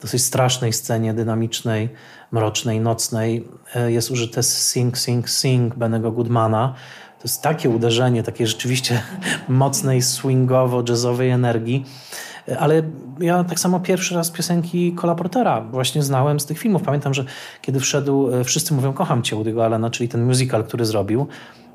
dosyć 0.00 0.24
strasznej 0.24 0.72
scenie, 0.72 1.14
dynamicznej, 1.14 1.88
mrocznej, 2.32 2.80
nocnej, 2.80 3.48
e, 3.74 3.92
jest 3.92 4.10
użyte 4.10 4.42
Sing, 4.42 4.98
Sing, 4.98 5.30
Sing 5.30 5.74
Benego 5.74 6.12
Goodmana. 6.12 6.74
Jest 7.26 7.42
takie 7.42 7.70
uderzenie, 7.70 8.22
takiej 8.22 8.46
rzeczywiście 8.46 9.02
mocnej, 9.48 10.02
swingowo-jazzowej 10.02 11.30
energii, 11.30 11.84
ale 12.58 12.82
ja 13.20 13.44
tak 13.44 13.60
samo 13.60 13.80
pierwszy 13.80 14.14
raz 14.14 14.30
piosenki 14.30 14.94
Cola 14.94 15.14
Portera 15.14 15.60
właśnie 15.60 16.02
znałem 16.02 16.40
z 16.40 16.46
tych 16.46 16.58
filmów. 16.58 16.82
Pamiętam, 16.82 17.14
że 17.14 17.24
kiedy 17.62 17.80
wszedł 17.80 18.30
e, 18.30 18.44
Wszyscy 18.44 18.74
mówią 18.74 18.92
kocham 18.92 19.22
cię 19.22 19.36
Woody'ego 19.36 19.62
Allena, 19.62 19.90
czyli 19.90 20.08
ten 20.08 20.24
musical, 20.24 20.64
który 20.64 20.84
zrobił, 20.84 21.26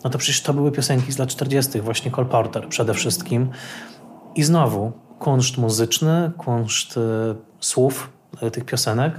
no 0.04 0.10
to 0.10 0.18
przecież 0.18 0.42
to 0.42 0.54
były 0.54 0.72
piosenki 0.72 1.12
z 1.12 1.18
lat 1.18 1.30
40. 1.30 1.82
właśnie 1.82 2.12
Cole 2.12 2.28
Porter 2.28 2.68
przede 2.70 2.94
wszystkim. 2.94 3.50
I 4.36 4.44
znowu 4.44 4.92
kunszt 5.20 5.58
muzyczny, 5.58 6.32
kunszt 6.38 6.98
y, 6.98 7.02
słów 7.60 8.10
y, 8.44 8.52
tych 8.52 8.66
piosenek. 8.66 9.14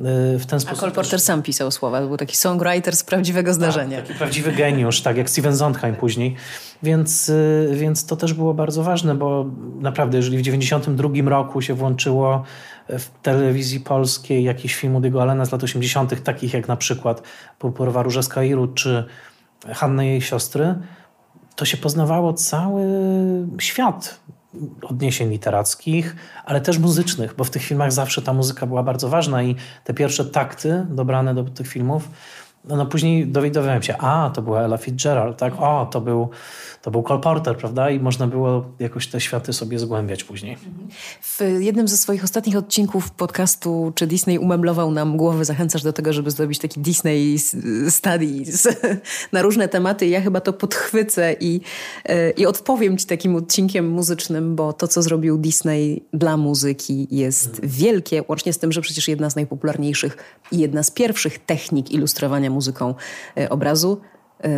Y, 0.00 0.38
w 0.38 0.46
ten 0.46 0.60
sposób. 0.60 0.78
A 0.78 0.80
Cole 0.80 0.92
Porter 0.92 1.20
sam 1.20 1.42
pisał 1.42 1.70
słowa, 1.70 2.00
to 2.00 2.06
był 2.06 2.16
taki 2.16 2.36
songwriter 2.36 2.96
z 2.96 3.04
prawdziwego 3.04 3.50
tak, 3.50 3.54
zdarzenia. 3.54 3.96
Tak, 3.96 4.06
taki 4.06 4.18
prawdziwy 4.18 4.52
geniusz, 4.52 5.00
tak 5.00 5.16
jak 5.16 5.30
Steven 5.30 5.56
Sondheim 5.56 5.96
później. 5.96 6.36
Więc, 6.82 7.28
y, 7.28 7.70
więc 7.74 8.06
to 8.06 8.16
też 8.16 8.32
było 8.32 8.54
bardzo 8.54 8.82
ważne, 8.82 9.14
bo 9.14 9.46
naprawdę, 9.80 10.16
jeżeli 10.16 10.38
w 10.38 10.42
92 10.42 11.28
roku 11.30 11.62
się 11.62 11.74
włączyło 11.74 12.44
w 12.88 13.06
telewizji 13.22 13.80
polskiej 13.80 14.44
jakiś 14.44 14.74
film 14.74 14.96
Udygo 14.96 15.22
Allena 15.22 15.44
z 15.44 15.52
lat 15.52 15.64
80., 15.64 16.22
takich 16.22 16.54
jak 16.54 16.68
na 16.68 16.76
przykład 16.76 17.22
Purpurowa 17.58 18.02
Róża 18.02 18.22
z 18.22 18.28
Kairu 18.28 18.66
czy 18.66 19.04
Hanna 19.68 20.04
i 20.04 20.08
jej 20.08 20.20
siostry, 20.20 20.74
to 21.56 21.64
się 21.64 21.76
poznawało 21.76 22.32
cały 22.32 22.84
świat 23.58 24.20
odniesień 24.82 25.30
literackich, 25.30 26.16
ale 26.44 26.60
też 26.60 26.78
muzycznych, 26.78 27.34
bo 27.36 27.44
w 27.44 27.50
tych 27.50 27.62
filmach 27.62 27.92
zawsze 27.92 28.22
ta 28.22 28.32
muzyka 28.32 28.66
była 28.66 28.82
bardzo 28.82 29.08
ważna 29.08 29.42
i 29.42 29.56
te 29.84 29.94
pierwsze 29.94 30.24
takty 30.24 30.86
dobrane 30.90 31.34
do 31.34 31.44
tych 31.44 31.68
filmów 31.68 32.08
no, 32.68 32.76
no 32.76 32.86
później 32.86 33.26
dowiedziałem 33.26 33.82
się, 33.82 33.96
a 33.98 34.30
to 34.34 34.42
była 34.42 34.62
Ella 34.62 34.76
Fitzgerald, 34.76 35.36
tak, 35.36 35.54
o 35.58 35.88
to 35.90 36.00
był, 36.00 36.28
to 36.82 36.90
był 36.90 37.02
Cole 37.02 37.20
Porter, 37.20 37.56
prawda? 37.56 37.90
I 37.90 38.00
można 38.00 38.26
było 38.26 38.64
jakoś 38.78 39.06
te 39.06 39.20
światy 39.20 39.52
sobie 39.52 39.78
zgłębiać 39.78 40.24
później. 40.24 40.56
W 41.22 41.40
jednym 41.60 41.88
ze 41.88 41.96
swoich 41.96 42.24
ostatnich 42.24 42.56
odcinków 42.56 43.10
podcastu, 43.10 43.92
czy 43.94 44.06
Disney 44.06 44.38
umeblował 44.38 44.90
nam 44.90 45.16
głowy, 45.16 45.44
zachęcasz 45.44 45.82
do 45.82 45.92
tego, 45.92 46.12
żeby 46.12 46.30
zrobić 46.30 46.58
taki 46.58 46.80
Disney 46.80 47.38
Studies 47.88 48.68
na 49.32 49.42
różne 49.42 49.68
tematy. 49.68 50.06
Ja 50.06 50.20
chyba 50.20 50.40
to 50.40 50.52
podchwycę 50.52 51.36
i, 51.40 51.60
e, 52.04 52.30
i 52.30 52.46
odpowiem 52.46 52.98
ci 52.98 53.06
takim 53.06 53.36
odcinkiem 53.36 53.88
muzycznym, 53.88 54.56
bo 54.56 54.72
to, 54.72 54.88
co 54.88 55.02
zrobił 55.02 55.38
Disney 55.38 56.04
dla 56.12 56.36
muzyki 56.36 57.08
jest 57.10 57.60
wielkie, 57.66 58.22
łącznie 58.28 58.52
z 58.52 58.58
tym, 58.58 58.72
że 58.72 58.80
przecież 58.80 59.08
jedna 59.08 59.30
z 59.30 59.36
najpopularniejszych 59.36 60.16
i 60.52 60.58
jedna 60.58 60.82
z 60.82 60.90
pierwszych 60.90 61.38
technik 61.38 61.90
ilustrowania 61.90 62.53
muzyką 62.54 62.94
e, 63.36 63.48
obrazu 63.48 64.00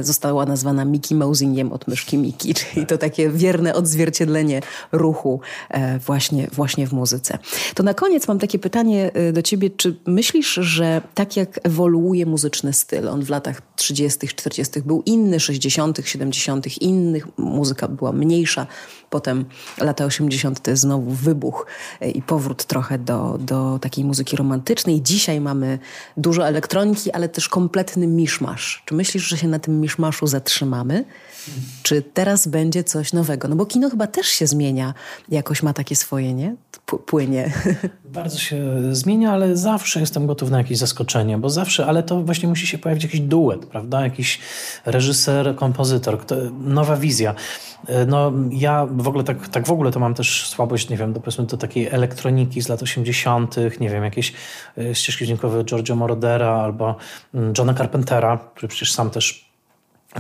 została 0.01 0.47
nazwana 0.47 0.85
Mickey 0.85 1.15
Mousingiem 1.19 1.73
od 1.73 1.89
myszki 1.89 2.19
Mickey, 2.19 2.55
czyli 2.55 2.87
to 2.87 2.99
takie 2.99 3.31
wierne 3.31 3.75
odzwierciedlenie 3.75 4.63
ruchu 4.93 5.41
e, 5.71 5.99
właśnie, 5.99 6.49
właśnie 6.53 6.87
w 6.87 6.93
muzyce. 6.93 7.39
To 7.75 7.83
na 7.83 7.95
koniec 7.95 8.29
mam 8.29 8.39
takie 8.39 8.59
pytanie 8.59 9.11
do 9.33 9.43
ciebie, 9.43 9.71
czy 9.71 9.97
myślisz, 10.07 10.55
że 10.55 11.03
tak 11.15 11.37
jak 11.37 11.61
ewoluuje 11.63 12.27
muzyczny 12.27 12.73
styl, 12.73 13.09
on 13.09 13.25
w 13.25 13.31
latach 13.31 13.63
30., 13.77 14.29
40. 14.29 14.83
był 14.83 15.03
inny, 15.07 15.41
60., 15.41 15.99
70. 16.05 16.83
innych, 16.83 17.39
muzyka 17.39 17.89
była 17.89 18.13
mniejsza, 18.13 18.67
Potem 19.11 19.45
lata 19.81 20.05
80. 20.05 20.61
to 20.61 20.71
jest 20.71 20.83
znowu 20.83 21.11
wybuch 21.11 21.67
e, 22.01 22.11
i 22.11 22.23
powrót 22.23 22.65
trochę 22.65 22.99
do, 22.99 23.39
do 23.41 23.79
takiej 23.79 24.05
muzyki 24.05 24.37
romantycznej. 24.37 25.03
Dzisiaj 25.03 25.41
mamy 25.41 25.79
dużo 26.17 26.49
elektroniki, 26.49 27.13
ale 27.13 27.29
też 27.29 27.49
kompletny 27.49 28.07
miszmasz. 28.07 28.83
Czy 28.87 28.95
myślisz, 28.95 29.29
że 29.29 29.37
się 29.37 29.49
na 29.49 29.59
tym 29.59 29.76
miszmaszu 29.81 30.27
zatrzymamy? 30.27 31.05
Czy 31.83 32.03
teraz 32.03 32.49
będzie 32.49 32.85
coś 32.85 33.13
nowego? 33.13 33.49
No 33.49 33.57
bo 33.57 33.67
kino 33.67 33.91
chyba 33.91 34.07
też 34.07 34.27
się 34.27 34.47
zmienia, 34.47 34.95
jakoś 35.29 35.63
ma 35.63 35.73
takie 35.73 35.97
swoje, 35.97 36.35
nie? 36.35 36.57
płynie. 37.07 37.53
Bardzo 38.05 38.39
się 38.39 38.65
zmienia, 38.91 39.33
ale 39.33 39.57
zawsze 39.57 40.01
jestem 40.01 40.27
gotów 40.27 40.51
na 40.51 40.59
jakieś 40.59 40.79
zaskoczenie, 40.79 41.39
bo 41.39 41.51
zawsze, 41.51 41.87
ale 41.87 42.03
to 42.03 42.23
właśnie 42.23 42.49
musi 42.49 42.67
się 42.67 42.79
pojawić 42.79 43.05
jakiś 43.05 43.21
duet, 43.21 43.67
prawda? 43.67 44.03
Jakiś 44.03 44.41
reżyser, 44.85 45.57
kompozytor, 45.57 46.19
kto, 46.19 46.37
nowa 46.61 46.97
wizja. 46.97 47.35
No 48.07 48.33
ja 48.51 48.87
w 48.91 49.09
ogóle 49.09 49.25
tak, 49.25 49.49
tak 49.49 49.67
w 49.67 49.71
ogóle 49.71 49.93
to 49.93 50.01
mam 50.01 50.15
też 50.15 50.49
słabość, 50.49 50.89
nie 50.89 50.97
wiem, 50.97 51.13
do, 51.13 51.21
powiedzmy 51.21 51.47
do 51.47 51.57
takiej 51.57 51.87
elektroniki 51.87 52.63
z 52.63 52.69
lat 52.69 52.83
80., 52.83 53.57
nie 53.81 53.91
wiem, 53.91 54.05
jakieś 54.05 54.33
e, 54.79 54.95
ścieżki 54.95 55.25
dźwiękowe 55.25 55.65
Giorgio 55.65 55.97
Morodera 55.97 56.51
albo 56.51 56.97
mm, 57.35 57.53
Johna 57.59 57.75
Carpentera, 57.75 58.39
który 58.55 58.69
przecież 58.69 58.93
sam 58.93 59.11
też 59.11 59.46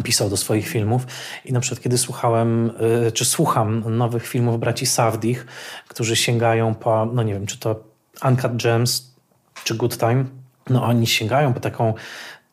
pisał 0.03 0.30
do 0.30 0.36
swoich 0.36 0.68
filmów 0.68 1.07
i 1.44 1.53
na 1.53 1.61
przykład 1.61 1.82
kiedy 1.82 1.99
słuchałem, 1.99 2.72
y, 3.07 3.12
czy 3.12 3.24
słucham 3.24 3.97
nowych 3.97 4.26
filmów 4.26 4.61
braci 4.61 4.86
Savdich, 4.86 5.47
którzy 5.88 6.16
sięgają 6.16 6.74
po, 6.74 7.07
no 7.07 7.22
nie 7.22 7.32
wiem, 7.32 7.47
czy 7.47 7.59
to 7.59 7.84
Uncut 8.24 8.62
Gems, 8.62 9.14
czy 9.64 9.74
Good 9.74 9.99
Time, 9.99 10.24
no 10.70 10.84
oni 10.84 11.07
sięgają 11.07 11.53
po 11.53 11.61
taką 11.61 11.94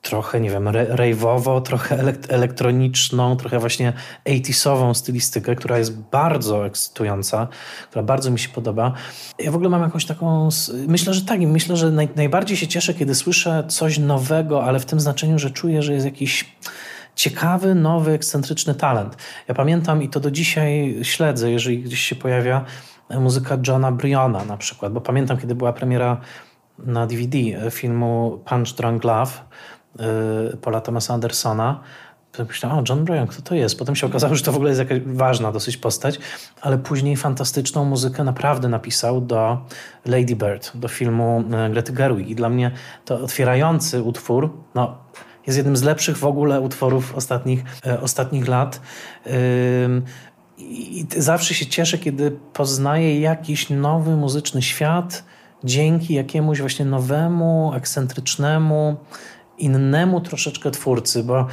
trochę, 0.03 0.39
nie 0.39 0.49
wiem, 0.49 0.65
rave'owo, 0.95 1.61
trochę 1.61 1.97
elektroniczną, 2.29 3.37
trochę 3.37 3.59
właśnie 3.59 3.93
80 4.25 4.97
stylistykę, 4.97 5.55
która 5.55 5.77
jest 5.77 5.97
bardzo 5.97 6.65
ekscytująca, 6.65 7.47
która 7.89 8.03
bardzo 8.03 8.31
mi 8.31 8.39
się 8.39 8.49
podoba. 8.49 8.93
Ja 9.39 9.51
w 9.51 9.55
ogóle 9.55 9.69
mam 9.69 9.81
jakąś 9.81 10.05
taką, 10.05 10.49
myślę, 10.87 11.13
że 11.13 11.21
tak, 11.21 11.39
myślę, 11.39 11.77
że 11.77 11.91
naj, 11.91 12.09
najbardziej 12.15 12.57
się 12.57 12.67
cieszę, 12.67 12.93
kiedy 12.93 13.15
słyszę 13.15 13.63
coś 13.67 13.97
nowego, 13.97 14.63
ale 14.63 14.79
w 14.79 14.85
tym 14.85 14.99
znaczeniu, 14.99 15.39
że 15.39 15.51
czuję, 15.51 15.81
że 15.81 15.93
jest 15.93 16.05
jakiś 16.05 16.45
ciekawy, 17.15 17.75
nowy, 17.75 18.11
ekscentryczny 18.11 18.75
talent. 18.75 19.17
Ja 19.47 19.53
pamiętam 19.53 20.03
i 20.03 20.09
to 20.09 20.19
do 20.19 20.31
dzisiaj 20.31 20.99
śledzę, 21.01 21.51
jeżeli 21.51 21.83
gdzieś 21.83 21.99
się 21.99 22.15
pojawia 22.15 22.65
muzyka 23.09 23.57
Johna 23.67 23.91
Bryona 23.91 24.45
na 24.45 24.57
przykład, 24.57 24.93
bo 24.93 25.01
pamiętam, 25.01 25.37
kiedy 25.37 25.55
była 25.55 25.73
premiera 25.73 26.17
na 26.79 27.07
DVD 27.07 27.37
filmu 27.71 28.39
Punch 28.45 28.75
Drunk 28.77 29.03
Love 29.03 29.31
yy, 29.99 30.57
Paula 30.61 30.81
Thomasa 30.81 31.13
Andersona, 31.13 31.83
Myślałem, 32.39 32.79
o 32.79 32.83
John 32.89 33.05
Bryan, 33.05 33.27
kto 33.27 33.41
to 33.41 33.55
jest? 33.55 33.79
Potem 33.79 33.95
się 33.95 34.07
okazało, 34.07 34.35
że 34.35 34.43
to 34.43 34.51
w 34.51 34.55
ogóle 34.55 34.69
jest 34.69 34.79
jakaś 34.79 34.99
ważna 35.05 35.51
dosyć 35.51 35.77
postać, 35.77 36.19
ale 36.61 36.77
później 36.77 37.17
fantastyczną 37.17 37.85
muzykę 37.85 38.23
naprawdę 38.23 38.69
napisał 38.69 39.21
do 39.21 39.57
Lady 40.05 40.35
Bird, 40.35 40.71
do 40.75 40.87
filmu 40.87 41.43
yy, 41.49 41.69
Grety 41.69 41.93
Gerwig. 41.93 42.29
I 42.29 42.35
dla 42.35 42.49
mnie 42.49 42.71
to 43.05 43.19
otwierający 43.19 44.01
utwór, 44.03 44.53
no 44.75 44.97
jest 45.47 45.57
jednym 45.57 45.77
z 45.77 45.83
lepszych 45.83 46.17
w 46.17 46.25
ogóle 46.25 46.61
utworów 46.61 47.15
ostatnich, 47.15 47.63
e, 47.85 48.01
ostatnich 48.01 48.47
lat. 48.47 48.81
I 50.57 51.05
zawsze 51.17 51.53
się 51.53 51.65
cieszę, 51.65 51.97
kiedy 51.97 52.31
poznaję 52.53 53.19
jakiś 53.19 53.69
nowy 53.69 54.15
muzyczny 54.15 54.61
świat 54.61 55.23
dzięki 55.63 56.13
jakiemuś 56.13 56.59
właśnie 56.59 56.85
nowemu, 56.85 57.73
ekscentrycznemu, 57.75 58.95
innemu 59.57 60.21
troszeczkę 60.21 60.71
twórcy, 60.71 61.23
bo 61.23 61.47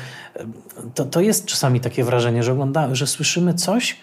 to, 0.94 1.04
to 1.04 1.20
jest 1.20 1.46
czasami 1.46 1.80
takie 1.80 2.04
wrażenie, 2.04 2.42
że 2.42 2.52
oglądamy, 2.52 2.96
że 2.96 3.06
słyszymy 3.06 3.54
coś, 3.54 3.96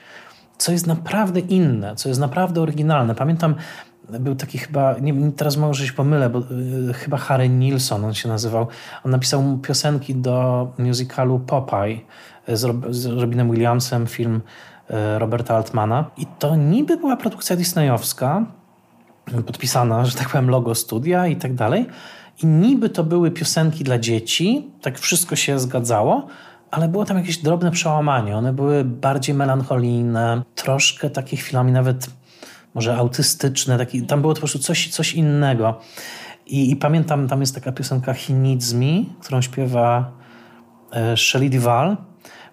co 0.57 0.71
jest 0.71 0.87
naprawdę 0.87 1.39
inne, 1.39 1.95
co 1.95 2.09
jest 2.09 2.21
naprawdę 2.21 2.61
oryginalne. 2.61 3.15
Pamiętam 3.15 3.55
był 4.09 4.35
taki 4.35 4.57
chyba, 4.57 4.95
nie, 5.01 5.31
teraz 5.31 5.57
może 5.57 5.87
się 5.87 5.93
pomylę, 5.93 6.29
bo 6.29 6.39
y, 6.89 6.93
chyba 6.93 7.17
Harry 7.17 7.49
Nilsson 7.49 8.05
on 8.05 8.13
się 8.13 8.29
nazywał. 8.29 8.67
On 9.03 9.11
napisał 9.11 9.57
piosenki 9.57 10.15
do 10.15 10.67
musicalu 10.77 11.39
Popeye 11.39 11.99
z, 12.47 12.95
z 12.95 13.05
Robinem 13.05 13.51
Williamsem, 13.51 14.07
film 14.07 14.41
y, 14.89 15.19
Roberta 15.19 15.55
Altmana. 15.55 16.05
I 16.17 16.25
to 16.39 16.55
niby 16.55 16.97
była 16.97 17.17
produkcja 17.17 17.55
disneyowska, 17.55 18.45
podpisana, 19.45 20.05
że 20.05 20.17
tak 20.17 20.29
powiem, 20.29 20.49
logo 20.49 20.75
studia 20.75 21.27
i 21.27 21.35
tak 21.35 21.53
dalej. 21.53 21.85
I 22.43 22.45
niby 22.45 22.89
to 22.89 23.03
były 23.03 23.31
piosenki 23.31 23.83
dla 23.83 23.99
dzieci, 23.99 24.67
tak 24.81 24.99
wszystko 24.99 25.35
się 25.35 25.59
zgadzało, 25.59 26.27
ale 26.71 26.87
było 26.87 27.05
tam 27.05 27.17
jakieś 27.17 27.37
drobne 27.37 27.71
przełamanie. 27.71 28.37
One 28.37 28.53
były 28.53 28.83
bardziej 28.83 29.35
melancholijne, 29.35 30.43
troszkę 30.55 31.09
takie 31.09 31.37
chwilami 31.37 31.71
nawet 31.71 32.09
może 32.77 32.97
autystyczne. 32.97 33.77
Taki, 33.77 34.01
tam 34.01 34.21
było 34.21 34.33
po 34.33 34.39
prostu 34.39 34.59
coś, 34.59 34.89
coś 34.89 35.13
innego. 35.13 35.79
I, 36.45 36.71
I, 36.71 36.75
pamiętam, 36.75 37.27
tam 37.27 37.41
jest 37.41 37.55
taka 37.55 37.71
piosenka 37.71 38.13
Hinizmi, 38.13 39.09
którą 39.19 39.41
śpiewa 39.41 40.11
e, 40.91 41.17
Shelley 41.17 41.49
Duval. 41.49 41.97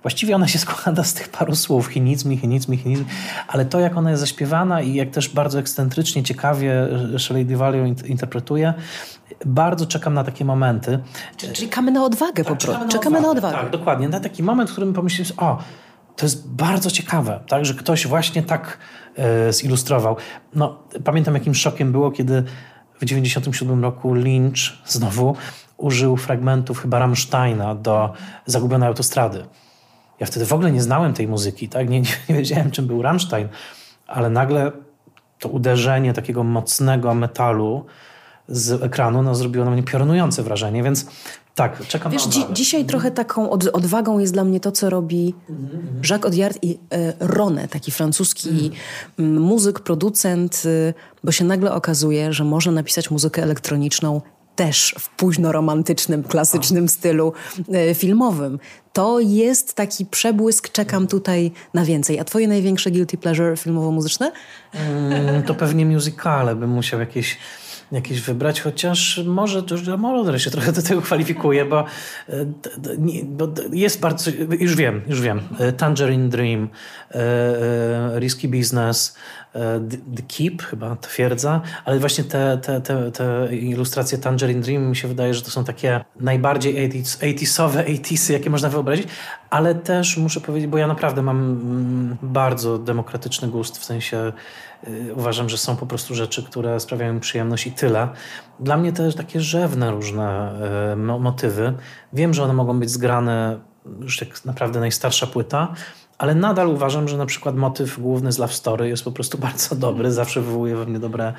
Właściwie 0.03 0.37
ona 0.37 0.49
się 0.49 0.59
składa 0.59 1.05
z 1.05 1.15
tych 1.15 1.29
paru 1.29 1.55
słów, 1.55 1.87
chinizmi, 1.87 2.37
chinizmi, 2.37 2.77
chinizmi, 2.77 3.07
ale 3.49 3.65
to 3.65 3.81
jak 3.81 3.97
ona 3.97 4.11
jest 4.11 4.21
zaśpiewana 4.21 4.81
i 4.81 4.95
jak 4.95 5.11
też 5.11 5.29
bardzo 5.29 5.59
ekscentrycznie, 5.59 6.23
ciekawie 6.23 6.89
Shelley 7.19 7.47
Duval 7.47 7.75
ją 7.75 7.85
interpretuje, 7.87 8.75
bardzo 9.47 9.87
czekam 9.87 10.15
na 10.15 10.25
takie 10.25 10.45
momenty. 10.45 10.99
Czyli, 11.37 11.53
czyli 11.53 11.69
czekamy 11.69 11.91
na 11.91 12.05
odwagę 12.05 12.45
tak, 12.45 12.59
po 12.59 12.67
prostu. 12.67 12.89
Czekamy, 12.89 13.21
na 13.21 13.31
odwagę. 13.31 13.57
Tak, 13.57 13.71
dokładnie. 13.71 14.09
Na 14.09 14.21
taki 14.21 14.43
moment, 14.43 14.71
w 14.71 14.73
którym 14.73 14.93
pomyślałem, 14.93 15.33
o, 15.37 15.59
to 16.17 16.27
jest 16.27 16.49
bardzo 16.49 16.91
ciekawe, 16.91 17.41
tak, 17.49 17.65
że 17.67 17.75
ktoś 17.75 18.07
właśnie 18.07 18.43
tak 18.43 18.79
e, 19.17 19.53
zilustrował. 19.53 20.17
No, 20.55 20.79
pamiętam 21.05 21.35
jakim 21.35 21.55
szokiem 21.55 21.93
było, 21.93 22.11
kiedy 22.11 22.43
w 22.95 23.01
1997 23.01 23.83
roku 23.83 24.15
Lynch 24.15 24.59
znowu 24.87 25.37
użył 25.77 26.17
fragmentów 26.17 26.81
chyba 26.83 26.99
Rammsteina 26.99 27.75
do 27.75 28.13
Zagubionej 28.47 28.89
Autostrady. 28.89 29.45
Ja 30.21 30.27
wtedy 30.27 30.47
w 30.47 30.53
ogóle 30.53 30.73
nie 30.73 30.83
znałem 30.83 31.15
tej 31.15 31.29
muzyki, 31.29 31.69
tak? 31.69 31.91
nie, 31.91 32.01
nie 32.01 32.35
wiedziałem 32.35 32.71
czym 32.71 32.87
był 32.87 33.03
Rammstein, 33.03 33.49
ale 34.07 34.31
nagle 34.31 34.73
to 35.39 35.49
uderzenie 35.49 36.13
takiego 36.13 36.45
mocnego 36.45 37.15
metalu 37.15 37.87
z 38.49 38.83
ekranu 38.83 39.23
no, 39.23 39.35
zrobiło 39.35 39.65
na 39.65 39.71
mnie 39.71 39.83
piorunujące 39.83 40.43
wrażenie, 40.43 40.83
więc 40.83 41.07
tak, 41.55 41.87
czekam 41.87 42.13
Wiesz, 42.13 42.27
na 42.27 42.33
dzi 42.33 42.45
dzisiaj 42.53 42.85
trochę 42.85 43.11
taką 43.11 43.51
od 43.51 43.67
odwagą 43.67 44.19
jest 44.19 44.33
dla 44.33 44.45
mnie 44.45 44.61
to, 44.61 44.73
co 44.73 44.91
robi 44.91 45.35
Jacques 46.11 46.25
Audiard 46.25 46.59
i 46.63 46.79
e, 46.93 47.13
Rone, 47.21 47.69
taki 47.69 47.91
francuski 47.91 48.71
mm. 49.19 49.43
muzyk, 49.43 49.81
producent, 49.81 50.63
y, 50.65 50.95
bo 51.25 51.33
się 51.33 51.45
nagle 51.45 51.73
okazuje, 51.73 52.33
że 52.33 52.45
można 52.45 52.73
napisać 52.73 53.11
muzykę 53.11 53.43
elektroniczną 53.43 54.21
też 54.57 54.95
w 54.99 55.09
późno-romantycznym, 55.17 56.23
klasycznym 56.23 56.89
stylu 56.89 57.33
e, 57.73 57.95
filmowym. 57.95 58.59
To 58.93 59.21
jest 59.21 59.75
taki 59.75 60.07
przebłysk, 60.07 60.69
czekam 60.69 61.07
tutaj 61.07 61.53
na 61.75 61.85
więcej. 61.85 62.21
A 62.21 62.25
twoje 62.25 62.49
największe 62.49 62.91
guilty 62.91 63.17
pleasure 63.17 63.57
filmowo-muzyczne? 63.57 64.33
Mm, 64.73 65.43
to 65.43 65.55
pewnie 65.55 65.87
musicale, 65.87 66.57
bym 66.57 66.71
musiał 66.71 67.01
jakieś 67.01 67.39
jakieś 67.95 68.21
wybrać, 68.21 68.61
chociaż 68.61 69.21
może 69.27 69.63
Moroder 69.99 70.43
się 70.43 70.51
trochę 70.51 70.73
do 70.73 70.83
tego 70.83 71.03
kwalifikuje, 71.03 71.65
bo, 71.65 71.85
e, 72.29 72.47
bo 73.25 73.49
jest 73.73 74.01
bardzo, 74.01 74.31
już 74.61 74.77
wiem, 74.77 75.03
już 75.07 75.21
wiem, 75.21 75.41
e, 75.59 75.73
Tangerine 75.73 76.29
Dream, 76.29 76.69
Risky 78.19 78.49
Business, 78.49 79.17
The 80.17 80.23
Keep, 80.29 80.63
chyba 80.63 80.97
twierdza, 80.97 81.61
ale 81.85 81.99
właśnie 81.99 82.25
te, 82.25 82.59
te, 82.63 82.81
te, 82.81 83.13
te 83.13 83.57
ilustracje 83.57 84.19
Tangerine 84.19 84.61
Dream 84.61 84.83
mi 84.83 84.97
się 84.97 85.09
wydaje, 85.09 85.35
że 85.35 85.43
to 85.43 85.51
są 85.51 85.65
takie 85.65 86.05
najbardziej 86.21 86.91
80sowe 86.91 87.85
80sy, 87.85 88.33
jakie 88.33 88.51
można 88.51 88.69
wyobrazić, 88.69 89.09
ale 89.51 89.75
też 89.75 90.17
muszę 90.17 90.41
powiedzieć, 90.41 90.71
bo 90.71 90.79
ja 90.79 90.87
naprawdę 90.87 91.23
mam 91.23 91.37
mm, 91.37 92.17
bardzo 92.23 92.79
demokratyczny 92.79 93.49
gust, 93.49 93.79
w 93.79 93.85
sensie 93.85 94.33
uważam, 95.17 95.49
że 95.49 95.59
są 95.59 95.77
po 95.77 95.87
prostu 95.87 96.15
rzeczy, 96.15 96.43
które 96.43 96.81
sprawiają 96.81 97.15
mi 97.15 97.21
przyjemność 97.21 97.67
i 97.67 97.73
tyle. 97.73 98.09
Dla 98.61 98.77
mnie 98.77 98.93
też 98.93 99.15
takie 99.15 99.41
rzewne 99.41 99.91
różne 99.91 100.53
y, 100.93 100.97
motywy. 100.97 101.75
Wiem, 102.13 102.35
że 102.35 102.43
one 102.43 102.53
mogą 102.53 102.81
być 102.81 102.91
zgrane 102.91 103.61
już 104.01 104.21
jak 104.21 104.45
naprawdę 104.45 104.81
najstarsza 104.81 105.27
płyta, 105.27 105.75
ale 106.19 106.35
nadal 106.35 106.69
uważam, 106.69 107.09
że 107.09 107.17
na 107.17 107.27
przykład 107.27 107.57
motyw 107.57 108.01
główny 108.01 108.33
z 108.33 108.39
Love 108.39 108.53
Story 108.53 108.89
jest 108.89 109.05
po 109.05 109.13
prostu 109.13 109.39
bardzo 109.49 109.77
dobry, 109.77 110.13
zawsze 110.13 110.41
wywołuje 110.41 110.77
we 110.77 110.87
mnie 110.87 110.99
dobre 110.99 111.33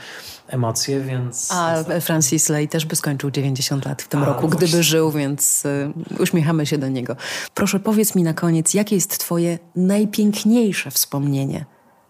emocje, 0.47 1.01
więc... 1.01 1.51
A 1.51 1.83
Francis 2.01 2.49
Lay 2.49 2.67
też 2.67 2.85
by 2.85 2.95
skończył 2.95 3.31
90 3.31 3.85
lat 3.85 4.01
w 4.01 4.07
tym 4.07 4.23
A, 4.23 4.25
roku, 4.25 4.41
no 4.41 4.47
gdyby 4.47 4.83
żył, 4.83 5.11
więc 5.11 5.65
y, 5.65 5.93
uśmiechamy 6.19 6.65
się 6.65 6.77
do 6.77 6.87
niego. 6.87 7.15
Proszę 7.53 7.79
powiedz 7.79 8.15
mi 8.15 8.23
na 8.23 8.33
koniec, 8.33 8.73
jakie 8.73 8.95
jest 8.95 9.17
twoje 9.17 9.59
najpiękniejsze 9.75 10.91
wspomnienie 10.91 11.65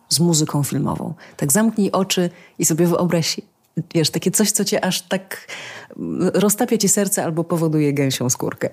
z 0.10 0.20
muzyką 0.20 0.64
filmową? 0.64 1.14
Tak 1.38 1.52
zamknij 1.52 1.92
oczy 1.92 2.30
i 2.60 2.66
sobie 2.66 2.88
wyobraź 2.88 3.42
wiesz, 3.94 4.10
takie 4.10 4.32
coś, 4.32 4.52
co 4.52 4.66
cię 4.66 4.86
aż 4.86 5.02
tak 5.02 5.48
mm, 5.98 6.32
roztapia 6.34 6.78
ci 6.78 6.90
serce 6.90 7.24
albo 7.24 7.44
powoduje 7.44 7.94
gęsią 7.94 8.30
skórkę. 8.30 8.70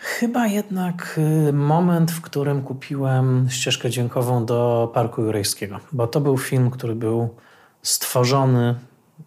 Chyba 0.00 0.46
jednak 0.46 1.20
y, 1.48 1.52
moment, 1.52 2.10
w 2.10 2.20
którym 2.20 2.62
kupiłem 2.62 3.46
ścieżkę 3.50 3.90
dźwiękową 3.90 4.46
do 4.46 4.90
Parku 4.94 5.22
Jurejskiego, 5.22 5.80
bo 5.92 6.06
to 6.06 6.20
był 6.20 6.38
film, 6.38 6.70
który 6.70 6.94
był 6.94 7.28
stworzony 7.82 8.74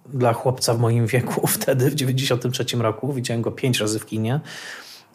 dla 0.06 0.34
chłopca 0.34 0.74
w 0.74 0.80
moim 0.80 1.08
wieku 1.08 1.48
wtedy, 1.58 1.90
w 1.90 1.96
93 1.96 2.66
roku. 2.78 3.14
Widziałem 3.14 3.42
go 3.42 3.52
pięć 3.52 3.80
razy 3.80 4.00
w 4.00 4.06
kinie. 4.06 4.40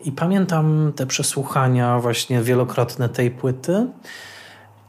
I 0.00 0.12
pamiętam 0.12 0.92
te 0.96 1.06
przesłuchania 1.06 1.98
właśnie 1.98 2.42
wielokrotne 2.42 3.08
tej 3.08 3.30
płyty. 3.30 3.86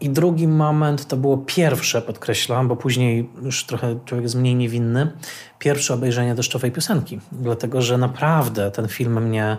I 0.02 0.10
drugi 0.10 0.48
moment 0.48 1.08
to 1.08 1.18
było 1.18 1.38
pierwsze, 1.38 2.02
podkreślam, 2.02 2.68
bo 2.68 2.76
później 2.76 3.30
już 3.42 3.66
trochę 3.66 4.00
człowiek 4.06 4.24
jest 4.24 4.36
mniej 4.36 4.56
niewinny, 4.56 5.12
pierwsze 5.60 5.94
obejrzenie 5.94 6.36
deszczowej 6.36 6.72
piosenki. 6.72 7.20
Dlatego, 7.32 7.82
że 7.82 7.98
naprawdę 7.98 8.72
ten 8.72 8.88
film 8.88 9.24
mnie 9.24 9.58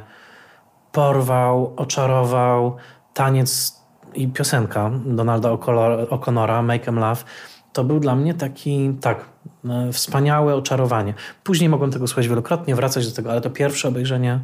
porwał, 0.93 1.72
oczarował. 1.76 2.76
Taniec 3.14 3.80
i 4.14 4.28
piosenka 4.28 4.91
Donalda 5.07 5.49
O'Connora, 5.49 6.62
Make 6.62 6.88
Em 6.88 6.99
Love, 6.99 7.24
to 7.72 7.84
był 7.84 8.01
dla 8.01 8.16
mnie 8.16 8.34
taki, 8.34 8.95
tak, 9.01 9.24
e, 9.64 9.93
wspaniałe 9.93 10.55
oczarowanie. 10.55 11.14
Później 11.45 11.68
mogłem 11.68 11.91
tego 11.91 12.07
słuchać 12.07 12.28
wielokrotnie, 12.28 12.74
wracać 12.74 13.09
do 13.09 13.14
tego, 13.14 13.30
ale 13.30 13.41
to 13.41 13.51
pierwsze 13.51 13.88
obejrzenie 13.88 14.41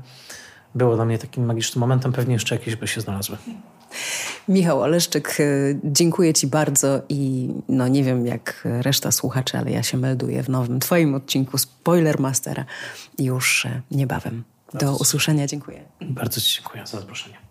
było 0.75 0.97
dla 0.97 1.05
mnie 1.05 1.19
takim 1.19 1.45
magicznym 1.45 1.81
momentem. 1.81 2.13
Pewnie 2.13 2.35
jeszcze 2.35 2.55
jakieś 2.55 2.77
by 2.77 2.87
się 2.87 3.01
znalazły. 3.01 3.37
Michał 4.49 4.81
Oleszczyk, 4.81 5.37
e, 5.41 5.45
dziękuję 5.85 6.35
Ci 6.35 6.47
bardzo 6.47 7.03
i 7.09 7.49
no 7.69 7.89
nie 7.89 8.05
wiem 8.05 8.27
jak 8.27 8.69
reszta 8.81 9.13
słuchaczy, 9.13 9.59
ale 9.59 9.71
ja 9.71 9.83
się 9.83 9.99
melduję 9.99 10.43
w 10.43 10.49
nowym 10.49 10.81
Twoim 10.81 11.15
odcinku 11.15 11.59
Spoilermastera 11.59 12.65
już 13.19 13.67
e, 13.67 13.83
niebawem. 13.91 14.45
Do 14.75 14.97
usłyszenia. 14.97 15.47
Dziękuję. 15.47 15.85
Bardzo 16.01 16.41
Ci 16.41 16.57
dziękuję 16.57 16.87
za 16.87 17.01
zaproszenie. 17.01 17.46